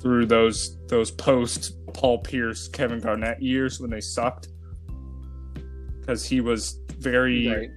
through 0.00 0.26
those 0.26 0.78
those 0.88 1.10
post 1.10 1.74
Paul 1.94 2.18
Pierce, 2.18 2.68
Kevin 2.68 3.00
Garnett 3.00 3.42
years 3.42 3.80
when 3.80 3.90
they 3.90 4.00
sucked, 4.00 4.48
because 6.00 6.24
he 6.24 6.40
was 6.40 6.78
very 6.98 7.48
Right. 7.48 7.70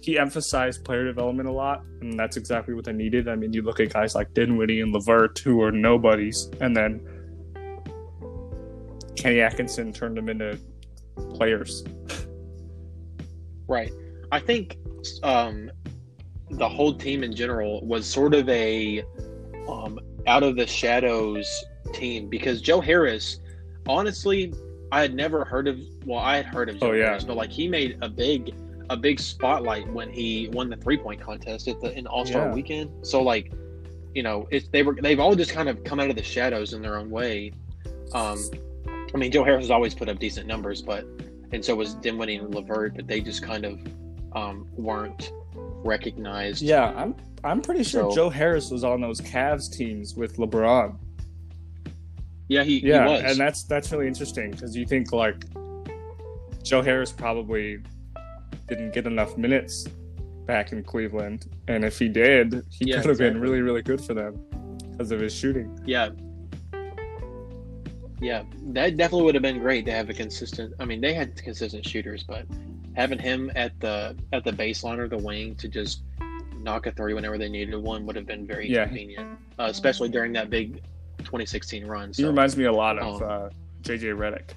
he 0.00 0.18
emphasized 0.18 0.84
player 0.84 1.04
development 1.04 1.48
a 1.48 1.52
lot, 1.52 1.82
and 2.00 2.18
that's 2.18 2.36
exactly 2.36 2.74
what 2.74 2.84
they 2.84 2.92
needed. 2.92 3.28
I 3.28 3.36
mean, 3.36 3.52
you 3.52 3.62
look 3.62 3.80
at 3.80 3.92
guys 3.92 4.14
like 4.14 4.34
Dinwiddie 4.34 4.80
and 4.80 4.92
LeVert 4.92 5.38
who 5.38 5.62
are 5.62 5.72
nobodies, 5.72 6.50
and 6.60 6.76
then 6.76 7.00
Kenny 9.16 9.40
Atkinson 9.40 9.92
turned 9.92 10.16
them 10.16 10.28
into 10.28 10.58
players. 11.34 11.84
Right. 13.66 13.90
I 14.34 14.40
think 14.40 14.78
um, 15.22 15.70
the 16.50 16.68
whole 16.68 16.92
team 16.92 17.22
in 17.22 17.32
general 17.36 17.86
was 17.86 18.04
sort 18.04 18.34
of 18.34 18.48
a 18.48 19.04
um, 19.68 20.00
out 20.26 20.42
of 20.42 20.56
the 20.56 20.66
shadows 20.66 21.46
team 21.92 22.28
because 22.28 22.60
Joe 22.60 22.80
Harris, 22.80 23.38
honestly, 23.86 24.52
I 24.90 25.02
had 25.02 25.14
never 25.14 25.44
heard 25.44 25.68
of. 25.68 25.78
Well, 26.04 26.18
I 26.18 26.38
had 26.38 26.46
heard 26.46 26.68
of 26.68 26.80
Joe 26.80 26.88
Oh, 26.88 26.92
yeah. 26.94 27.04
Harris, 27.10 27.22
but 27.22 27.36
like 27.36 27.52
he 27.52 27.68
made 27.68 27.96
a 28.02 28.08
big 28.08 28.52
a 28.90 28.96
big 28.96 29.20
spotlight 29.20 29.86
when 29.92 30.10
he 30.10 30.48
won 30.52 30.68
the 30.68 30.76
three 30.78 30.96
point 30.98 31.20
contest 31.20 31.68
at 31.68 31.80
the 31.80 31.96
in 31.96 32.08
All 32.08 32.26
Star 32.26 32.48
Yeah. 32.48 32.54
Weekend. 32.54 33.06
So 33.06 33.22
like, 33.22 33.52
you 34.14 34.24
know, 34.24 34.48
it's 34.50 34.66
they 34.66 34.82
were 34.82 34.96
they've 35.00 35.20
all 35.20 35.36
just 35.36 35.52
kind 35.52 35.68
of 35.68 35.84
come 35.84 36.00
out 36.00 36.10
of 36.10 36.16
the 36.16 36.24
shadows 36.24 36.72
in 36.72 36.82
their 36.82 36.96
own 36.96 37.08
way. 37.08 37.52
Um, 38.12 38.40
I 39.14 39.16
mean, 39.16 39.30
Joe 39.30 39.44
Harris 39.44 39.66
has 39.66 39.70
always 39.70 39.94
put 39.94 40.08
up 40.08 40.18
decent 40.18 40.48
numbers, 40.48 40.82
but 40.82 41.06
and 41.52 41.64
so 41.64 41.76
was 41.76 41.94
Dinwiddie 41.94 42.34
and 42.34 42.52
LeVert, 42.52 42.96
but 42.96 43.06
they 43.06 43.20
just 43.20 43.40
kind 43.40 43.64
of 43.64 43.78
um, 44.34 44.66
weren't 44.76 45.32
recognized. 45.84 46.62
Yeah, 46.62 46.92
I'm 46.96 47.14
I'm 47.44 47.60
pretty 47.60 47.84
sure 47.84 48.10
So- 48.10 48.14
Joe 48.14 48.30
Harris 48.30 48.70
was 48.70 48.84
on 48.84 49.00
those 49.00 49.20
Cavs 49.20 49.70
teams 49.72 50.14
with 50.14 50.36
LeBron. 50.38 50.96
yeah, 52.48 52.62
he, 52.64 52.78
Yeah, 52.80 53.06
he 53.06 53.12
was. 53.22 53.32
and 53.32 53.38
that's 53.40 53.64
that's 53.64 53.92
really 53.92 54.06
interesting 54.08 54.50
because 54.50 54.74
you 54.76 54.86
think 54.86 55.12
like 55.12 55.36
Joe 56.62 56.82
Harris 56.82 57.12
probably 57.12 57.78
didn't 58.68 58.92
get 58.94 59.06
enough 59.06 59.36
minutes 59.36 59.86
back 60.46 60.72
in 60.72 60.82
Cleveland, 60.82 61.46
and 61.68 61.84
if 61.84 61.98
he 61.98 62.08
did, 62.08 62.64
he 62.70 62.86
Yeah, 62.90 63.00
could 63.00 63.10
have 63.10 63.18
been 63.18 63.38
really 63.40 63.60
really 63.60 63.82
good 63.82 64.00
for 64.00 64.14
them 64.14 64.38
because 64.90 65.10
of 65.10 65.20
his 65.20 65.34
shooting. 65.34 65.78
yeah, 65.86 66.08
yeah, 68.20 68.42
that 68.72 68.96
definitely 68.96 69.24
would 69.26 69.34
have 69.34 69.42
been 69.42 69.58
great 69.58 69.84
to 69.86 69.92
have 69.92 70.08
a 70.08 70.14
consistent. 70.14 70.72
I 70.80 70.84
mean, 70.84 71.00
they 71.00 71.12
had 71.14 71.36
consistent 71.42 71.86
shooters, 71.86 72.22
but 72.24 72.46
having 72.94 73.18
him 73.18 73.50
at 73.56 73.78
the 73.80 74.16
at 74.32 74.44
the 74.44 74.52
baseline 74.52 74.98
or 74.98 75.08
the 75.08 75.18
wing 75.18 75.54
to 75.56 75.68
just 75.68 76.02
knock 76.58 76.86
a 76.86 76.92
three 76.92 77.12
whenever 77.14 77.36
they 77.36 77.48
needed 77.48 77.76
one 77.76 78.06
would 78.06 78.16
have 78.16 78.26
been 78.26 78.46
very 78.46 78.70
Yeah. 78.70 78.86
convenient, 78.86 79.38
uh, 79.58 79.66
especially 79.68 80.08
during 80.08 80.32
that 80.32 80.48
big 80.50 80.82
2016 81.18 81.86
run. 81.86 82.12
He 82.14 82.24
reminds 82.24 82.56
me 82.56 82.64
a 82.64 82.72
lot 82.72 82.98
of 82.98 83.22
um, 83.22 83.28
uh, 83.28 83.48
JJ 83.82 84.16
Redick. 84.16 84.50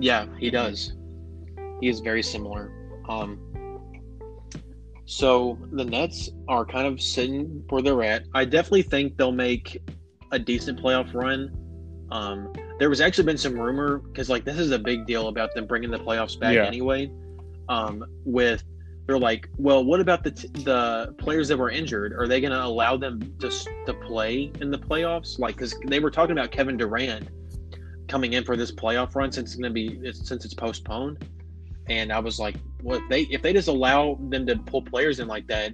Yeah, 0.00 0.26
he 0.38 0.50
does. 0.50 0.94
He 1.80 1.88
is 1.88 2.00
very 2.00 2.22
similar. 2.22 2.72
Um, 3.08 3.38
so 5.04 5.56
the 5.72 5.84
Nets 5.84 6.30
are 6.48 6.64
kind 6.64 6.86
of 6.86 7.00
sitting 7.00 7.62
where 7.68 7.80
they're 7.82 8.02
at. 8.02 8.24
I 8.34 8.44
definitely 8.44 8.82
think 8.82 9.16
they'll 9.16 9.30
make 9.32 9.80
a 10.32 10.38
decent 10.38 10.80
playoff 10.82 11.14
run. 11.14 11.50
Um, 12.10 12.52
there 12.78 12.88
was 12.88 13.00
actually 13.00 13.24
been 13.24 13.38
some 13.38 13.58
rumor 13.58 13.98
because 13.98 14.28
like 14.28 14.44
this 14.44 14.58
is 14.58 14.70
a 14.70 14.78
big 14.78 15.06
deal 15.06 15.28
about 15.28 15.54
them 15.54 15.66
bringing 15.66 15.90
the 15.90 15.98
playoffs 15.98 16.38
back 16.38 16.54
Yeah. 16.54 16.64
anyway. 16.64 17.10
Um, 17.68 18.04
with 18.24 18.62
they're 19.06 19.18
like, 19.18 19.48
well, 19.56 19.84
what 19.84 20.00
about 20.00 20.24
the 20.24 20.32
t- 20.32 20.48
the 20.64 21.14
players 21.18 21.48
that 21.48 21.56
were 21.56 21.70
injured? 21.70 22.12
Are 22.12 22.26
they 22.26 22.40
going 22.40 22.52
to 22.52 22.64
allow 22.64 22.96
them 22.96 23.20
to 23.40 23.50
to 23.86 23.94
play 23.94 24.50
in 24.60 24.70
the 24.70 24.78
playoffs? 24.78 25.38
Like, 25.38 25.56
because 25.56 25.74
they 25.86 26.00
were 26.00 26.10
talking 26.10 26.32
about 26.32 26.50
Kevin 26.50 26.76
Durant 26.76 27.28
coming 28.08 28.34
in 28.34 28.44
for 28.44 28.56
this 28.56 28.72
playoff 28.72 29.14
run 29.14 29.32
since 29.32 29.50
it's 29.52 29.60
going 29.60 29.70
to 29.70 29.74
be 29.74 29.98
it's, 30.06 30.28
since 30.28 30.44
it's 30.44 30.54
postponed. 30.54 31.24
And 31.88 32.12
I 32.12 32.18
was 32.18 32.40
like, 32.40 32.56
well, 32.82 32.98
if 32.98 33.08
they 33.08 33.22
if 33.22 33.42
they 33.42 33.52
just 33.52 33.68
allow 33.68 34.18
them 34.28 34.44
to 34.46 34.56
pull 34.56 34.82
players 34.82 35.20
in 35.20 35.28
like 35.28 35.46
that, 35.46 35.72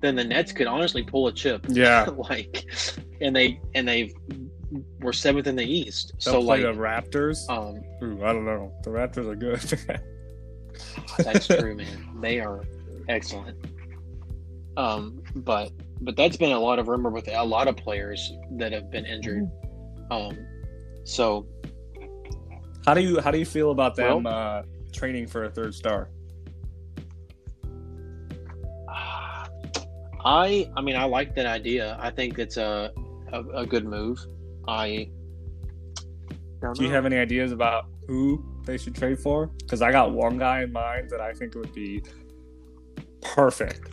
then 0.00 0.16
the 0.16 0.24
Nets 0.24 0.50
could 0.50 0.66
honestly 0.66 1.04
pull 1.04 1.28
a 1.28 1.32
chip. 1.32 1.64
Yeah, 1.68 2.04
like, 2.30 2.64
and 3.20 3.34
they 3.34 3.60
and 3.76 3.86
they 3.86 4.12
were 5.00 5.12
seventh 5.12 5.46
in 5.46 5.56
the 5.56 5.64
East. 5.64 6.12
they'll 6.24 6.34
so 6.34 6.40
like, 6.40 6.62
the 6.62 6.68
Raptors. 6.72 7.48
um, 7.48 7.82
Ooh, 8.02 8.24
I 8.24 8.32
don't 8.32 8.44
know. 8.44 8.72
The 8.82 8.90
Raptors 8.90 9.26
are 9.26 9.34
good. 9.36 10.02
That's 11.18 11.46
true, 11.46 11.74
man. 11.76 12.08
They 12.20 12.40
are 12.40 12.62
excellent. 13.08 13.56
Um, 14.76 15.22
but 15.36 15.70
but 16.00 16.16
that's 16.16 16.36
been 16.36 16.50
a 16.52 16.58
lot 16.58 16.78
of 16.78 16.88
rumor 16.88 17.10
with 17.10 17.28
a 17.28 17.44
lot 17.44 17.68
of 17.68 17.76
players 17.76 18.32
that 18.52 18.72
have 18.72 18.90
been 18.90 19.04
injured. 19.04 19.48
Um, 20.10 20.36
so 21.04 21.46
how 22.86 22.94
do 22.94 23.02
you 23.02 23.20
how 23.20 23.30
do 23.30 23.38
you 23.38 23.44
feel 23.44 23.70
about 23.70 23.96
them 23.96 24.22
Well- 24.24 24.34
uh, 24.34 24.62
training 24.92 25.26
for 25.26 25.44
a 25.44 25.50
third 25.50 25.74
star? 25.74 26.08
I 30.24 30.70
I 30.76 30.80
mean 30.80 30.96
I 30.96 31.04
like 31.04 31.34
that 31.34 31.46
idea. 31.46 31.96
I 32.00 32.10
think 32.10 32.38
it's 32.38 32.56
a 32.56 32.92
a, 33.32 33.40
a 33.62 33.66
good 33.66 33.84
move. 33.84 34.24
I 34.68 35.08
don't 36.60 36.76
Do 36.76 36.82
you 36.84 36.88
know. 36.88 36.94
have 36.94 37.06
any 37.06 37.16
ideas 37.16 37.52
about 37.52 37.86
who 38.06 38.44
they 38.64 38.78
should 38.78 38.94
trade 38.94 39.18
for? 39.18 39.46
Because 39.46 39.82
I 39.82 39.90
got 39.92 40.12
one 40.12 40.38
guy 40.38 40.62
in 40.62 40.72
mind 40.72 41.10
that 41.10 41.20
I 41.20 41.32
think 41.32 41.54
would 41.54 41.74
be 41.74 42.02
perfect. 43.20 43.90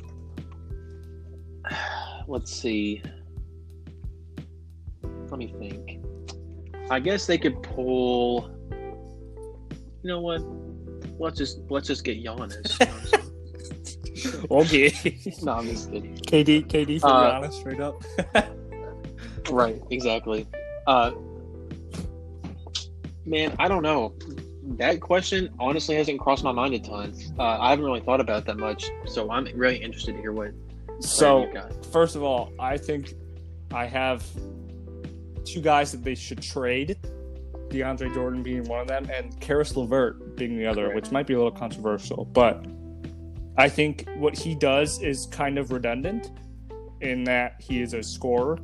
Let's 2.28 2.52
see. 2.52 3.02
Let 5.30 5.38
me 5.40 5.54
think. 5.60 6.04
I 6.92 7.00
guess 7.00 7.26
they 7.26 7.38
could 7.38 7.62
pull. 7.64 8.50
You 10.04 10.10
know 10.10 10.22
what? 10.22 10.42
Let's 11.20 11.38
just 11.38 11.60
let's 11.70 11.88
just 11.88 12.04
get 12.04 12.24
Giannis. 12.24 12.78
okay. 14.52 15.20
no, 15.44 15.52
I'm 15.54 15.68
just 15.68 15.92
kidding. 15.92 16.16
KD, 16.18 16.66
KD 16.68 17.00
for 17.02 17.08
Uh, 17.08 17.42
Giannis, 17.42 17.54
straight 17.54 17.80
up. 17.80 18.04
Right, 19.52 19.82
exactly. 19.90 20.48
Uh, 20.90 21.12
man, 23.24 23.56
I 23.60 23.68
don't 23.68 23.84
know. 23.84 24.16
That 24.78 25.00
question 25.02 25.54
honestly 25.60 25.96
hasn't 25.96 26.20
crossed 26.20 26.44
my 26.44 26.52
mind 26.52 26.74
a 26.74 26.80
ton. 26.80 27.14
Uh, 27.38 27.60
I 27.60 27.70
haven't 27.70 27.86
really 27.86 28.00
thought 28.00 28.20
about 28.20 28.40
it 28.40 28.46
that 28.46 28.58
much, 28.58 28.90
so 29.06 29.30
I'm 29.30 29.46
really 29.54 29.78
interested 29.78 30.16
to 30.16 30.20
hear 30.20 30.32
what, 30.32 30.50
so, 31.00 31.48
first 31.92 32.16
of 32.16 32.24
all, 32.24 32.52
I 32.60 32.76
think 32.76 33.14
I 33.72 33.86
have 33.86 34.26
two 35.46 35.62
guys 35.62 35.92
that 35.92 36.04
they 36.04 36.16
should 36.16 36.42
trade. 36.42 36.98
DeAndre 37.68 38.12
Jordan 38.12 38.42
being 38.42 38.64
one 38.64 38.82
of 38.82 38.88
them, 38.88 39.08
and 39.14 39.40
Caris 39.40 39.78
LeVert 39.78 40.38
being 40.38 40.58
the 40.58 40.66
other, 40.66 40.96
which 40.96 41.12
might 41.12 41.28
be 41.28 41.36
a 41.36 41.38
little 41.38 41.52
controversial. 41.52 42.26
But 42.26 42.66
I 43.58 43.70
think 43.70 44.10
what 44.16 44.36
he 44.36 44.56
does 44.56 45.00
is 45.04 45.28
kind 45.28 45.60
of 45.60 45.72
redundant 45.72 46.32
in 47.02 47.26
that 47.26 47.62
he 47.62 47.80
is 47.80 47.94
a 47.94 48.02
scorer 48.02 48.58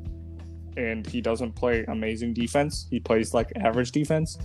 and 0.77 1.05
he 1.05 1.21
doesn't 1.21 1.53
play 1.53 1.85
amazing 1.87 2.33
defense. 2.33 2.87
He 2.89 2.99
plays 2.99 3.33
like 3.33 3.51
average 3.57 3.91
defense. 3.91 4.37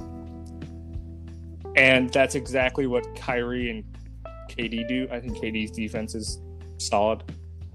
And 1.77 2.11
that's 2.13 2.35
exactly 2.35 2.87
what 2.87 3.05
Kyrie 3.17 3.71
and 3.71 3.85
KD 4.49 4.87
do. 4.89 5.09
I 5.11 5.21
think 5.21 5.37
KD's 5.37 5.71
defense 5.71 6.15
is 6.15 6.41
solid 6.79 7.23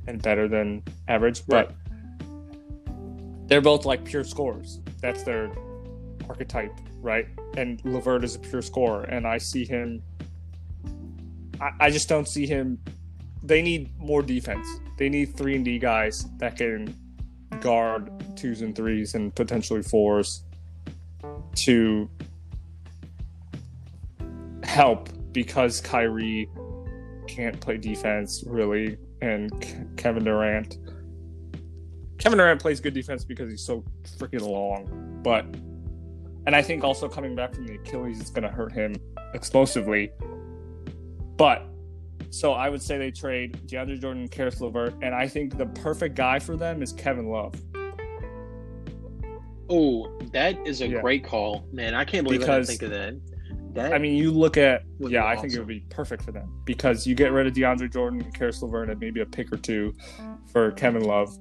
and 0.07 0.21
better 0.21 0.47
than 0.47 0.83
average, 1.07 1.45
but 1.47 1.73
they're 3.47 3.61
both 3.61 3.85
like 3.85 4.03
pure 4.03 4.23
scorers. 4.23 4.79
That's 5.01 5.23
their 5.23 5.51
archetype, 6.27 6.73
right? 7.01 7.27
And 7.57 7.83
LeVert 7.85 8.23
is 8.23 8.35
a 8.35 8.39
pure 8.39 8.61
scorer, 8.61 9.03
and 9.03 9.25
I 9.25 9.37
see 9.37 9.65
him. 9.65 10.01
I, 11.61 11.71
I 11.79 11.89
just 11.89 12.09
don't 12.09 12.27
see 12.27 12.45
him. 12.45 12.79
They 13.43 13.61
need 13.61 13.97
more 13.99 14.21
defense. 14.21 14.67
They 14.97 15.09
need 15.09 15.37
three 15.37 15.55
and 15.55 15.63
D 15.63 15.79
guys 15.79 16.25
that 16.37 16.57
can 16.57 16.95
guard 17.59 18.11
twos 18.35 18.61
and 18.61 18.75
threes 18.75 19.15
and 19.15 19.33
potentially 19.35 19.81
fours 19.81 20.43
to 21.55 22.09
help 24.63 25.09
because 25.31 25.81
Kyrie 25.81 26.49
can't 27.27 27.59
play 27.59 27.77
defense 27.77 28.43
really, 28.45 28.97
and 29.21 29.51
Kevin 29.97 30.23
Durant. 30.23 30.77
Kevin 32.17 32.37
Durant 32.37 32.61
plays 32.61 32.79
good 32.79 32.93
defense 32.93 33.23
because 33.23 33.49
he's 33.49 33.65
so 33.65 33.83
freaking 34.17 34.41
long, 34.41 35.19
but 35.23 35.45
and 36.45 36.55
I 36.55 36.61
think 36.61 36.83
also 36.83 37.09
coming 37.09 37.35
back 37.35 37.55
from 37.55 37.65
the 37.65 37.75
Achilles 37.75 38.21
is 38.21 38.29
going 38.29 38.43
to 38.43 38.49
hurt 38.49 38.71
him 38.71 38.95
explosively. 39.33 40.11
But 41.37 41.67
so 42.29 42.53
I 42.53 42.69
would 42.69 42.81
say 42.81 42.97
they 42.97 43.11
trade 43.11 43.59
DeAndre 43.67 43.99
Jordan, 43.99 44.21
and 44.23 44.31
Caris 44.31 44.59
LeVert, 44.61 44.95
and 45.01 45.13
I 45.15 45.27
think 45.27 45.57
the 45.57 45.65
perfect 45.67 46.15
guy 46.15 46.39
for 46.39 46.55
them 46.55 46.81
is 46.81 46.91
Kevin 46.93 47.27
Love. 47.27 47.53
Oh, 49.69 50.19
that 50.31 50.55
is 50.67 50.81
a 50.81 50.87
Yeah. 50.87 51.01
great 51.01 51.23
call, 51.23 51.67
man! 51.71 51.95
I 51.95 52.05
can't 52.05 52.23
believe 52.23 52.43
I 52.43 52.45
didn't 52.57 52.65
think 52.67 52.81
of 52.83 52.91
that. 52.91 53.15
That 53.73 53.93
I 53.93 53.97
mean, 53.97 54.15
you 54.15 54.31
look 54.31 54.57
at 54.57 54.83
yeah, 54.99 55.07
be 55.09 55.17
I 55.17 55.35
think 55.35 55.53
it 55.53 55.59
would 55.59 55.67
be 55.67 55.81
perfect 55.89 56.23
for 56.23 56.31
them 56.31 56.49
because 56.65 57.05
you 57.07 57.15
get 57.15 57.31
rid 57.31 57.47
of 57.47 57.53
DeAndre 57.53 57.91
Jordan, 57.91 58.21
and 58.21 58.33
Caris 58.33 58.61
LeVert, 58.61 58.89
and 58.89 58.99
maybe 58.99 59.21
a 59.21 59.25
pick 59.25 59.51
or 59.51 59.57
two 59.57 59.93
for 60.51 60.71
Kevin 60.71 61.03
Love, 61.03 61.35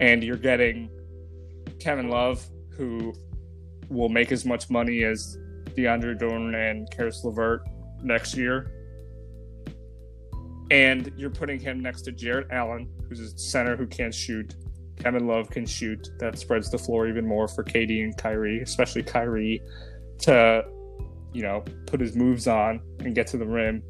and 0.00 0.22
you're 0.24 0.36
getting 0.36 0.90
Kevin 1.78 2.08
Love 2.08 2.44
who 2.76 3.14
will 3.88 4.08
make 4.08 4.32
as 4.32 4.44
much 4.44 4.68
money 4.70 5.02
as 5.04 5.38
DeAndre 5.76 6.18
Jordan 6.18 6.54
and 6.54 6.90
Caris 6.90 7.24
LeVert 7.24 7.62
next 8.02 8.36
year. 8.36 8.70
And 10.70 11.12
you're 11.16 11.30
putting 11.30 11.58
him 11.58 11.80
next 11.80 12.02
to 12.02 12.12
Jarrett 12.12 12.48
Allen, 12.50 12.88
who's 13.08 13.20
a 13.20 13.38
center 13.38 13.76
who 13.76 13.86
can't 13.86 14.14
shoot. 14.14 14.54
Kevin 14.96 15.26
Love 15.26 15.48
can 15.50 15.64
shoot. 15.64 16.10
That 16.18 16.38
spreads 16.38 16.70
the 16.70 16.78
floor 16.78 17.08
even 17.08 17.26
more 17.26 17.48
for 17.48 17.64
KD 17.64 18.02
and 18.02 18.16
Kyrie, 18.16 18.60
especially 18.60 19.02
Kyrie, 19.02 19.62
to 20.20 20.64
you 21.32 21.42
know 21.42 21.62
put 21.86 22.00
his 22.00 22.16
moves 22.16 22.46
on 22.46 22.80
and 23.00 23.14
get 23.14 23.26
to 23.28 23.36
the 23.38 23.46
rim. 23.46 23.82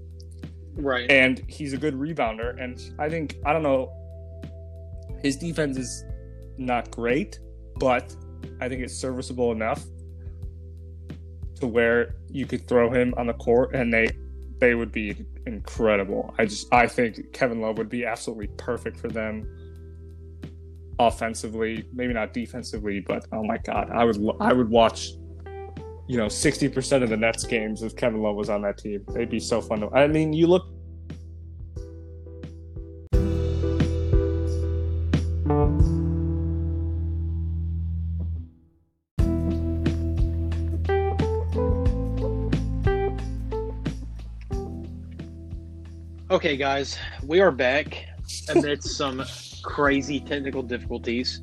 right. 0.76 1.10
And 1.10 1.42
he's 1.48 1.72
a 1.72 1.78
good 1.78 1.94
rebounder. 1.94 2.62
And 2.62 2.78
I 2.98 3.08
think 3.08 3.36
I 3.46 3.52
don't 3.52 3.62
know, 3.62 3.90
his 5.22 5.36
defense 5.36 5.78
is 5.78 6.04
not 6.58 6.90
great, 6.90 7.38
but 7.76 8.14
I 8.60 8.68
think 8.68 8.82
it's 8.82 8.94
serviceable 8.94 9.52
enough 9.52 9.84
to 11.60 11.66
where 11.66 12.14
you 12.30 12.46
could 12.46 12.68
throw 12.68 12.90
him 12.90 13.14
on 13.16 13.26
the 13.26 13.34
court 13.34 13.74
and 13.74 13.92
they 13.92 14.08
they 14.60 14.74
would 14.74 14.92
be 14.92 15.24
incredible. 15.48 16.34
I 16.38 16.44
just 16.44 16.72
I 16.72 16.86
think 16.86 17.32
Kevin 17.32 17.60
Love 17.60 17.78
would 17.78 17.88
be 17.88 18.04
absolutely 18.04 18.48
perfect 18.56 18.98
for 18.98 19.08
them 19.08 19.48
offensively, 20.98 21.84
maybe 21.92 22.12
not 22.12 22.32
defensively, 22.32 23.00
but 23.00 23.26
oh 23.32 23.42
my 23.42 23.58
god, 23.58 23.90
I 23.90 24.04
would 24.04 24.18
I 24.40 24.52
would 24.52 24.68
watch 24.68 25.10
you 26.06 26.16
know 26.16 26.26
60% 26.26 27.02
of 27.02 27.10
the 27.10 27.16
Nets 27.16 27.44
games 27.44 27.82
if 27.82 27.94
Kevin 27.96 28.22
Love 28.22 28.36
was 28.36 28.48
on 28.48 28.62
that 28.62 28.78
team. 28.78 29.04
They'd 29.08 29.30
be 29.30 29.40
so 29.40 29.60
fun 29.60 29.80
to 29.80 29.90
I 29.90 30.06
mean, 30.06 30.32
you 30.32 30.46
look 30.46 30.66
Okay, 46.38 46.56
guys, 46.56 46.96
we 47.24 47.40
are 47.40 47.50
back 47.50 48.06
amidst 48.48 48.96
some 48.96 49.24
crazy 49.64 50.20
technical 50.20 50.62
difficulties. 50.62 51.42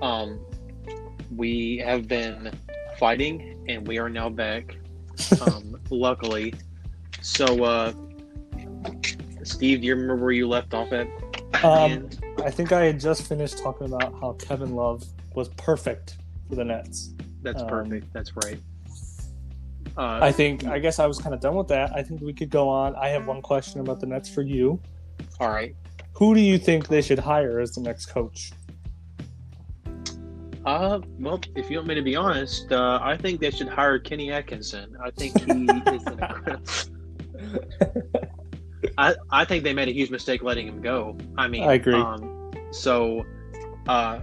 Um, 0.00 0.38
we 1.34 1.78
have 1.78 2.06
been 2.06 2.56
fighting, 3.00 3.66
and 3.68 3.84
we 3.84 3.98
are 3.98 4.08
now 4.08 4.28
back. 4.28 4.76
Um, 5.44 5.80
luckily, 5.90 6.54
so 7.20 7.64
uh, 7.64 7.92
Steve, 9.42 9.80
do 9.80 9.88
you 9.88 9.96
remember 9.96 10.22
where 10.22 10.30
you 10.30 10.46
left 10.46 10.72
off 10.72 10.92
at? 10.92 11.08
Um, 11.64 12.08
I 12.44 12.52
think 12.52 12.70
I 12.70 12.84
had 12.84 13.00
just 13.00 13.26
finished 13.26 13.58
talking 13.58 13.92
about 13.92 14.14
how 14.20 14.34
Kevin 14.34 14.76
Love 14.76 15.04
was 15.34 15.48
perfect 15.56 16.16
for 16.48 16.54
the 16.54 16.64
Nets. 16.64 17.12
that's 17.42 17.62
um, 17.62 17.68
perfect. 17.68 18.12
That's 18.12 18.36
right. 18.36 18.60
Uh, 19.98 20.20
I 20.22 20.30
think 20.30 20.64
I 20.64 20.78
guess 20.78 21.00
I 21.00 21.06
was 21.06 21.18
kind 21.18 21.34
of 21.34 21.40
done 21.40 21.56
with 21.56 21.66
that. 21.68 21.90
I 21.94 22.04
think 22.04 22.20
we 22.20 22.32
could 22.32 22.50
go 22.50 22.68
on. 22.68 22.94
I 22.94 23.08
have 23.08 23.26
one 23.26 23.42
question 23.42 23.80
about 23.80 23.98
the 23.98 24.06
Nets 24.06 24.28
for 24.28 24.42
you. 24.42 24.80
all 25.40 25.48
right. 25.48 25.74
Who 26.12 26.34
do 26.34 26.40
you 26.40 26.56
think 26.56 26.86
they 26.86 27.02
should 27.02 27.18
hire 27.18 27.58
as 27.58 27.72
the 27.72 27.80
next 27.80 28.06
coach? 28.06 28.52
Uh, 30.64 31.00
well, 31.18 31.40
if 31.56 31.70
you 31.70 31.78
want 31.78 31.88
me 31.88 31.94
to 31.94 32.02
be 32.02 32.14
honest, 32.14 32.70
uh, 32.72 33.00
I 33.02 33.16
think 33.16 33.40
they 33.40 33.50
should 33.50 33.68
hire 33.68 33.98
Kenny 33.98 34.30
Atkinson. 34.30 34.96
I 35.02 35.10
think 35.10 35.38
he 35.40 35.44
is 35.94 36.04
an 36.06 36.20
incredible. 36.20 36.62
I, 38.98 39.14
I 39.30 39.44
think 39.44 39.64
they 39.64 39.72
made 39.72 39.88
a 39.88 39.92
huge 39.92 40.10
mistake 40.10 40.42
letting 40.42 40.68
him 40.68 40.80
go. 40.80 41.16
I 41.36 41.48
mean, 41.48 41.64
I 41.64 41.74
agree. 41.74 41.94
Um, 41.94 42.50
so, 42.70 43.24
uh, 43.88 44.20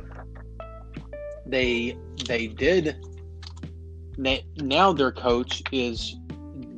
they 1.46 1.98
they 2.28 2.48
did. 2.48 2.98
Now 4.18 4.94
their 4.94 5.12
coach 5.12 5.64
is 5.72 6.16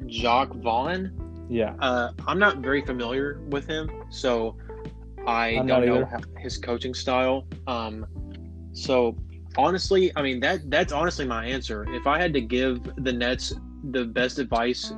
Jacque 0.07 0.53
Vaughn. 0.55 1.11
Yeah, 1.49 1.75
Uh, 1.79 2.11
I'm 2.27 2.39
not 2.39 2.57
very 2.57 2.81
familiar 2.85 3.39
with 3.47 3.67
him, 3.67 3.89
so 4.09 4.57
I 5.25 5.49
I'm 5.57 5.67
don't 5.67 5.85
know 5.85 6.01
either. 6.05 6.19
his 6.39 6.57
coaching 6.57 6.93
style. 6.93 7.45
Um, 7.67 8.05
so 8.73 9.15
honestly, 9.57 10.11
I 10.17 10.21
mean 10.21 10.39
that 10.41 10.69
that's 10.69 10.91
honestly 10.91 11.25
my 11.25 11.45
answer. 11.45 11.85
If 11.93 12.05
I 12.05 12.19
had 12.19 12.33
to 12.33 12.41
give 12.41 12.83
the 13.03 13.13
Nets 13.13 13.53
the 13.91 14.03
best 14.05 14.39
advice 14.39 14.91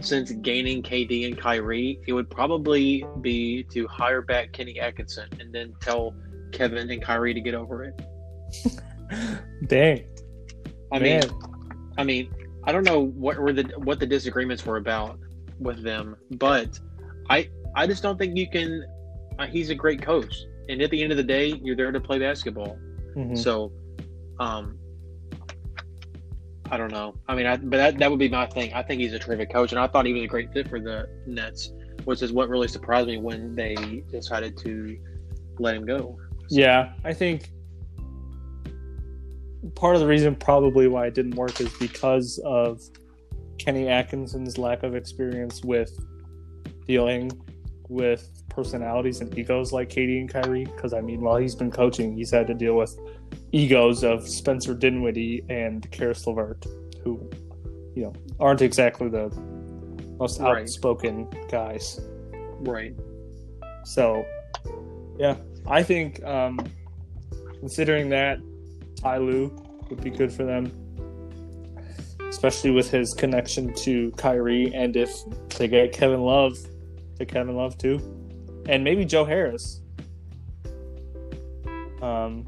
since 0.00 0.32
gaining 0.32 0.82
KD 0.82 1.26
and 1.26 1.38
Kyrie, 1.38 2.00
it 2.08 2.12
would 2.12 2.28
probably 2.28 3.06
be 3.20 3.62
to 3.70 3.86
hire 3.86 4.20
back 4.22 4.52
Kenny 4.52 4.80
Atkinson 4.80 5.28
and 5.38 5.54
then 5.54 5.74
tell 5.80 6.12
Kevin 6.52 6.90
and 6.90 7.00
Kyrie 7.02 7.34
to 7.34 7.40
get 7.40 7.54
over 7.54 7.84
it. 7.84 8.02
dang. 9.68 10.04
I 10.92 10.98
Man. 10.98 11.20
mean, 11.20 11.53
I 11.96 12.04
mean, 12.04 12.32
I 12.64 12.72
don't 12.72 12.84
know 12.84 13.06
what 13.06 13.38
were 13.38 13.52
the 13.52 13.64
what 13.78 14.00
the 14.00 14.06
disagreements 14.06 14.64
were 14.64 14.76
about 14.76 15.18
with 15.58 15.82
them, 15.82 16.16
but 16.32 16.78
I 17.30 17.48
I 17.76 17.86
just 17.86 18.02
don't 18.02 18.18
think 18.18 18.36
you 18.36 18.48
can. 18.48 18.84
Uh, 19.38 19.46
he's 19.46 19.70
a 19.70 19.74
great 19.74 20.00
coach, 20.00 20.34
and 20.68 20.80
at 20.80 20.90
the 20.90 21.02
end 21.02 21.10
of 21.10 21.16
the 21.16 21.24
day, 21.24 21.60
you're 21.62 21.76
there 21.76 21.92
to 21.92 22.00
play 22.00 22.18
basketball. 22.18 22.78
Mhm. 23.16 23.36
So, 23.36 23.72
um, 24.38 24.78
I 26.70 26.76
don't 26.76 26.92
know. 26.92 27.14
I 27.28 27.34
mean, 27.34 27.46
I, 27.46 27.56
but 27.56 27.76
that, 27.76 27.98
that 27.98 28.10
would 28.10 28.18
be 28.18 28.28
my 28.28 28.46
thing. 28.46 28.72
I 28.72 28.82
think 28.82 29.00
he's 29.00 29.12
a 29.12 29.18
terrific 29.18 29.52
coach, 29.52 29.72
and 29.72 29.78
I 29.78 29.86
thought 29.86 30.06
he 30.06 30.12
was 30.12 30.22
a 30.22 30.26
great 30.26 30.52
fit 30.52 30.68
for 30.68 30.80
the 30.80 31.08
Nets, 31.26 31.72
which 32.04 32.22
is 32.22 32.32
what 32.32 32.48
really 32.48 32.68
surprised 32.68 33.08
me 33.08 33.18
when 33.18 33.54
they 33.54 33.74
decided 34.10 34.56
to 34.58 34.96
let 35.58 35.76
him 35.76 35.84
go. 35.84 36.18
Yeah, 36.50 36.92
I 37.04 37.12
think 37.12 37.50
part 39.74 39.94
of 39.94 40.00
the 40.00 40.06
reason 40.06 40.34
probably 40.36 40.88
why 40.88 41.06
it 41.06 41.14
didn't 41.14 41.34
work 41.36 41.60
is 41.60 41.72
because 41.78 42.38
of 42.44 42.80
Kenny 43.58 43.88
Atkinson's 43.88 44.58
lack 44.58 44.82
of 44.82 44.94
experience 44.94 45.62
with 45.62 45.90
dealing 46.86 47.30
with 47.88 48.30
personalities 48.48 49.20
and 49.20 49.36
egos 49.38 49.72
like 49.72 49.88
KD 49.88 50.20
and 50.20 50.28
Kyrie. 50.28 50.64
Because 50.64 50.92
I 50.92 51.00
mean, 51.00 51.20
while 51.20 51.36
he's 51.36 51.54
been 51.54 51.70
coaching, 51.70 52.14
he's 52.16 52.30
had 52.30 52.46
to 52.48 52.54
deal 52.54 52.76
with 52.76 52.96
egos 53.52 54.04
of 54.04 54.28
Spencer 54.28 54.74
Dinwiddie 54.74 55.44
and 55.48 55.90
Caris 55.90 56.26
LeVert, 56.26 56.66
who 57.02 57.30
you 57.94 58.04
know 58.04 58.12
aren't 58.40 58.62
exactly 58.62 59.08
the 59.08 59.30
most 60.18 60.40
Right. 60.40 60.62
outspoken 60.62 61.28
guys. 61.50 62.00
Right. 62.60 62.94
So, 63.84 64.24
yeah, 65.18 65.36
I 65.66 65.82
think 65.82 66.22
um, 66.24 66.58
considering 67.60 68.08
that 68.10 68.38
Ty 69.04 69.18
Lue 69.18 69.54
would 69.90 70.02
be 70.02 70.08
good 70.08 70.32
for 70.32 70.44
them, 70.44 70.72
especially 72.26 72.70
with 72.70 72.90
his 72.90 73.12
connection 73.12 73.74
to 73.74 74.10
Kyrie, 74.12 74.74
and 74.74 74.96
if 74.96 75.10
they 75.58 75.68
get 75.68 75.92
Kevin 75.92 76.22
Love, 76.22 76.56
to 77.18 77.26
Kevin 77.26 77.54
Love 77.54 77.76
too, 77.76 78.00
and 78.66 78.82
maybe 78.82 79.04
Joe 79.04 79.26
Harris. 79.26 79.82
Um, 82.00 82.46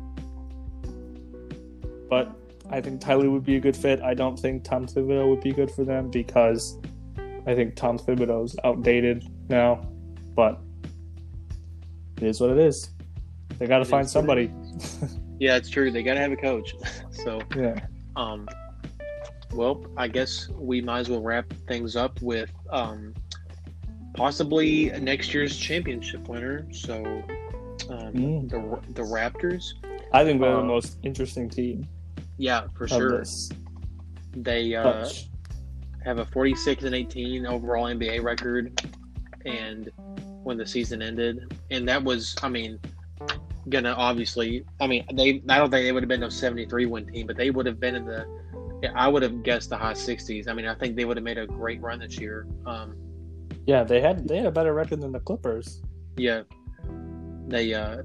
but 2.08 2.34
I 2.70 2.80
think 2.80 3.02
Ty 3.02 3.16
Lue 3.16 3.32
would 3.32 3.44
be 3.44 3.56
a 3.56 3.60
good 3.60 3.76
fit. 3.76 4.00
I 4.00 4.14
don't 4.14 4.38
think 4.38 4.64
Tom 4.64 4.86
Thibodeau 4.86 5.28
would 5.28 5.42
be 5.42 5.52
good 5.52 5.70
for 5.70 5.84
them 5.84 6.10
because 6.10 6.78
I 7.46 7.54
think 7.54 7.76
Tom 7.76 7.98
Thibodeau's 7.98 8.56
outdated 8.64 9.28
now, 9.50 9.86
but 10.34 10.58
it 12.16 12.22
is 12.22 12.40
what 12.40 12.48
it 12.48 12.58
is. 12.58 12.92
They 13.58 13.66
got 13.66 13.78
to 13.80 13.84
find 13.84 14.08
somebody. 14.08 14.50
Yeah, 15.38 15.56
it's 15.56 15.68
true. 15.68 15.90
They 15.90 16.02
got 16.02 16.14
to 16.14 16.20
have 16.20 16.32
a 16.32 16.36
coach. 16.36 16.74
so, 17.10 17.40
Yeah. 17.54 17.78
um, 18.16 18.48
well, 19.52 19.84
I 19.96 20.08
guess 20.08 20.48
we 20.48 20.80
might 20.80 21.00
as 21.00 21.08
well 21.10 21.22
wrap 21.22 21.52
things 21.68 21.96
up 21.96 22.20
with 22.22 22.50
um, 22.70 23.14
possibly 24.14 24.90
next 25.00 25.32
year's 25.34 25.56
championship 25.56 26.28
winner. 26.28 26.66
So, 26.72 27.04
um, 27.88 28.12
Mm. 28.14 28.48
the 28.48 28.92
the 28.94 29.02
Raptors. 29.02 29.64
I 30.12 30.24
think 30.24 30.40
they're 30.40 30.54
Uh, 30.56 30.60
the 30.62 30.66
most 30.66 30.98
interesting 31.02 31.48
team 31.48 31.86
Yeah, 32.38 32.66
for 32.74 32.88
sure. 32.88 33.18
this 33.18 33.50
They 34.32 34.74
uh, 34.74 35.08
have 36.04 36.18
a 36.18 36.24
46 36.26 36.84
and 36.84 36.94
18 36.94 37.46
overall 37.46 37.86
NBA 37.86 38.22
record, 38.22 38.80
and 39.44 39.90
when 40.44 40.56
the 40.56 40.66
season 40.66 41.02
ended, 41.02 41.54
and 41.70 41.88
that 41.88 42.02
was, 42.02 42.36
I 42.42 42.48
mean, 42.48 42.78
gonna 43.68 43.92
obviously, 43.92 44.64
I 44.80 44.86
mean, 44.86 45.04
they, 45.14 45.42
I 45.48 45.58
don't 45.58 45.70
think 45.70 45.84
they 45.84 45.92
would 45.92 46.02
have 46.02 46.08
been 46.08 46.22
a 46.22 46.30
73 46.30 46.86
win 46.86 47.06
team, 47.06 47.26
but 47.26 47.36
they 47.36 47.50
would 47.50 47.66
have 47.66 47.80
been 47.80 47.94
in 47.96 48.04
the, 48.06 48.24
I 48.94 49.08
would 49.08 49.22
have 49.22 49.42
guessed 49.42 49.70
the 49.70 49.76
high 49.76 49.94
60s. 49.94 50.48
I 50.48 50.52
mean, 50.52 50.66
I 50.66 50.74
think 50.74 50.96
they 50.96 51.04
would 51.04 51.16
have 51.16 51.24
made 51.24 51.38
a 51.38 51.46
great 51.46 51.80
run 51.80 51.98
this 52.00 52.18
year. 52.18 52.46
Um, 52.66 52.94
Yeah, 53.66 53.82
they 53.84 54.00
had 54.00 54.28
they 54.28 54.36
had 54.36 54.46
a 54.46 54.50
better 54.50 54.72
record 54.74 55.00
than 55.00 55.12
the 55.12 55.20
Clippers. 55.20 55.82
yeah, 56.16 56.42
they, 57.48 57.74
uh, 57.74 58.02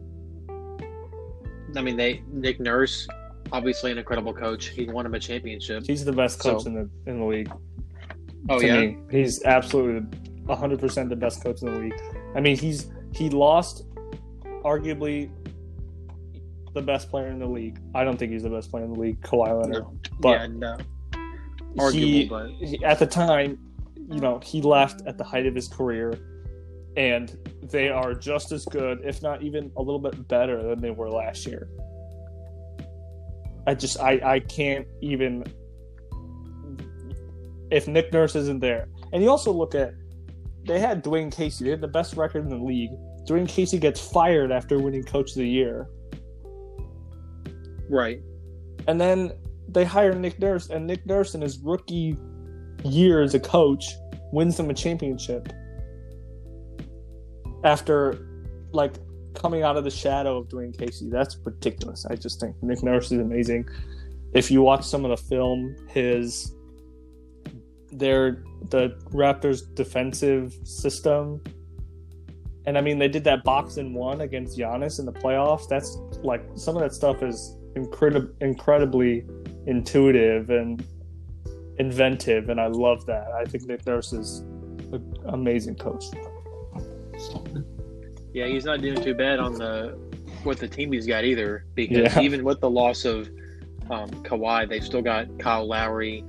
I 1.76 1.82
mean, 1.82 1.96
they 1.98 2.24
Nick 2.32 2.60
Nurse, 2.60 3.08
obviously 3.52 3.92
an 3.92 3.98
incredible 3.98 4.34
coach. 4.34 4.68
He 4.68 4.86
won 4.86 5.06
him 5.06 5.14
a 5.14 5.20
championship. 5.20 5.84
He's 5.86 6.04
the 6.04 6.12
best 6.14 6.40
coach 6.40 6.64
So- 6.64 6.68
in 6.70 6.74
the 6.76 6.90
in 7.12 7.20
the 7.20 7.26
league. 7.26 7.52
Oh 8.50 8.60
yeah, 8.60 8.80
me. 8.82 8.98
he's 9.12 9.44
absolutely 9.44 10.08
hundred 10.50 10.80
percent 10.80 11.10
the 11.10 11.16
best 11.16 11.44
coach 11.44 11.62
in 11.62 11.72
the 11.74 11.80
league. 11.80 12.02
I 12.36 12.42
mean, 12.42 12.58
he's 12.58 12.92
he 13.14 13.30
lost 13.30 13.86
arguably 14.64 15.30
the 16.74 16.82
best 16.82 17.10
player 17.10 17.28
in 17.28 17.40
the 17.40 17.46
league. 17.48 17.80
I 17.94 18.04
don't 18.04 18.18
think 18.18 18.32
he's 18.32 18.44
the 18.44 18.50
best 18.50 18.72
player 18.72 18.84
in 18.86 18.94
the 18.94 19.00
league, 19.00 19.22
Kawhi 19.22 19.62
Leonard. 19.62 19.84
no, 19.84 19.98
But 20.20 20.30
yeah, 20.40 20.48
no, 20.48 20.78
arguable, 21.80 21.94
he, 21.94 22.26
but 22.28 22.50
he- 22.60 22.84
at 22.84 23.00
the 23.00 23.08
time, 23.08 23.58
you 24.10 24.20
know, 24.20 24.40
he 24.44 24.62
left 24.62 25.02
at 25.06 25.18
the 25.18 25.24
height 25.24 25.46
of 25.46 25.56
his 25.56 25.68
career, 25.68 26.14
and 26.98 27.38
they 27.72 27.90
are 27.90 28.14
just 28.14 28.52
as 28.52 28.66
good, 28.66 29.00
if 29.04 29.22
not 29.22 29.42
even 29.42 29.72
a 29.78 29.82
little 29.82 30.00
bit 30.00 30.28
better 30.28 30.62
than 30.62 30.80
they 30.82 30.92
were 30.92 31.10
last 31.10 31.46
year. 31.46 31.70
I 33.68 33.76
just 33.76 34.00
I 34.00 34.20
I 34.24 34.40
can't 34.40 34.88
even 35.02 35.44
if 37.70 37.88
Nick 37.88 38.12
Nurse 38.12 38.36
isn't 38.36 38.60
there, 38.60 38.88
and 39.14 39.24
you 39.24 39.30
also 39.30 39.52
look 39.52 39.76
at 39.76 39.94
they 40.66 40.80
had 40.80 41.04
Dwane 41.04 41.32
Casey, 41.32 41.66
they 41.66 41.72
had 41.72 41.82
the 41.82 41.88
best 41.88 42.16
record 42.18 42.44
in 42.44 42.50
the 42.50 42.58
league. 42.64 42.92
Dwane 43.28 43.48
Casey 43.48 43.78
gets 43.78 44.00
fired 44.12 44.52
after 44.52 44.80
winning 44.80 45.04
Coach 45.04 45.32
of 45.32 45.38
the 45.38 45.48
Year. 45.48 45.88
Right. 47.92 48.22
And 48.88 49.00
then 49.00 49.34
they 49.68 49.84
hire 49.84 50.14
Nick 50.16 50.40
Nurse, 50.40 50.70
and 50.70 50.88
Nick 50.88 51.06
Nurse 51.06 51.36
in 51.36 51.42
his 51.42 51.60
rookie 51.60 52.18
year 52.84 53.22
as 53.22 53.36
a 53.36 53.40
coach 53.40 53.86
wins 54.32 54.58
them 54.58 54.70
a 54.70 54.74
championship 54.74 55.52
after 57.64 58.28
like 58.72 58.94
coming 59.34 59.62
out 59.64 59.78
of 59.78 59.84
the 59.84 59.92
shadow 59.92 60.38
of 60.38 60.48
Dwane 60.48 60.78
Casey. 60.78 61.10
That's 61.10 61.38
ridiculous. 61.44 62.06
I 62.06 62.16
just 62.16 62.40
think 62.40 62.56
Nick 62.64 62.82
Nurse 62.82 63.12
is 63.12 63.20
amazing. 63.20 63.68
If 64.34 64.50
you 64.50 64.62
watch 64.62 64.86
some 64.86 65.04
of 65.04 65.12
the 65.12 65.18
film, 65.18 65.76
his 65.90 66.56
their 67.92 68.44
the 68.70 68.98
Raptors 69.12 69.64
defensive 69.76 70.58
system. 70.64 71.42
And 72.66 72.78
I 72.78 72.82
mean, 72.82 73.00
they 73.00 73.10
did 73.10 73.24
that 73.26 73.44
box 73.44 73.78
and 73.78 73.94
one 73.94 74.22
against 74.22 74.58
Giannis 74.58 75.00
in 75.00 75.06
the 75.06 75.12
playoffs. 75.12 75.68
That's 75.68 75.98
like 76.24 76.44
some 76.56 76.78
of 76.78 76.82
that 76.84 76.94
stuff 76.94 77.22
is 77.22 77.58
incredible, 77.76 78.30
incredibly 78.42 79.26
intuitive 79.68 80.50
and 80.50 80.86
inventive, 81.78 82.50
and 82.50 82.60
I 82.60 82.68
love 82.68 83.06
that. 83.06 83.32
I 83.32 83.46
think 83.46 83.66
Nick 83.66 83.86
Nurse 83.86 84.14
is 84.14 84.40
an 84.92 85.14
amazing 85.26 85.76
coach. 85.76 86.06
Yeah, 88.34 88.48
he's 88.48 88.66
not 88.66 88.82
doing 88.82 89.02
too 89.02 89.14
bad 89.14 89.40
on 89.40 89.54
the 89.54 89.98
what 90.44 90.58
the 90.58 90.68
team 90.68 90.92
he's 90.92 91.06
got 91.06 91.24
either. 91.24 91.66
Because 91.76 92.16
Yeah. 92.16 92.22
even 92.22 92.44
with 92.44 92.60
the 92.62 92.70
loss 92.70 93.06
of 93.06 93.30
um, 93.90 94.10
Kawhi, 94.24 94.68
they've 94.70 94.84
still 94.84 95.02
got 95.02 95.28
Kyle 95.40 95.68
Lowry 95.68 96.24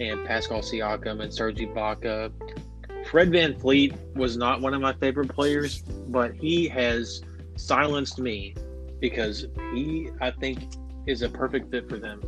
and 0.00 0.24
Pascal 0.26 0.60
Siakam 0.60 1.20
and 1.22 1.32
Serge 1.32 1.58
Ibaka. 1.58 2.32
Fred 3.10 3.30
VanVleet 3.30 4.14
was 4.14 4.36
not 4.36 4.60
one 4.60 4.74
of 4.74 4.80
my 4.80 4.92
favorite 4.94 5.28
players, 5.28 5.82
but 6.08 6.34
he 6.34 6.68
has 6.68 7.20
silenced 7.56 8.18
me 8.18 8.54
because 9.02 9.48
he, 9.74 10.08
I 10.20 10.30
think, 10.30 10.60
is 11.06 11.22
a 11.22 11.28
perfect 11.28 11.70
fit 11.72 11.88
for 11.90 11.98
them. 11.98 12.22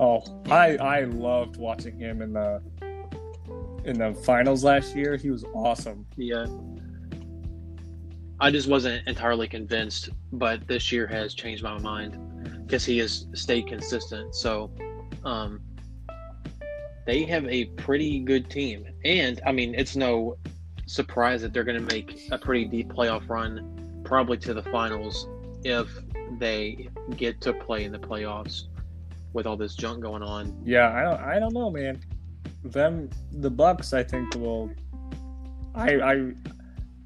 Oh, 0.00 0.22
I 0.50 0.76
I 0.78 1.00
loved 1.02 1.58
watching 1.58 1.98
him 1.98 2.22
in 2.22 2.32
the 2.32 2.60
in 3.84 3.98
the 3.98 4.14
finals 4.24 4.64
last 4.64 4.96
year. 4.96 5.16
He 5.16 5.30
was 5.30 5.44
awesome. 5.54 6.06
Yeah. 6.16 6.46
I 8.40 8.50
just 8.50 8.68
wasn't 8.68 9.06
entirely 9.06 9.46
convinced, 9.46 10.08
but 10.32 10.66
this 10.66 10.90
year 10.90 11.06
has 11.06 11.34
changed 11.34 11.62
my 11.62 11.78
mind 11.78 12.64
because 12.66 12.84
he 12.84 12.98
has 12.98 13.26
stayed 13.34 13.68
consistent. 13.68 14.34
So, 14.34 14.72
um, 15.24 15.60
they 17.06 17.24
have 17.24 17.46
a 17.46 17.66
pretty 17.76 18.20
good 18.20 18.50
team, 18.50 18.86
and 19.04 19.40
I 19.46 19.52
mean, 19.52 19.74
it's 19.74 19.94
no 19.94 20.38
surprise 20.86 21.42
that 21.42 21.52
they're 21.52 21.64
going 21.64 21.86
to 21.86 21.94
make 21.94 22.28
a 22.32 22.38
pretty 22.38 22.64
deep 22.64 22.88
playoff 22.88 23.28
run, 23.28 24.02
probably 24.04 24.38
to 24.38 24.54
the 24.54 24.62
finals, 24.62 25.28
if 25.64 25.88
they 26.38 26.88
get 27.16 27.40
to 27.42 27.52
play 27.52 27.84
in 27.84 27.92
the 27.92 27.98
playoffs 27.98 28.64
with 29.32 29.46
all 29.46 29.56
this 29.56 29.74
junk 29.74 30.02
going 30.02 30.22
on. 30.22 30.56
Yeah, 30.64 30.90
I 30.92 31.02
don't 31.02 31.20
I 31.20 31.38
don't 31.38 31.54
know, 31.54 31.70
man. 31.70 32.00
Them 32.62 33.10
the 33.32 33.50
Bucks, 33.50 33.92
I 33.92 34.02
think 34.02 34.34
will. 34.36 34.70
I 35.74 35.96
I 35.96 36.12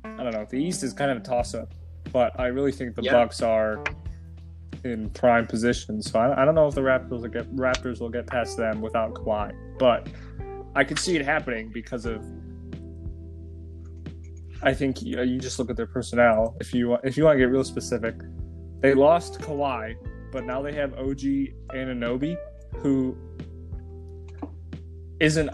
I 0.04 0.22
don't 0.24 0.32
know. 0.32 0.46
The 0.48 0.56
East 0.62 0.82
is 0.82 0.92
kind 0.92 1.10
of 1.10 1.16
a 1.18 1.20
toss 1.20 1.54
up, 1.54 1.72
but 2.12 2.38
I 2.38 2.46
really 2.48 2.72
think 2.72 2.94
the 2.94 3.02
Yeah. 3.02 3.12
Bucks 3.12 3.40
are 3.42 3.82
in 4.84 5.10
prime 5.10 5.46
position. 5.46 6.00
So 6.02 6.18
I, 6.20 6.42
I 6.42 6.44
don't 6.44 6.54
know 6.54 6.68
if 6.68 6.74
the 6.74 6.80
Raptors 6.82 7.10
will 7.22 7.28
get 7.28 7.50
Raptors 7.56 8.00
will 8.00 8.10
get 8.10 8.26
past 8.26 8.56
them 8.56 8.80
without 8.80 9.14
Kawhi, 9.14 9.52
but 9.78 10.08
I 10.76 10.84
could 10.84 10.98
see 10.98 11.16
it 11.16 11.24
happening 11.24 11.70
because 11.72 12.04
of. 12.06 12.22
I 14.60 14.74
think 14.74 15.02
you, 15.02 15.20
you 15.22 15.38
just 15.38 15.58
look 15.58 15.70
at 15.70 15.76
their 15.76 15.86
personnel. 15.86 16.56
If 16.60 16.74
you 16.74 16.88
want- 16.88 17.04
if 17.04 17.16
you 17.16 17.24
want 17.24 17.36
to 17.36 17.38
get 17.38 17.50
real 17.50 17.62
specific, 17.64 18.16
they 18.80 18.94
lost 18.94 19.40
Kawhi, 19.40 19.96
but 20.32 20.44
now 20.44 20.62
they 20.62 20.72
have 20.74 20.94
OG 20.94 21.20
Anunoby, 21.74 22.36
who 22.76 23.16
isn't 25.20 25.50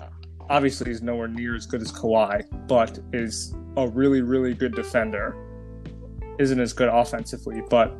obviously 0.50 0.90
is 0.90 1.00
nowhere 1.00 1.28
near 1.28 1.56
as 1.56 1.64
good 1.64 1.80
as 1.80 1.90
Kawhi, 1.90 2.44
but 2.68 2.98
is 3.12 3.54
a 3.76 3.88
really 3.88 4.20
really 4.20 4.54
good 4.54 4.74
defender. 4.74 5.36
Isn't 6.38 6.58
as 6.58 6.72
good 6.72 6.88
offensively, 6.88 7.62
but 7.70 7.96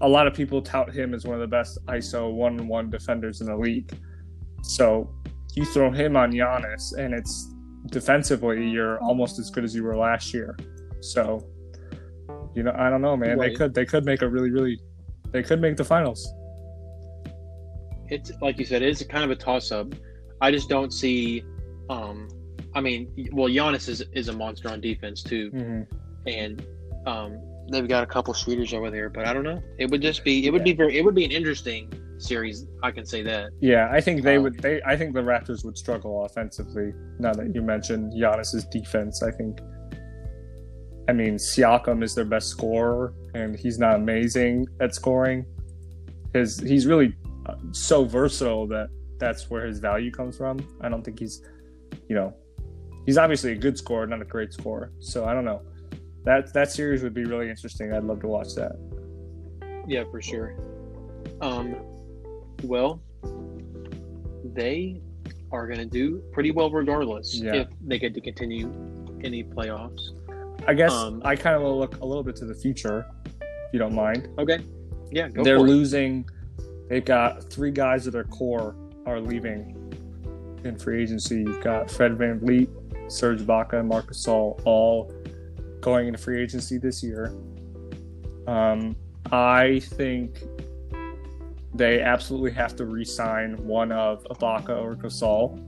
a 0.00 0.08
lot 0.08 0.28
of 0.28 0.34
people 0.34 0.62
tout 0.62 0.94
him 0.94 1.12
as 1.12 1.24
one 1.24 1.34
of 1.34 1.40
the 1.40 1.48
best 1.48 1.84
ISO 1.86 2.32
one-on-one 2.32 2.88
defenders 2.88 3.40
in 3.40 3.48
the 3.48 3.56
league. 3.56 3.92
So 4.62 5.12
you 5.56 5.64
throw 5.64 5.90
him 5.90 6.16
on 6.16 6.30
Giannis, 6.30 6.96
and 6.96 7.12
it's 7.12 7.52
defensively 7.86 8.68
you're 8.68 9.00
almost 9.00 9.40
as 9.40 9.50
good 9.50 9.64
as 9.64 9.74
you 9.74 9.82
were 9.82 9.96
last 9.96 10.32
year. 10.32 10.56
So 11.00 11.44
you 12.54 12.62
know, 12.62 12.74
I 12.76 12.90
don't 12.90 13.02
know, 13.02 13.16
man. 13.16 13.38
Right. 13.38 13.50
They 13.50 13.56
could 13.56 13.74
they 13.74 13.84
could 13.84 14.04
make 14.04 14.22
a 14.22 14.28
really 14.28 14.50
really 14.50 14.80
they 15.32 15.42
could 15.42 15.60
make 15.60 15.76
the 15.76 15.84
finals. 15.84 16.32
It's 18.08 18.30
like 18.40 18.58
you 18.58 18.64
said, 18.64 18.82
it's 18.82 19.02
kind 19.04 19.24
of 19.24 19.30
a 19.30 19.36
toss 19.36 19.72
up. 19.72 19.94
I 20.40 20.50
just 20.50 20.68
don't 20.68 20.92
see. 20.92 21.44
Um, 21.90 22.28
I 22.74 22.80
mean, 22.80 23.30
well, 23.32 23.48
Giannis 23.48 23.88
is 23.88 24.04
is 24.12 24.28
a 24.28 24.32
monster 24.32 24.68
on 24.68 24.80
defense 24.80 25.22
too, 25.22 25.50
mm-hmm. 25.50 26.28
and 26.28 26.64
um, 27.06 27.40
they've 27.70 27.88
got 27.88 28.02
a 28.02 28.06
couple 28.06 28.34
shooters 28.34 28.74
over 28.74 28.90
there. 28.90 29.08
But 29.08 29.26
I 29.26 29.32
don't 29.32 29.44
know. 29.44 29.62
It 29.78 29.90
would 29.90 30.02
just 30.02 30.24
be. 30.24 30.46
It 30.46 30.50
would 30.52 30.60
yeah. 30.60 30.72
be 30.72 30.76
very. 30.76 30.98
It 30.98 31.04
would 31.04 31.14
be 31.14 31.24
an 31.24 31.30
interesting 31.30 31.92
series. 32.18 32.66
I 32.82 32.90
can 32.90 33.04
say 33.04 33.22
that. 33.22 33.50
Yeah, 33.60 33.88
I 33.90 34.00
think 34.00 34.22
they 34.22 34.36
um, 34.36 34.44
would. 34.44 34.58
They. 34.60 34.82
I 34.82 34.96
think 34.96 35.14
the 35.14 35.20
Raptors 35.20 35.64
would 35.64 35.78
struggle 35.78 36.24
offensively. 36.24 36.92
Now 37.18 37.32
that 37.32 37.54
you 37.54 37.62
mentioned 37.62 38.12
Giannis's 38.12 38.64
defense, 38.66 39.22
I 39.22 39.30
think. 39.30 39.60
I 41.08 41.12
mean, 41.12 41.34
Siakam 41.34 42.02
is 42.02 42.14
their 42.14 42.24
best 42.24 42.48
scorer, 42.48 43.12
and 43.34 43.56
he's 43.58 43.78
not 43.78 43.96
amazing 43.96 44.66
at 44.80 44.94
scoring. 44.94 45.44
His 46.32 46.58
he's 46.58 46.86
really 46.86 47.14
uh, 47.46 47.56
so 47.72 48.04
versatile 48.04 48.66
that 48.68 48.88
that's 49.18 49.50
where 49.50 49.66
his 49.66 49.78
value 49.78 50.10
comes 50.10 50.36
from. 50.36 50.58
I 50.80 50.88
don't 50.88 51.04
think 51.04 51.18
he's, 51.18 51.42
you 52.08 52.16
know, 52.16 52.34
he's 53.06 53.18
obviously 53.18 53.52
a 53.52 53.56
good 53.56 53.76
scorer, 53.76 54.06
not 54.06 54.22
a 54.22 54.24
great 54.24 54.52
scorer. 54.52 54.92
So 54.98 55.26
I 55.26 55.34
don't 55.34 55.44
know. 55.44 55.62
That 56.24 56.52
that 56.54 56.72
series 56.72 57.02
would 57.02 57.14
be 57.14 57.24
really 57.24 57.50
interesting. 57.50 57.92
I'd 57.92 58.04
love 58.04 58.20
to 58.20 58.28
watch 58.28 58.54
that. 58.54 58.72
Yeah, 59.86 60.04
for 60.10 60.22
sure. 60.22 60.56
Um, 61.42 61.76
well, 62.62 63.02
they 64.44 65.02
are 65.52 65.66
going 65.66 65.78
to 65.78 65.86
do 65.86 66.22
pretty 66.32 66.50
well 66.50 66.70
regardless 66.70 67.34
yeah. 67.36 67.54
if 67.54 67.68
they 67.82 67.98
get 67.98 68.14
to 68.14 68.20
continue 68.20 68.72
any 69.22 69.44
playoffs. 69.44 70.00
I 70.66 70.74
guess 70.74 70.92
um, 70.92 71.20
I 71.24 71.36
kind 71.36 71.56
of 71.56 71.62
look 71.62 72.00
a 72.00 72.06
little 72.06 72.22
bit 72.22 72.36
to 72.36 72.44
the 72.44 72.54
future, 72.54 73.06
if 73.42 73.72
you 73.72 73.78
don't 73.78 73.94
mind. 73.94 74.28
Okay. 74.38 74.60
Yeah, 75.10 75.28
They're 75.32 75.60
losing. 75.60 76.28
They've 76.88 77.04
got 77.04 77.44
three 77.44 77.70
guys 77.70 78.06
of 78.06 78.12
their 78.12 78.24
core 78.24 78.74
are 79.06 79.20
leaving 79.20 79.76
in 80.64 80.76
free 80.78 81.02
agency. 81.02 81.36
You've 81.42 81.62
got 81.62 81.90
Fred 81.90 82.16
Van 82.16 82.40
VanVleet, 82.40 83.10
Serge 83.10 83.40
Ibaka, 83.40 83.80
and 83.80 83.88
Marcus 83.88 84.26
Gasol 84.26 84.60
all 84.64 85.12
going 85.80 86.06
into 86.08 86.18
free 86.18 86.42
agency 86.42 86.78
this 86.78 87.02
year. 87.02 87.34
Um, 88.46 88.96
I 89.30 89.80
think 89.80 90.42
they 91.74 92.00
absolutely 92.00 92.52
have 92.52 92.76
to 92.76 92.86
re-sign 92.86 93.54
one 93.66 93.92
of 93.92 94.24
Ibaka 94.24 94.80
or 94.80 94.96
Gasol. 94.96 95.60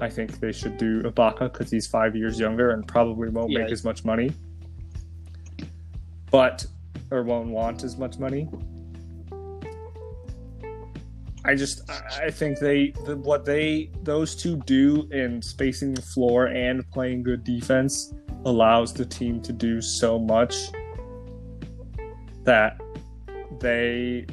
I 0.00 0.08
think 0.08 0.40
they 0.40 0.52
should 0.52 0.76
do 0.76 1.02
Ibaka 1.02 1.52
because 1.52 1.70
he's 1.70 1.86
five 1.86 2.16
years 2.16 2.38
younger 2.38 2.70
and 2.70 2.86
probably 2.86 3.28
won't 3.28 3.50
yeah. 3.50 3.60
make 3.60 3.72
as 3.72 3.84
much 3.84 4.04
money, 4.04 4.32
but 6.30 6.66
or 7.10 7.22
won't 7.22 7.48
want 7.48 7.84
as 7.84 7.96
much 7.96 8.18
money. 8.18 8.48
I 11.44 11.54
just 11.54 11.88
I 11.90 12.30
think 12.30 12.58
they 12.58 12.92
the, 13.04 13.16
what 13.16 13.44
they 13.44 13.90
those 14.02 14.34
two 14.34 14.56
do 14.64 15.06
in 15.12 15.42
spacing 15.42 15.92
the 15.92 16.02
floor 16.02 16.46
and 16.46 16.88
playing 16.90 17.22
good 17.22 17.44
defense 17.44 18.14
allows 18.46 18.92
the 18.94 19.04
team 19.04 19.42
to 19.42 19.52
do 19.52 19.80
so 19.80 20.18
much 20.18 20.54
that 22.44 22.80
they 23.60 24.26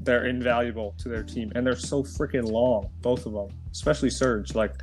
they're 0.00 0.26
invaluable 0.26 0.94
to 0.98 1.08
their 1.08 1.22
team 1.22 1.52
and 1.54 1.66
they're 1.66 1.76
so 1.76 2.02
freaking 2.02 2.50
long 2.50 2.88
both 3.02 3.26
of 3.26 3.32
them 3.32 3.48
especially 3.72 4.10
Serge 4.10 4.54
like 4.54 4.74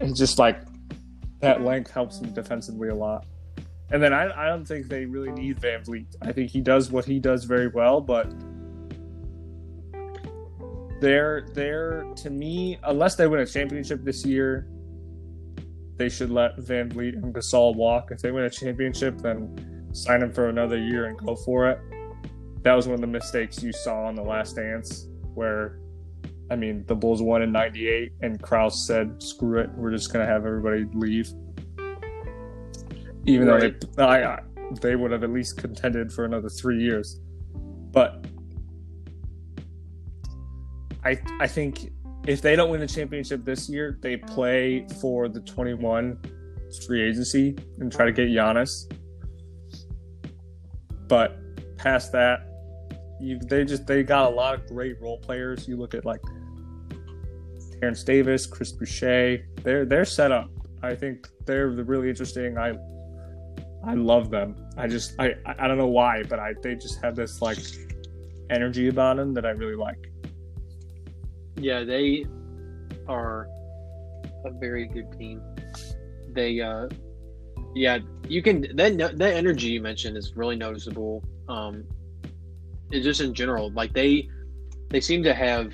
it's 0.00 0.18
just 0.18 0.38
like 0.38 0.60
that 1.40 1.62
length 1.62 1.90
helps 1.90 2.18
them 2.18 2.32
defensively 2.32 2.88
a 2.88 2.94
lot 2.94 3.26
and 3.90 4.02
then 4.02 4.12
I, 4.12 4.46
I 4.46 4.48
don't 4.48 4.64
think 4.64 4.88
they 4.88 5.06
really 5.06 5.30
need 5.30 5.60
VanVleet 5.60 6.16
I 6.22 6.32
think 6.32 6.50
he 6.50 6.60
does 6.60 6.90
what 6.90 7.04
he 7.04 7.18
does 7.18 7.44
very 7.44 7.68
well 7.68 8.00
but 8.00 8.30
they're 11.00 11.46
they're 11.52 12.04
to 12.16 12.30
me, 12.30 12.78
unless 12.84 13.16
they 13.16 13.26
win 13.26 13.40
a 13.40 13.46
championship 13.46 14.02
this 14.02 14.24
year, 14.24 14.66
they 15.96 16.08
should 16.08 16.30
let 16.30 16.56
VanVleet 16.56 17.14
and 17.14 17.34
Gasol 17.34 17.74
walk. 17.74 18.10
If 18.10 18.20
they 18.20 18.30
win 18.30 18.44
a 18.44 18.50
championship, 18.50 19.18
then 19.18 19.88
sign 19.92 20.22
him 20.22 20.32
for 20.32 20.48
another 20.48 20.78
year 20.78 21.06
and 21.06 21.18
go 21.18 21.36
for 21.36 21.68
it. 21.68 21.78
That 22.62 22.74
was 22.74 22.86
one 22.86 22.94
of 22.94 23.00
the 23.00 23.06
mistakes 23.06 23.62
you 23.62 23.72
saw 23.72 24.04
on 24.04 24.14
the 24.14 24.22
last 24.22 24.56
dance 24.56 25.06
where 25.34 25.78
I 26.50 26.56
mean 26.56 26.84
the 26.86 26.94
Bulls 26.94 27.22
won 27.22 27.42
in 27.42 27.52
ninety 27.52 27.88
eight 27.88 28.12
and 28.22 28.40
Krause 28.40 28.86
said, 28.86 29.22
Screw 29.22 29.60
it, 29.60 29.70
we're 29.76 29.90
just 29.90 30.12
gonna 30.12 30.26
have 30.26 30.46
everybody 30.46 30.84
leave. 30.94 31.28
Even 33.26 33.48
right. 33.48 33.80
though 33.96 33.96
they 33.96 34.02
I, 34.02 34.40
they 34.80 34.96
would 34.96 35.10
have 35.10 35.24
at 35.24 35.30
least 35.30 35.56
contended 35.56 36.12
for 36.12 36.24
another 36.24 36.48
three 36.48 36.82
years. 36.82 37.20
But 37.90 38.26
I 41.04 41.18
I 41.40 41.46
think 41.46 41.92
if 42.26 42.42
they 42.42 42.56
don't 42.56 42.70
win 42.70 42.80
the 42.80 42.86
championship 42.86 43.44
this 43.44 43.68
year, 43.68 43.98
they 44.00 44.16
play 44.16 44.86
for 45.00 45.28
the 45.28 45.40
21 45.40 46.18
free 46.86 47.02
agency 47.02 47.56
and 47.78 47.90
try 47.90 48.04
to 48.04 48.12
get 48.12 48.28
Giannis. 48.28 48.92
But 51.08 51.38
past 51.76 52.12
that, 52.12 52.40
you 53.20 53.38
they 53.38 53.64
just 53.64 53.86
they 53.86 54.02
got 54.02 54.30
a 54.30 54.34
lot 54.34 54.54
of 54.54 54.66
great 54.66 55.00
role 55.00 55.18
players. 55.18 55.68
You 55.68 55.76
look 55.76 55.94
at 55.94 56.04
like 56.04 56.20
Terence 57.80 58.04
Davis, 58.04 58.46
Chris 58.46 58.72
Boucher. 58.72 59.46
They're 59.62 59.84
they're 59.84 60.04
set 60.04 60.32
up. 60.32 60.50
I 60.82 60.94
think 60.94 61.28
they're 61.44 61.68
really 61.68 62.08
interesting. 62.08 62.58
I 62.58 62.74
I 63.84 63.94
love 63.94 64.30
them. 64.30 64.56
I 64.76 64.86
just 64.86 65.14
I 65.18 65.34
I 65.58 65.68
don't 65.68 65.78
know 65.78 65.86
why, 65.86 66.22
but 66.24 66.38
I 66.38 66.54
they 66.62 66.74
just 66.74 67.02
have 67.02 67.16
this 67.16 67.42
like 67.42 67.58
energy 68.50 68.88
about 68.88 69.16
them 69.16 69.34
that 69.34 69.44
I 69.46 69.50
really 69.50 69.74
like. 69.74 70.10
Yeah, 71.56 71.84
they 71.84 72.24
are 73.08 73.48
a 74.44 74.50
very 74.50 74.86
good 74.86 75.10
team. 75.18 75.40
They, 76.32 76.60
uh, 76.60 76.88
yeah, 77.74 77.98
you 78.28 78.42
can 78.42 78.76
that 78.76 78.96
that 78.98 79.34
energy 79.34 79.68
you 79.68 79.80
mentioned 79.80 80.16
is 80.16 80.34
really 80.36 80.56
noticeable. 80.56 81.22
Um, 81.48 81.84
just 82.90 83.20
in 83.20 83.34
general, 83.34 83.70
like 83.72 83.92
they 83.92 84.28
they 84.90 85.00
seem 85.00 85.22
to 85.22 85.34
have 85.34 85.72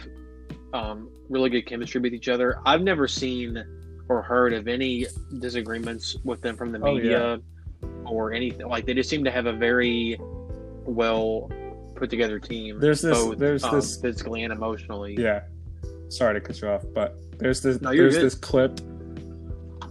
um, 0.73 1.11
really 1.29 1.51
good 1.51 1.67
chemistry 1.67 2.01
with 2.01 2.15
each 2.15 2.29
other. 2.29 2.61
I've 2.65 2.83
never 2.83 3.07
seen 3.09 3.65
or 4.09 4.23
heard 4.23 4.53
of 4.53 4.69
any 4.69 5.07
disagreements 5.39 6.17
with 6.25 6.41
them 6.41 6.57
from 6.57 6.73
the 6.73 6.79
media 6.79 7.23
oh, 7.23 7.43
yeah. 7.83 8.11
or 8.11 8.33
anything. 8.33 8.69
Like 8.69 8.87
they 8.87 8.95
just 8.95 9.09
seem 9.09 9.25
to 9.25 9.31
have 9.31 9.47
a 9.47 9.53
very 9.53 10.19
well 10.85 11.51
put 11.95 12.11
together 12.11 12.39
team. 12.39 12.81
There's 12.81 13.01
this. 13.01 13.19
Both, 13.19 13.39
there's 13.39 13.65
um, 13.65 13.77
this 13.77 14.01
physically 14.01 14.45
and 14.45 14.53
emotionally. 14.53 15.15
Yeah, 15.19 15.43
sorry 16.09 16.35
to 16.35 16.41
cut 16.41 16.61
you 16.61 16.69
off, 16.69 16.85
but 16.95 17.17
there's 17.39 17.63
this 17.63 17.81
no, 17.81 17.91
there's 17.91 18.17
good. 18.17 18.25
this 18.25 18.35
clip 18.35 18.81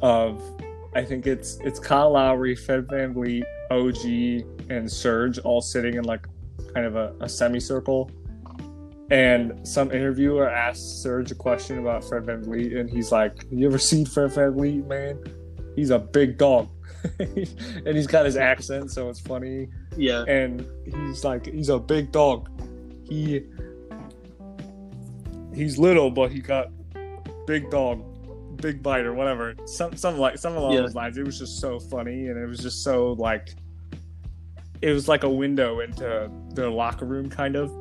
of 0.02 0.42
I 0.94 1.04
think 1.04 1.28
it's 1.28 1.58
it's 1.62 1.80
Kyle 1.80 2.12
Lowry, 2.12 2.56
Fred 2.56 2.88
VanVleet, 2.88 3.44
OG, 3.72 4.70
and 4.70 4.92
Serge 4.92 5.40
all 5.40 5.62
sitting 5.62 5.96
in 5.96 6.04
like 6.04 6.26
kind 6.74 6.86
of 6.86 6.96
a, 6.96 7.14
a 7.22 7.30
semicircle. 7.30 8.12
And 9.12 9.68
some 9.68 9.92
interviewer 9.92 10.50
asked 10.50 11.04
Serge 11.04 11.32
a 11.32 11.36
question 11.36 11.78
about 11.78 12.04
Fred 12.06 12.24
VanVleet, 12.24 12.80
and 12.80 12.90
he's 12.90 13.12
like, 13.12 13.46
You 13.52 13.68
ever 13.68 13.78
seen 13.78 14.06
Fred 14.06 14.32
VanVleet, 14.32 14.88
man? 14.88 15.22
He's 15.76 15.90
a 15.90 16.00
big 16.00 16.38
dog. 16.38 16.70
and 17.20 17.88
he's 17.88 18.08
got 18.08 18.26
his 18.26 18.38
accent, 18.38 18.90
so 18.92 19.10
it's 19.10 19.20
funny. 19.20 19.68
Yeah. 19.98 20.24
And 20.24 20.66
he's 20.86 21.24
like, 21.26 21.48
he's 21.48 21.70
a 21.70 21.80
big 21.80 22.12
dog. 22.12 22.50
He 23.08 23.44
he's 25.54 25.78
little, 25.78 26.10
but 26.10 26.32
he 26.32 26.40
got 26.40 26.70
big 27.46 27.70
dog, 27.70 28.02
big 28.58 28.82
bite 28.82 29.06
or 29.06 29.14
whatever. 29.14 29.56
Some 29.66 29.96
some 29.98 30.18
like 30.18 30.38
some 30.38 30.56
along 30.56 30.74
yeah. 30.74 30.82
those 30.82 30.96
lines. 30.96 31.18
It 31.18 31.26
was 31.26 31.38
just 31.38 31.60
so 31.60 31.80
funny, 31.80 32.28
and 32.28 32.38
it 32.42 32.48
was 32.48 32.60
just 32.60 32.84
so 32.84 33.14
like 33.14 33.56
it 34.82 34.92
was 34.94 35.08
like 35.08 35.24
a 35.24 35.30
window 35.30 35.82
into 35.82 36.32
their 36.54 36.70
locker 36.70 37.06
room, 37.06 37.30
kind 37.30 37.56
of, 37.56 37.72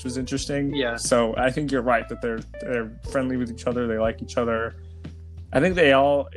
which 0.00 0.04
was 0.06 0.16
interesting. 0.16 0.74
Yeah. 0.74 0.96
So 0.96 1.34
I 1.36 1.50
think 1.50 1.70
you're 1.70 1.82
right 1.82 2.08
that 2.08 2.22
they're 2.22 2.40
they're 2.62 2.90
friendly 3.10 3.36
with 3.36 3.50
each 3.50 3.66
other. 3.66 3.86
They 3.86 3.98
like 3.98 4.22
each 4.22 4.38
other. 4.38 4.76
I 5.52 5.60
think 5.60 5.74
they 5.74 5.92
all 5.92 6.30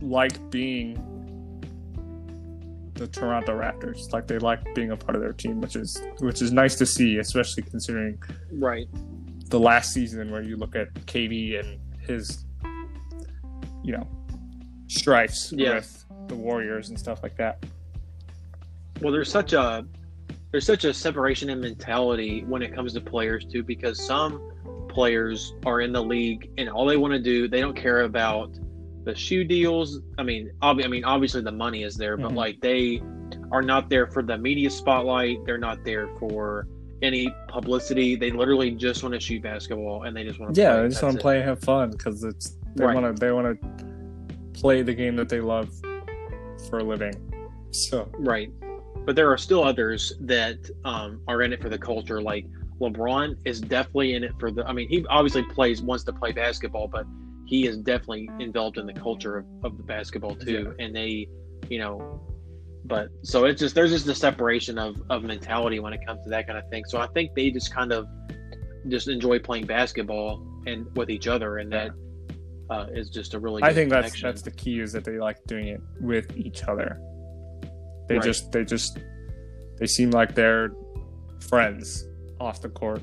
like 0.00 0.50
being 0.50 0.96
the 2.94 3.06
Toronto 3.06 3.56
Raptors. 3.56 4.12
Like 4.12 4.26
they 4.26 4.40
like 4.40 4.74
being 4.74 4.90
a 4.90 4.96
part 4.96 5.14
of 5.14 5.22
their 5.22 5.32
team, 5.32 5.60
which 5.60 5.76
is 5.76 6.02
which 6.18 6.42
is 6.42 6.50
nice 6.50 6.74
to 6.78 6.86
see, 6.86 7.18
especially 7.18 7.62
considering 7.62 8.20
right 8.50 8.88
the 9.50 9.60
last 9.60 9.92
season 9.92 10.32
where 10.32 10.42
you 10.42 10.56
look 10.56 10.74
at 10.74 10.92
KD 11.06 11.60
and 11.60 11.78
his, 12.00 12.44
you 13.84 13.92
know, 13.92 14.04
strifes 14.88 15.52
yeah. 15.52 15.76
with 15.76 16.04
the 16.26 16.34
Warriors 16.34 16.88
and 16.88 16.98
stuff 16.98 17.22
like 17.22 17.36
that. 17.36 17.64
Well, 19.00 19.12
there's 19.12 19.30
such 19.30 19.52
a 19.52 19.86
there's 20.50 20.64
such 20.66 20.84
a 20.84 20.94
separation 20.94 21.50
in 21.50 21.60
mentality 21.60 22.44
when 22.46 22.62
it 22.62 22.74
comes 22.74 22.92
to 22.94 23.00
players 23.00 23.44
too, 23.44 23.62
because 23.62 24.04
some 24.04 24.40
players 24.88 25.54
are 25.66 25.80
in 25.82 25.92
the 25.92 26.02
league 26.02 26.50
and 26.58 26.68
all 26.68 26.86
they 26.86 26.96
want 26.96 27.12
to 27.12 27.20
do, 27.20 27.48
they 27.48 27.60
don't 27.60 27.76
care 27.76 28.02
about 28.02 28.50
the 29.04 29.14
shoe 29.14 29.44
deals. 29.44 30.00
I 30.18 30.22
mean, 30.22 30.50
ob- 30.62 30.80
I 30.82 30.88
mean, 30.88 31.04
obviously 31.04 31.42
the 31.42 31.52
money 31.52 31.82
is 31.82 31.96
there, 31.96 32.16
but 32.16 32.32
Mhm. 32.32 32.36
like 32.36 32.60
they 32.60 33.02
are 33.52 33.62
not 33.62 33.88
there 33.90 34.06
for 34.06 34.22
the 34.22 34.36
media 34.36 34.70
spotlight. 34.70 35.44
They're 35.46 35.58
not 35.58 35.84
there 35.84 36.08
for 36.18 36.66
any 37.02 37.32
publicity. 37.48 38.16
They 38.16 38.30
literally 38.30 38.70
just 38.72 39.02
want 39.02 39.14
to 39.14 39.20
shoot 39.20 39.42
basketball 39.42 40.02
and 40.04 40.16
they 40.16 40.24
just 40.24 40.40
want 40.40 40.54
to. 40.54 40.60
Yeah, 40.60 40.72
play. 40.74 40.82
they 40.82 40.88
just 40.88 41.02
want 41.02 41.16
to 41.16 41.20
play 41.22 41.36
and 41.38 41.48
have 41.48 41.60
fun 41.60 41.90
because 41.90 42.24
it's 42.24 42.56
they 42.74 42.84
Right. 42.84 42.94
want 42.94 43.16
to 43.16 43.20
they 43.20 43.32
want 43.32 43.60
to 43.60 44.60
play 44.60 44.82
the 44.82 44.94
game 44.94 45.14
that 45.16 45.28
they 45.28 45.40
love 45.40 45.68
for 46.68 46.80
a 46.80 46.84
living. 46.84 47.14
So 47.70 48.08
Right. 48.18 48.50
But 49.08 49.16
there 49.16 49.32
are 49.32 49.38
still 49.38 49.64
others 49.64 50.12
that 50.20 50.58
um, 50.84 51.22
are 51.26 51.40
in 51.40 51.54
it 51.54 51.62
for 51.62 51.70
the 51.70 51.78
culture. 51.78 52.20
Like 52.20 52.44
LeBron 52.78 53.38
is 53.46 53.58
definitely 53.58 54.12
in 54.12 54.22
it 54.22 54.32
for 54.38 54.50
the. 54.50 54.66
I 54.66 54.74
mean, 54.74 54.86
he 54.86 55.02
obviously 55.08 55.44
plays 55.44 55.80
wants 55.80 56.04
to 56.04 56.12
play 56.12 56.30
basketball, 56.30 56.88
but 56.88 57.06
he 57.46 57.66
is 57.66 57.78
definitely 57.78 58.28
involved 58.38 58.76
in 58.76 58.84
the 58.84 58.92
culture 58.92 59.38
of, 59.38 59.46
of 59.64 59.78
the 59.78 59.82
basketball 59.82 60.34
too. 60.34 60.74
And 60.78 60.94
they, 60.94 61.26
you 61.70 61.78
know, 61.78 62.20
but 62.84 63.08
so 63.22 63.46
it's 63.46 63.58
just 63.58 63.74
there's 63.74 63.92
just 63.92 64.06
a 64.08 64.14
separation 64.14 64.76
of 64.76 65.00
of 65.08 65.24
mentality 65.24 65.80
when 65.80 65.94
it 65.94 66.00
comes 66.06 66.22
to 66.24 66.28
that 66.28 66.46
kind 66.46 66.58
of 66.58 66.68
thing. 66.68 66.84
So 66.86 66.98
I 67.00 67.06
think 67.06 67.34
they 67.34 67.50
just 67.50 67.72
kind 67.72 67.92
of 67.92 68.06
just 68.88 69.08
enjoy 69.08 69.38
playing 69.38 69.64
basketball 69.64 70.46
and 70.66 70.86
with 70.98 71.08
each 71.08 71.28
other, 71.28 71.56
and 71.56 71.72
that 71.72 71.92
uh, 72.68 72.88
is 72.92 73.08
just 73.08 73.32
a 73.32 73.38
really. 73.38 73.62
I 73.62 73.72
think 73.72 73.88
that's 73.88 74.08
connection. 74.08 74.28
that's 74.28 74.42
the 74.42 74.50
key 74.50 74.80
is 74.80 74.92
that 74.92 75.04
they 75.04 75.18
like 75.18 75.38
doing 75.46 75.68
it 75.68 75.80
with 75.98 76.36
each 76.36 76.64
other. 76.64 77.00
They 78.08 78.16
Right. 78.16 78.24
just 78.24 78.52
they 78.52 78.64
just 78.64 78.98
they 79.78 79.86
seem 79.86 80.10
like 80.10 80.34
they're 80.34 80.70
friends 81.40 82.06
off 82.40 82.60
the 82.62 82.68
court, 82.68 83.02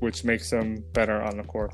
which 0.00 0.24
makes 0.24 0.50
them 0.50 0.82
better 0.92 1.20
on 1.22 1.36
the 1.36 1.44
court. 1.44 1.72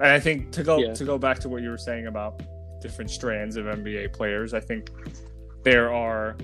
And 0.00 0.08
I 0.08 0.20
think 0.20 0.52
to 0.52 0.62
go 0.62 0.78
Yeah. 0.78 0.92
to 0.94 1.04
go 1.04 1.18
back 1.18 1.38
to 1.40 1.48
what 1.48 1.62
you 1.62 1.70
were 1.70 1.78
saying 1.78 2.06
about 2.06 2.42
different 2.80 3.10
strands 3.10 3.56
of 3.56 3.66
NBA 3.66 4.08
players, 4.12 4.54
I 4.54 4.60
think 4.60 4.90
there 5.64 5.92
are 5.92 6.36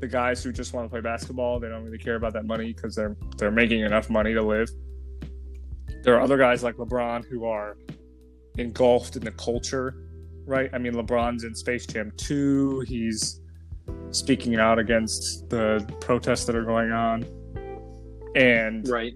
the 0.00 0.08
guys 0.08 0.42
who 0.42 0.52
just 0.52 0.72
want 0.74 0.84
to 0.86 0.90
play 0.90 1.00
basketball. 1.00 1.58
They 1.60 1.68
don't 1.68 1.84
really 1.84 1.98
care 1.98 2.16
about 2.16 2.32
that 2.34 2.44
money 2.46 2.72
because 2.72 2.94
they're 2.94 3.16
they're 3.38 3.50
making 3.50 3.80
enough 3.80 4.10
money 4.10 4.34
to 4.34 4.42
live. 4.42 4.68
There 6.02 6.14
are 6.14 6.20
other 6.20 6.36
guys 6.36 6.62
like 6.62 6.76
LeBron 6.76 7.24
who 7.26 7.44
are 7.46 7.76
engulfed 8.58 9.16
in 9.16 9.24
the 9.24 9.30
culture, 9.32 9.94
right? 10.46 10.68
I 10.72 10.78
mean, 10.78 10.92
LeBron's 10.94 11.44
in 11.44 11.54
Space 11.54 11.86
Jam 11.86 12.12
2. 12.16 12.80
He's 12.86 13.40
speaking 14.10 14.56
out 14.56 14.78
against 14.78 15.48
the 15.50 15.84
protests 16.00 16.44
that 16.44 16.54
are 16.54 16.64
going 16.64 16.92
on 16.92 17.24
and 18.36 18.88
right. 18.88 19.14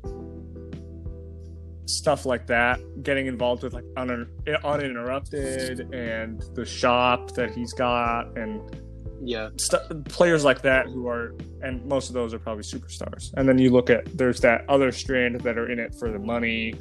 stuff 1.86 2.26
like 2.26 2.46
that. 2.48 2.80
Getting 3.02 3.26
involved 3.26 3.62
with 3.62 3.72
like 3.74 3.84
un- 3.96 4.28
uninterrupted 4.64 5.92
and 5.94 6.42
the 6.54 6.64
shop 6.64 7.34
that 7.34 7.52
he's 7.54 7.72
got 7.72 8.36
and 8.36 8.60
Yeah. 9.22 9.50
st- 9.56 10.04
players 10.06 10.44
like 10.44 10.62
that 10.62 10.86
who 10.86 11.08
are 11.08 11.34
and 11.62 11.84
most 11.86 12.08
of 12.08 12.14
those 12.14 12.32
are 12.34 12.38
probably 12.38 12.62
superstars 12.62 13.32
and 13.36 13.48
then 13.48 13.58
you 13.58 13.70
look 13.70 13.90
at 13.90 14.16
there's 14.16 14.40
that 14.40 14.64
other 14.68 14.92
strand 14.92 15.40
that 15.40 15.58
are 15.58 15.70
in 15.70 15.80
it 15.80 15.92
for 15.98 16.12
the 16.12 16.20
money 16.20 16.74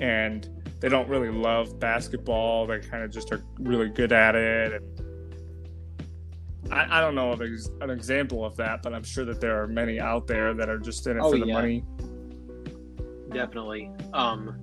and 0.00 0.48
they 0.80 0.88
don't 0.88 1.08
really 1.08 1.28
love 1.30 1.78
basketball 1.78 2.66
they 2.66 2.80
kind 2.80 3.04
of 3.04 3.12
just 3.12 3.30
are 3.32 3.40
really 3.60 3.88
good 3.88 4.12
at 4.12 4.34
it 4.34 4.72
and 4.72 4.97
I, 6.70 6.98
I 6.98 7.00
don't 7.00 7.14
know 7.14 7.32
of 7.32 7.40
ex- 7.42 7.70
an 7.80 7.90
example 7.90 8.44
of 8.44 8.56
that 8.56 8.82
but 8.82 8.92
i'm 8.94 9.02
sure 9.04 9.24
that 9.24 9.40
there 9.40 9.62
are 9.62 9.66
many 9.66 9.98
out 10.00 10.26
there 10.26 10.52
that 10.54 10.68
are 10.68 10.78
just 10.78 11.06
in 11.06 11.16
it 11.16 11.20
Oh, 11.22 11.30
for 11.32 11.38
the 11.38 11.46
yeah. 11.46 11.52
money 11.54 11.84
definitely. 13.32 13.90
Um, 14.12 14.56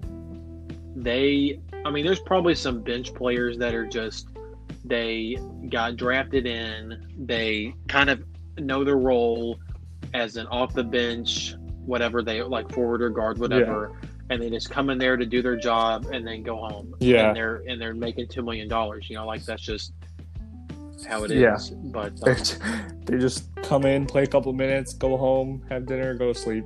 they, 0.96 1.60
I 1.86 1.90
mean, 1.92 2.06
there's 2.06 2.20
probably 2.22 2.56
some 2.56 2.82
bench 2.82 3.14
players 3.14 3.58
that 3.58 3.74
are 3.76 3.86
just 3.86 4.28
they 4.84 5.38
got 5.70 5.98
drafted 5.98 6.46
in. 6.46 7.06
They 7.26 7.74
kind 7.88 8.10
of 8.10 8.24
know 8.58 8.84
their 8.84 8.98
role 8.98 9.60
as 10.14 10.38
an 10.38 10.48
off 10.48 10.74
the 10.74 10.84
bench, 10.84 11.56
whatever 11.86 12.24
they 12.24 12.42
like 12.42 12.72
forward 12.72 13.02
or 13.02 13.10
guard, 13.10 13.38
whatever, 13.38 14.00
and 14.30 14.42
they 14.42 14.50
just 14.50 14.70
come 14.70 14.90
in 14.90 14.98
there 14.98 15.18
to 15.18 15.26
do 15.26 15.42
their 15.42 15.58
job 15.58 16.08
and 16.12 16.26
then 16.26 16.42
go 16.44 16.56
home. 16.58 16.96
Yeah. 17.00 17.28
and 17.28 17.36
they're 17.36 17.64
and 17.68 17.80
they're 17.80 17.94
making 17.94 18.30
two 18.30 18.42
million 18.42 18.68
dollars. 18.68 19.10
You 19.10 19.18
know, 19.18 19.26
like 19.28 19.44
that's 19.44 19.62
just 19.64 19.94
how 21.04 21.24
it 21.24 21.32
is. 21.32 21.72
Yeah. 21.72 21.78
But 21.86 22.16
they 22.22 22.32
um, 22.32 22.38
just, 22.38 22.62
they 23.06 23.18
just 23.18 23.56
come 23.64 23.86
in 23.86 24.06
play 24.06 24.24
a 24.24 24.28
couple 24.28 24.54
minutes 24.54 24.94
go 24.94 25.18
home 25.18 25.64
have 25.70 25.86
dinner 25.86 26.14
go 26.14 26.34
to 26.34 26.40
sleep. 26.40 26.66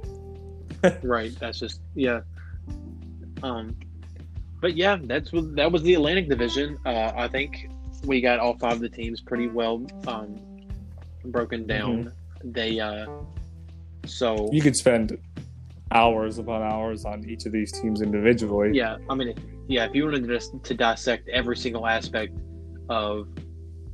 Right 1.03 1.37
that's 1.39 1.59
just 1.59 1.81
yeah. 1.95 2.21
Um 3.43 3.75
but 4.61 4.75
yeah 4.75 4.97
that's 5.01 5.31
what 5.31 5.55
that 5.55 5.71
was 5.71 5.83
the 5.83 5.95
atlantic 5.95 6.29
division. 6.29 6.77
Uh 6.85 7.11
i 7.15 7.27
think 7.27 7.69
we 8.05 8.21
got 8.21 8.39
all 8.39 8.57
five 8.57 8.73
of 8.73 8.79
the 8.79 8.89
teams 8.89 9.19
pretty 9.21 9.47
well 9.47 9.85
um 10.07 10.39
broken 11.25 11.65
down. 11.67 12.13
They 12.43 12.79
uh 12.79 13.07
so 14.05 14.49
you 14.53 14.61
could 14.61 14.75
spend 14.75 15.17
hours 15.91 16.37
upon 16.37 16.61
hours 16.61 17.03
on 17.03 17.27
each 17.27 17.45
of 17.45 17.51
these 17.51 17.71
teams 17.71 18.01
individually. 18.01 18.71
Yeah 18.73 18.97
i 19.09 19.15
mean 19.15 19.33
yeah 19.67 19.85
if 19.85 19.95
you 19.95 20.05
wanted 20.05 20.27
to 20.27 20.33
just 20.33 20.63
to 20.63 20.73
dissect 20.73 21.27
every 21.29 21.57
single 21.57 21.85
aspect 21.87 22.37
of 22.89 23.27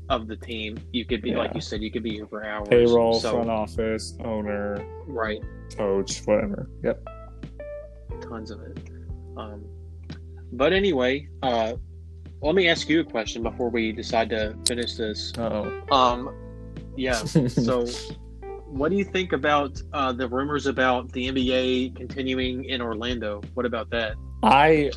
of 0.10 0.28
the 0.28 0.36
team 0.36 0.78
you 0.92 1.04
could 1.06 1.22
be 1.22 1.32
Yeah. 1.32 1.38
like 1.40 1.56
you 1.56 1.62
said 1.62 1.82
you 1.82 1.92
could 1.92 2.04
be 2.04 2.12
here 2.12 2.28
for 2.28 2.46
hours 2.46 2.68
payroll 2.70 3.20
so 3.20 3.32
front 3.32 3.50
office 3.50 4.16
owner 4.24 4.86
right 5.08 5.42
coach 5.76 6.20
whatever 6.26 6.70
yep 6.84 7.02
tons 8.22 8.52
of 8.52 8.62
it. 8.62 8.80
Um, 9.38 9.66
but 10.54 10.74
anyway, 10.74 11.28
uh, 11.44 11.74
let 12.42 12.56
me 12.56 12.70
ask 12.70 12.88
you 12.90 13.02
a 13.02 13.04
question 13.04 13.44
before 13.44 13.70
we 13.70 13.92
decide 13.92 14.30
to 14.30 14.56
finish 14.68 14.96
this. 14.96 15.34
oh 15.38 15.82
Um, 15.92 16.34
yeah. 16.96 17.14
So, 17.50 17.86
what 18.68 18.90
do 18.90 18.98
you 18.98 19.04
think 19.04 19.34
about 19.34 19.82
uh, 19.94 20.12
the 20.14 20.28
rumors 20.28 20.66
about 20.68 21.12
the 21.12 21.28
NBA 21.30 21.96
continuing 21.96 22.66
in 22.66 22.82
Orlando? 22.82 23.42
What 23.54 23.66
about 23.66 23.90
that? 23.92 24.16
I 24.44 24.92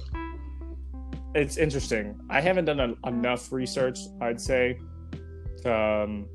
it's 1.34 1.56
interesting. 1.56 2.18
I 2.30 2.40
haven't 2.40 2.64
done 2.64 2.80
a, 2.80 3.08
enough 3.08 3.52
research, 3.52 3.98
I'd 4.20 4.40
say, 4.40 4.78
um, 5.66 6.28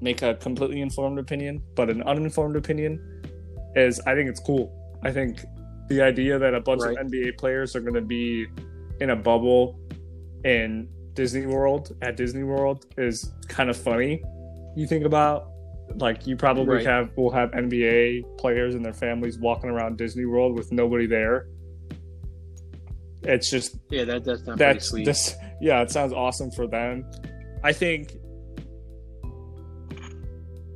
make 0.00 0.22
a 0.22 0.34
completely 0.34 0.80
informed 0.80 1.18
opinion. 1.18 1.62
But 1.74 1.90
an 1.90 2.02
uninformed 2.02 2.56
opinion 2.56 3.00
is 3.74 4.00
I 4.00 4.14
think 4.14 4.28
it's 4.28 4.40
cool. 4.40 4.72
I 5.02 5.12
think 5.12 5.44
the 5.88 6.02
idea 6.02 6.38
that 6.38 6.54
a 6.54 6.60
bunch 6.60 6.82
Right. 6.82 6.96
of 6.98 7.06
NBA 7.06 7.38
players 7.38 7.76
are 7.76 7.80
going 7.80 7.94
to 7.94 8.00
be 8.00 8.46
in 9.00 9.10
a 9.10 9.16
bubble 9.16 9.78
in 10.44 10.88
Disney 11.14 11.46
World 11.46 11.96
at 12.02 12.16
Disney 12.16 12.42
World 12.42 12.86
is 12.98 13.32
kind 13.48 13.70
of 13.70 13.76
funny. 13.76 14.22
You 14.76 14.86
think 14.86 15.04
about 15.04 15.48
like 15.96 16.26
you 16.26 16.36
probably 16.36 16.76
Right. 16.76 16.86
have 16.86 17.16
will 17.16 17.30
have 17.30 17.52
NBA 17.52 18.22
players 18.38 18.74
and 18.74 18.84
their 18.84 18.92
families 18.92 19.38
walking 19.38 19.70
around 19.70 19.96
Disney 19.96 20.24
World 20.26 20.54
with 20.56 20.72
nobody 20.72 21.06
there. 21.06 21.46
It's 23.22 23.50
just 23.50 23.76
Yeah, 23.90 24.04
that 24.04 24.24
does 24.24 24.44
sound 24.44 24.58
pretty 24.58 24.74
that's 24.74 24.90
this 24.92 25.34
yeah 25.60 25.80
it 25.82 25.90
sounds 25.90 26.12
awesome 26.12 26.50
for 26.50 26.66
them 26.66 27.02
i 27.64 27.72
think 27.72 28.12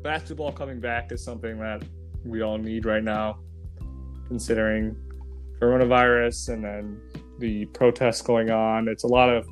basketball 0.02 0.52
coming 0.52 0.80
back 0.80 1.12
is 1.12 1.22
something 1.22 1.58
that 1.58 1.82
we 2.24 2.42
all 2.42 2.58
need 2.58 2.84
right 2.84 3.02
now 3.02 3.38
considering 4.28 4.96
coronavirus 5.60 6.50
and 6.50 6.64
then 6.64 7.00
the 7.38 7.66
protests 7.66 8.22
going 8.22 8.50
on. 8.50 8.88
It's 8.88 9.04
a 9.04 9.08
lot 9.08 9.28
of 9.28 9.46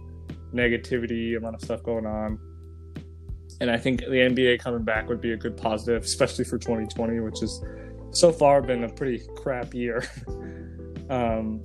negativity 0.54 1.36
a 1.36 1.40
lot 1.40 1.54
of 1.54 1.60
stuff 1.60 1.82
going 1.82 2.06
on. 2.06 2.38
And 3.60 3.70
i 3.70 3.76
think 3.76 4.00
the 4.00 4.06
nba 4.06 4.60
coming 4.60 4.84
back 4.84 5.08
would 5.08 5.20
be 5.20 5.32
a 5.32 5.36
good 5.36 5.56
positive 5.56 6.04
especially 6.04 6.44
for 6.44 6.58
2020 6.58 7.18
which 7.20 7.40
has 7.40 7.60
so 8.12 8.30
far 8.30 8.62
been 8.62 8.84
a 8.84 8.88
pretty 8.88 9.22
crap 9.36 9.74
year. 9.74 10.04
Um 11.10 11.62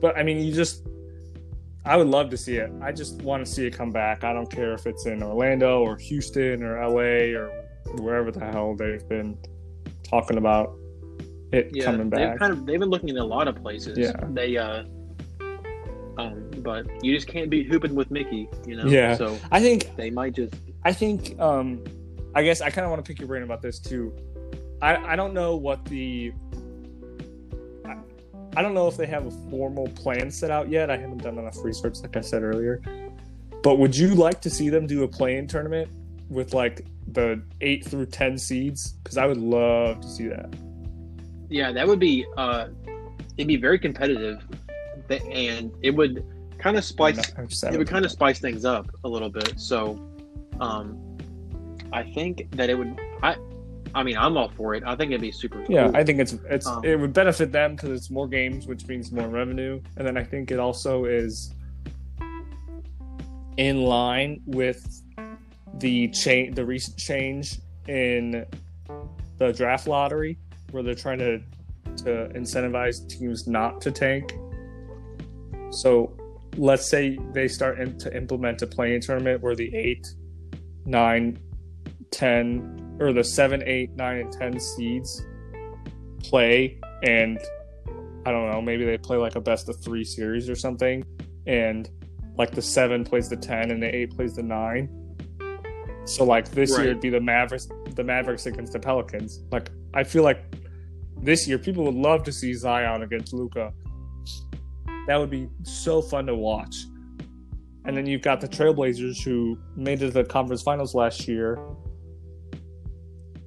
but 0.00 0.16
I 0.16 0.22
mean, 0.22 0.40
you 0.40 0.52
just, 0.52 0.86
I 1.84 1.96
would 1.96 2.08
love 2.08 2.30
to 2.30 2.36
see 2.36 2.56
it. 2.56 2.70
I 2.82 2.92
just 2.92 3.22
want 3.22 3.44
to 3.44 3.50
see 3.50 3.66
it 3.66 3.70
come 3.70 3.90
back. 3.90 4.24
I 4.24 4.32
don't 4.32 4.50
care 4.50 4.74
if 4.74 4.86
it's 4.86 5.06
in 5.06 5.22
Orlando 5.22 5.80
or 5.80 5.96
Houston 5.96 6.62
or 6.62 6.76
LA 6.86 7.38
or 7.38 7.50
wherever 7.96 8.30
the 8.30 8.40
hell 8.40 8.74
they've 8.74 9.08
been 9.08 9.38
talking 10.02 10.36
about 10.36 10.74
it 11.52 11.70
yeah, 11.72 11.84
coming 11.84 12.10
they've 12.10 12.28
back. 12.28 12.38
kind 12.38 12.52
of 12.52 12.66
they've 12.66 12.80
been 12.80 12.90
looking 12.90 13.08
in 13.08 13.16
a 13.16 13.24
lot 13.24 13.48
of 13.48 13.56
places. 13.56 13.96
Yeah. 13.96 14.12
They 14.30 14.56
uh, 14.56 14.84
um, 16.18 16.50
but 16.58 16.86
you 17.02 17.14
just 17.14 17.28
can't 17.28 17.48
be 17.48 17.62
hooping 17.62 17.94
with 17.94 18.10
Mickey, 18.10 18.48
you 18.66 18.76
know. 18.76 18.86
Yeah. 18.86 19.16
So 19.16 19.38
I 19.50 19.60
think, 19.60 19.94
they 19.96 20.10
might 20.10 20.34
just 20.34 20.54
I 20.84 20.92
think, 20.92 21.38
um, 21.40 21.84
I 22.34 22.42
guess 22.42 22.60
I 22.60 22.70
kind 22.70 22.84
of 22.84 22.90
want 22.90 23.04
to 23.04 23.08
pick 23.08 23.18
your 23.18 23.28
brain 23.28 23.42
about 23.42 23.62
this 23.62 23.78
too. 23.78 24.14
I, 24.80 24.96
I 24.96 25.16
don't 25.16 25.34
know 25.34 25.56
what 25.56 25.84
the, 25.86 26.32
I 28.58 28.62
don't 28.62 28.74
know 28.74 28.88
if 28.88 28.96
they 28.96 29.06
have 29.06 29.24
a 29.24 29.30
formal 29.50 29.86
plan 29.90 30.32
set 30.32 30.50
out 30.50 30.68
yet. 30.68 30.90
I 30.90 30.96
haven't 30.96 31.22
done 31.22 31.38
enough 31.38 31.62
research, 31.62 32.00
like 32.00 32.16
I 32.16 32.20
said 32.20 32.42
earlier. 32.42 32.82
But 33.62 33.78
would 33.78 33.96
you 33.96 34.16
like 34.16 34.40
to 34.40 34.50
see 34.50 34.68
them 34.68 34.84
do 34.84 35.04
a 35.04 35.08
play-in 35.08 35.46
tournament 35.46 35.88
with 36.28 36.54
like 36.54 36.84
the 37.12 37.40
eight 37.60 37.84
through 37.84 38.06
ten 38.06 38.36
seeds 38.36 38.94
because 38.94 39.16
I 39.16 39.26
would 39.26 39.36
love 39.36 40.00
to 40.00 40.08
see 40.08 40.26
that. 40.26 40.52
Yeah, 41.48 41.70
that 41.70 41.86
would 41.86 42.00
be 42.00 42.26
uh, 42.36 42.66
it'd 43.36 43.46
be 43.46 43.54
very 43.54 43.78
competitive, 43.78 44.44
and 45.08 45.72
it 45.82 45.92
would 45.92 46.24
kind 46.58 46.76
of 46.76 46.82
spice 46.82 47.16
it 47.16 47.78
would 47.78 47.86
kind 47.86 48.04
of 48.04 48.10
spice 48.10 48.40
things 48.40 48.64
up 48.64 48.90
a 49.04 49.08
little 49.08 49.30
bit. 49.30 49.54
So, 49.60 50.04
um, 50.58 51.16
I 51.92 52.02
think 52.02 52.50
that 52.56 52.70
it 52.70 52.74
would. 52.74 52.98
I 53.22 53.36
I 53.94 54.02
mean, 54.02 54.16
I'm 54.16 54.36
all 54.36 54.48
for 54.50 54.74
it. 54.74 54.82
I 54.84 54.96
think 54.96 55.10
it'd 55.10 55.20
be 55.20 55.32
super. 55.32 55.64
Cool. 55.64 55.74
Yeah, 55.74 55.86
cool. 55.86 55.96
I 55.96 56.04
think 56.04 56.20
it's 56.20 56.32
it's 56.48 56.66
um, 56.66 56.84
it 56.84 56.98
would 56.98 57.12
benefit 57.12 57.52
them 57.52 57.74
because 57.74 57.90
it's 57.90 58.10
more 58.10 58.28
games, 58.28 58.66
which 58.66 58.86
means 58.86 59.12
more 59.12 59.28
revenue, 59.28 59.80
and 59.96 60.06
then 60.06 60.16
I 60.16 60.24
think 60.24 60.50
it 60.50 60.58
also 60.58 61.04
is 61.04 61.54
in 63.56 63.82
line 63.82 64.40
with 64.46 65.02
the 65.74 66.08
change, 66.08 66.54
the 66.54 66.64
recent 66.64 66.96
change 66.96 67.58
in 67.88 68.46
the 69.38 69.52
draft 69.52 69.86
lottery, 69.86 70.38
where 70.70 70.82
they're 70.82 70.94
trying 70.94 71.18
to 71.18 71.40
to 72.04 72.30
incentivize 72.34 73.08
teams 73.08 73.46
not 73.46 73.80
to 73.80 73.90
tank. 73.90 74.32
So, 75.70 76.16
let's 76.56 76.88
say 76.88 77.18
they 77.32 77.48
start 77.48 77.80
in, 77.80 77.98
to 77.98 78.16
implement 78.16 78.62
a 78.62 78.66
play-in 78.66 79.00
tournament 79.00 79.42
where 79.42 79.54
the 79.54 79.74
eight, 79.74 80.06
nine, 80.86 81.38
ten 82.10 82.87
or 83.00 83.12
the 83.12 83.24
seven, 83.24 83.62
eight, 83.66 83.94
nine, 83.96 84.18
and 84.18 84.32
ten 84.32 84.58
seeds 84.58 85.24
play, 86.22 86.78
and 87.02 87.38
I 88.26 88.32
don't 88.32 88.50
know, 88.50 88.60
maybe 88.60 88.84
they 88.84 88.98
play 88.98 89.16
like 89.16 89.36
a 89.36 89.40
best 89.40 89.68
of 89.68 89.80
three 89.82 90.04
series 90.04 90.48
or 90.48 90.56
something, 90.56 91.04
and 91.46 91.88
like 92.36 92.52
the 92.52 92.62
seven 92.62 93.04
plays 93.04 93.28
the 93.28 93.36
ten 93.36 93.70
and 93.70 93.82
the 93.82 93.94
eight 93.94 94.10
plays 94.10 94.34
the 94.34 94.42
nine. 94.42 94.88
So 96.04 96.24
like 96.24 96.50
this 96.50 96.70
right. 96.72 96.82
year 96.82 96.90
it'd 96.90 97.02
be 97.02 97.10
the 97.10 97.20
Mavericks, 97.20 97.68
the 97.94 98.04
Mavericks 98.04 98.46
against 98.46 98.72
the 98.72 98.80
Pelicans. 98.80 99.42
Like 99.50 99.70
I 99.94 100.04
feel 100.04 100.22
like 100.22 100.42
this 101.20 101.46
year 101.46 101.58
people 101.58 101.84
would 101.84 101.94
love 101.94 102.22
to 102.24 102.32
see 102.32 102.54
Zion 102.54 103.02
against 103.02 103.32
Luka. 103.32 103.72
That 105.06 105.16
would 105.16 105.30
be 105.30 105.48
so 105.62 106.00
fun 106.00 106.26
to 106.26 106.34
watch. 106.34 106.74
And 107.84 107.96
then 107.96 108.06
you've 108.06 108.22
got 108.22 108.40
the 108.40 108.48
Trailblazers 108.48 109.22
who 109.22 109.58
made 109.74 110.02
it 110.02 110.06
to 110.06 110.10
the 110.10 110.24
conference 110.24 110.62
finals 110.62 110.94
last 110.94 111.26
year 111.26 111.58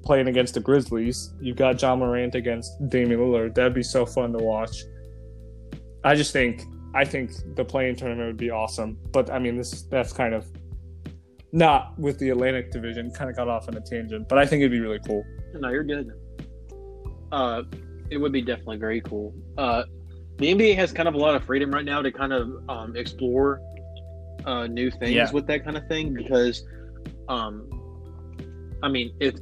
playing 0.03 0.27
against 0.27 0.53
the 0.53 0.59
Grizzlies. 0.59 1.33
You've 1.39 1.57
got 1.57 1.77
John 1.77 1.99
Morant 1.99 2.35
against 2.35 2.71
Damian 2.89 3.19
Lillard. 3.19 3.55
That'd 3.55 3.73
be 3.73 3.83
so 3.83 4.05
fun 4.05 4.31
to 4.33 4.39
watch. 4.39 4.83
I 6.03 6.15
just 6.15 6.33
think 6.33 6.63
I 6.93 7.05
think 7.05 7.31
the 7.55 7.63
play-in 7.63 7.95
tournament 7.95 8.27
would 8.27 8.37
be 8.37 8.49
awesome. 8.49 8.97
But 9.11 9.29
I 9.31 9.39
mean, 9.39 9.57
this 9.57 9.83
that's 9.83 10.13
kind 10.13 10.33
of 10.33 10.45
not 11.51 11.97
with 11.99 12.17
the 12.19 12.29
Atlantic 12.29 12.71
Division. 12.71 13.11
Kind 13.11 13.29
of 13.29 13.35
got 13.35 13.47
off 13.47 13.67
on 13.67 13.75
a 13.75 13.81
tangent, 13.81 14.27
but 14.27 14.37
I 14.37 14.45
think 14.45 14.61
it'd 14.61 14.71
be 14.71 14.79
really 14.79 14.99
cool. 15.05 15.23
No, 15.53 15.69
you're 15.69 15.83
good. 15.83 16.11
Uh, 17.31 17.63
it 18.09 18.17
would 18.17 18.31
be 18.31 18.41
definitely 18.41 18.77
very 18.77 19.01
cool. 19.01 19.33
Uh, 19.57 19.83
the 20.37 20.53
NBA 20.53 20.75
has 20.75 20.91
kind 20.91 21.07
of 21.07 21.13
a 21.13 21.17
lot 21.17 21.35
of 21.35 21.43
freedom 21.43 21.71
right 21.71 21.85
now 21.85 22.01
to 22.01 22.11
kind 22.11 22.33
of 22.33 22.49
um, 22.67 22.95
explore 22.95 23.61
uh, 24.45 24.67
new 24.67 24.89
things 24.89 25.11
yeah. 25.11 25.31
with 25.31 25.45
that 25.47 25.63
kind 25.63 25.77
of 25.77 25.87
thing 25.87 26.13
because, 26.13 26.65
um, 27.29 27.69
I 28.81 28.89
mean, 28.89 29.13
if 29.19 29.35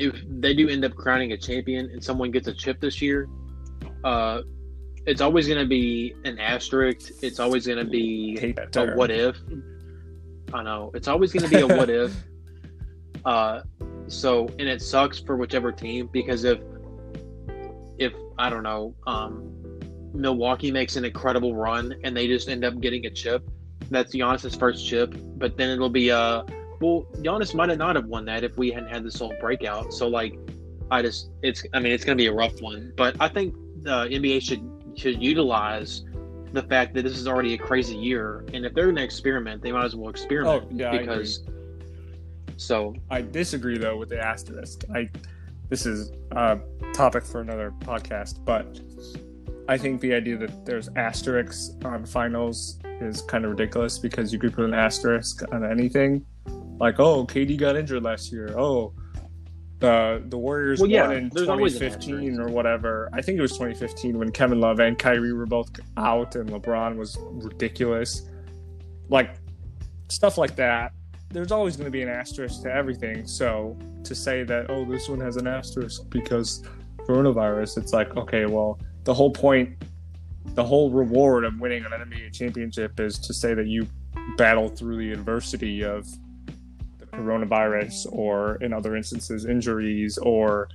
if 0.00 0.16
they 0.40 0.54
do 0.54 0.68
end 0.68 0.84
up 0.84 0.94
crowning 0.94 1.32
a 1.32 1.36
champion 1.36 1.90
and 1.90 2.02
someone 2.02 2.30
gets 2.30 2.48
a 2.48 2.54
chip 2.54 2.80
this 2.80 3.02
year, 3.02 3.28
uh, 4.02 4.40
it's 5.06 5.20
always 5.20 5.46
going 5.46 5.60
to 5.60 5.68
be 5.68 6.14
an 6.24 6.38
asterisk. 6.38 7.12
It's 7.22 7.38
always 7.38 7.66
going 7.66 7.78
to 7.78 7.84
be 7.84 8.54
a 8.74 8.94
what 8.94 9.10
if. 9.10 9.36
I 10.54 10.62
know 10.62 10.90
it's 10.94 11.06
always 11.06 11.32
going 11.32 11.48
to 11.48 11.54
be 11.54 11.60
a 11.62 11.66
what 11.66 11.90
if. 11.90 12.12
Uh, 13.22 13.60
so 14.08 14.48
and 14.58 14.62
it 14.66 14.80
sucks 14.80 15.18
for 15.18 15.36
whichever 15.36 15.70
team 15.70 16.08
because 16.10 16.44
if 16.44 16.58
if 17.98 18.14
I 18.38 18.48
don't 18.48 18.62
know, 18.62 18.94
um, 19.06 19.52
Milwaukee 20.14 20.70
makes 20.70 20.96
an 20.96 21.04
incredible 21.04 21.54
run 21.54 21.94
and 22.02 22.16
they 22.16 22.26
just 22.26 22.48
end 22.48 22.64
up 22.64 22.80
getting 22.80 23.04
a 23.04 23.10
chip, 23.10 23.46
that's 23.90 24.14
Giannis's 24.14 24.56
first 24.56 24.86
chip. 24.86 25.14
But 25.36 25.58
then 25.58 25.68
it'll 25.68 25.90
be 25.90 26.08
a 26.08 26.46
well, 26.80 27.06
Giannis 27.16 27.54
might 27.54 27.68
have 27.68 27.78
not 27.78 27.96
have 27.96 28.06
won 28.06 28.24
that 28.24 28.42
if 28.42 28.56
we 28.56 28.70
hadn't 28.70 28.88
had 28.88 29.04
this 29.04 29.18
whole 29.18 29.34
breakout. 29.40 29.92
So 29.92 30.08
like, 30.08 30.38
I 30.90 31.02
just 31.02 31.30
it's 31.42 31.64
I 31.72 31.80
mean 31.80 31.92
it's 31.92 32.04
going 32.04 32.16
to 32.16 32.22
be 32.22 32.26
a 32.26 32.32
rough 32.32 32.60
one, 32.60 32.92
but 32.96 33.14
I 33.20 33.28
think 33.28 33.54
the 33.82 34.06
NBA 34.06 34.42
should 34.42 34.68
should 34.96 35.22
utilize 35.22 36.04
the 36.52 36.62
fact 36.62 36.94
that 36.94 37.02
this 37.02 37.16
is 37.16 37.28
already 37.28 37.54
a 37.54 37.58
crazy 37.58 37.96
year, 37.96 38.44
and 38.52 38.66
if 38.66 38.74
they're 38.74 38.86
going 38.86 38.96
to 38.96 39.04
experiment, 39.04 39.62
they 39.62 39.70
might 39.70 39.84
as 39.84 39.94
well 39.94 40.10
experiment. 40.10 40.64
Oh, 40.64 40.74
yeah, 40.74 40.90
because. 40.90 41.44
So 42.56 42.94
I 43.08 43.22
disagree 43.22 43.78
though 43.78 43.96
with 43.96 44.10
the 44.10 44.20
asterisk. 44.20 44.84
I 44.94 45.08
this 45.70 45.86
is 45.86 46.12
a 46.32 46.58
topic 46.92 47.24
for 47.24 47.40
another 47.40 47.72
podcast, 47.80 48.44
but 48.44 48.80
I 49.68 49.78
think 49.78 50.00
the 50.00 50.12
idea 50.12 50.36
that 50.36 50.66
there's 50.66 50.88
asterisks 50.96 51.70
on 51.84 52.04
finals 52.04 52.78
is 53.00 53.22
kind 53.22 53.44
of 53.44 53.52
ridiculous 53.52 53.98
because 53.98 54.32
you 54.32 54.38
could 54.38 54.52
put 54.52 54.64
an 54.64 54.74
asterisk 54.74 55.42
on 55.52 55.64
anything 55.64 56.26
like, 56.80 56.98
oh, 56.98 57.26
KD 57.26 57.58
got 57.58 57.76
injured 57.76 58.02
last 58.02 58.32
year. 58.32 58.58
Oh, 58.58 58.94
the 59.80 60.22
the 60.28 60.38
Warriors 60.38 60.80
well, 60.80 60.90
yeah, 60.90 61.08
won 61.08 61.16
in 61.16 61.30
2015 61.30 62.40
or 62.40 62.48
whatever. 62.48 63.08
I 63.12 63.22
think 63.22 63.38
it 63.38 63.42
was 63.42 63.52
2015 63.52 64.18
when 64.18 64.30
Kevin 64.30 64.60
Love 64.60 64.78
and 64.80 64.98
Kyrie 64.98 65.32
were 65.32 65.46
both 65.46 65.70
out 65.96 66.36
and 66.36 66.50
LeBron 66.50 66.96
was 66.96 67.18
ridiculous. 67.20 68.28
Like 69.08 69.36
stuff 70.08 70.38
like 70.38 70.56
that. 70.56 70.92
There's 71.30 71.52
always 71.52 71.76
going 71.76 71.86
to 71.86 71.90
be 71.90 72.02
an 72.02 72.08
asterisk 72.08 72.62
to 72.62 72.72
everything. 72.72 73.26
So 73.26 73.78
to 74.04 74.14
say 74.14 74.42
that 74.44 74.66
oh 74.70 74.84
this 74.84 75.08
one 75.08 75.20
has 75.20 75.36
an 75.36 75.46
asterisk 75.46 76.02
because 76.10 76.62
coronavirus, 76.98 77.78
it's 77.78 77.92
like 77.92 78.16
okay, 78.16 78.46
well 78.46 78.78
the 79.04 79.14
whole 79.14 79.30
point, 79.30 79.82
the 80.54 80.64
whole 80.64 80.90
reward 80.90 81.44
of 81.44 81.58
winning 81.58 81.84
an 81.84 81.92
NBA 81.92 82.34
championship 82.34 83.00
is 83.00 83.18
to 83.18 83.32
say 83.32 83.54
that 83.54 83.66
you 83.66 83.86
battled 84.36 84.76
through 84.78 84.98
the 84.98 85.12
adversity 85.12 85.82
of 85.82 86.06
coronavirus 87.12 88.06
or 88.12 88.56
in 88.56 88.72
other 88.72 88.96
instances 88.96 89.44
injuries 89.44 90.18
or 90.18 90.68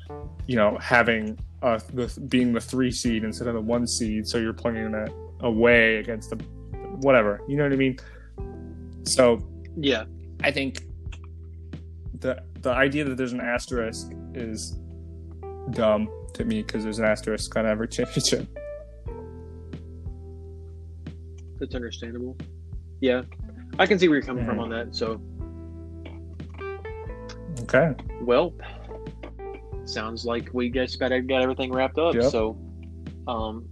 you 0.48 0.56
know 0.56 0.78
having 0.82 1.38
uh 1.62 1.80
the, 1.94 2.12
being 2.28 2.54
the 2.54 2.62
three 2.62 2.92
seed 2.92 3.24
instead 3.24 3.48
of 3.48 3.54
the 3.54 3.62
one 3.62 3.88
seed 3.88 4.28
so 4.28 4.38
you're 4.38 4.54
playing 4.54 4.92
that 4.92 5.12
away 5.42 5.98
against 5.98 6.30
the 6.30 6.36
whatever 7.02 7.42
you 7.48 7.58
know 7.58 7.64
what 7.64 7.74
i 7.74 7.76
mean? 7.76 7.98
So 9.06 9.42
yeah. 9.78 10.06
I 10.44 10.52
think 10.52 10.84
the 12.20 12.44
the 12.62 12.72
idea 12.72 13.04
that 13.06 13.16
there's 13.16 13.34
an 13.34 13.42
asterisk 13.42 14.12
is 14.34 14.78
dumb 15.72 16.10
to 16.34 16.44
me 16.44 16.64
because 16.64 16.84
there's 16.84 17.00
an 17.00 17.06
asterisk 17.06 17.56
on 17.56 17.66
every 17.66 17.88
championship. 17.96 18.48
That's 21.60 21.76
understandable. 21.76 22.36
Yeah. 23.00 23.22
I 23.80 23.86
can 23.86 24.00
see 24.00 24.08
where 24.08 24.18
you're 24.18 24.26
coming 24.26 24.46
from 24.46 24.60
on 24.60 24.70
that 24.70 24.96
so 24.96 25.22
Okay. 27.66 27.96
Well, 28.22 28.54
sounds 29.86 30.24
like 30.24 30.50
we 30.54 30.70
just 30.70 31.00
got 31.00 31.10
got 31.10 31.42
everything 31.42 31.72
wrapped 31.72 31.98
up. 31.98 32.14
Yep. 32.14 32.32
So, 32.32 32.58
um, 33.28 33.68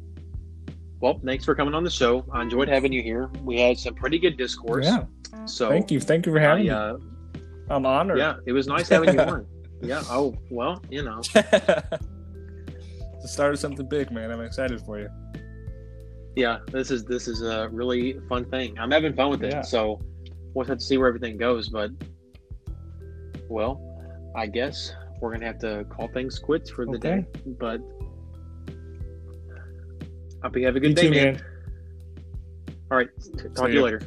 well, 1.00 1.22
thanks 1.24 1.46
for 1.46 1.54
coming 1.54 1.76
on 1.76 1.84
the 1.84 1.92
show. 1.92 2.26
I 2.32 2.42
enjoyed 2.42 2.68
having 2.68 2.92
you 2.92 3.04
here. 3.04 3.30
We 3.44 3.60
had 3.60 3.78
some 3.78 3.94
pretty 3.94 4.18
good 4.18 4.36
discourse. 4.36 4.86
Yeah. 4.86 5.04
So 5.46 5.70
thank 5.70 5.92
you, 5.92 6.00
thank 6.00 6.26
you 6.26 6.32
for 6.32 6.40
having 6.40 6.72
I, 6.72 6.76
uh, 6.76 6.94
me. 6.94 7.42
I'm 7.70 7.86
honored. 7.86 8.18
Yeah, 8.18 8.38
it 8.48 8.52
was 8.52 8.66
nice 8.66 8.90
having 8.90 9.14
you 9.14 9.20
on. 9.22 9.46
Yeah. 9.82 10.02
Oh 10.10 10.36
well, 10.50 10.82
you 10.90 11.04
know. 11.04 11.22
the 11.34 12.00
start 13.26 13.54
of 13.54 13.60
something 13.60 13.88
big, 13.88 14.12
man. 14.12 14.32
I'm 14.32 14.42
excited 14.42 14.82
for 14.82 15.00
you. 15.00 15.10
Yeah, 16.36 16.60
this 16.72 16.90
is 16.90 17.06
this 17.06 17.28
is 17.28 17.44
a 17.44 17.70
really 17.72 18.20
fun 18.28 18.46
thing. 18.46 18.80
I'm 18.80 18.90
having 18.90 19.14
fun 19.14 19.30
with 19.30 19.44
it. 19.44 19.52
Yeah. 19.52 19.62
So 19.62 20.02
we'll 20.56 20.66
have 20.66 20.80
to 20.80 20.84
see 20.84 20.98
where 20.98 21.08
everything 21.08 21.38
goes, 21.38 21.70
but 21.70 21.92
well, 23.50 23.82
I 24.36 24.48
guess 24.48 24.94
we're 25.20 25.32
gonna 25.34 25.46
have 25.46 25.60
to 25.60 25.86
call 25.90 26.08
things 26.08 26.40
quits 26.40 26.70
for 26.70 26.86
the 26.86 26.94
okay. 26.94 27.22
day. 27.22 27.26
But 27.46 27.82
I 30.42 30.48
hope 30.48 30.58
you 30.58 30.66
have 30.66 30.76
a 30.76 30.80
good 30.80 30.90
you 30.90 30.96
day, 30.96 31.02
too, 31.04 31.12
man. 31.12 31.34
man. 31.34 31.46
All 32.92 32.98
right, 32.98 33.10
talk 33.56 33.58
See 33.58 33.64
to 33.66 33.74
you 33.74 33.82
later. 33.82 34.02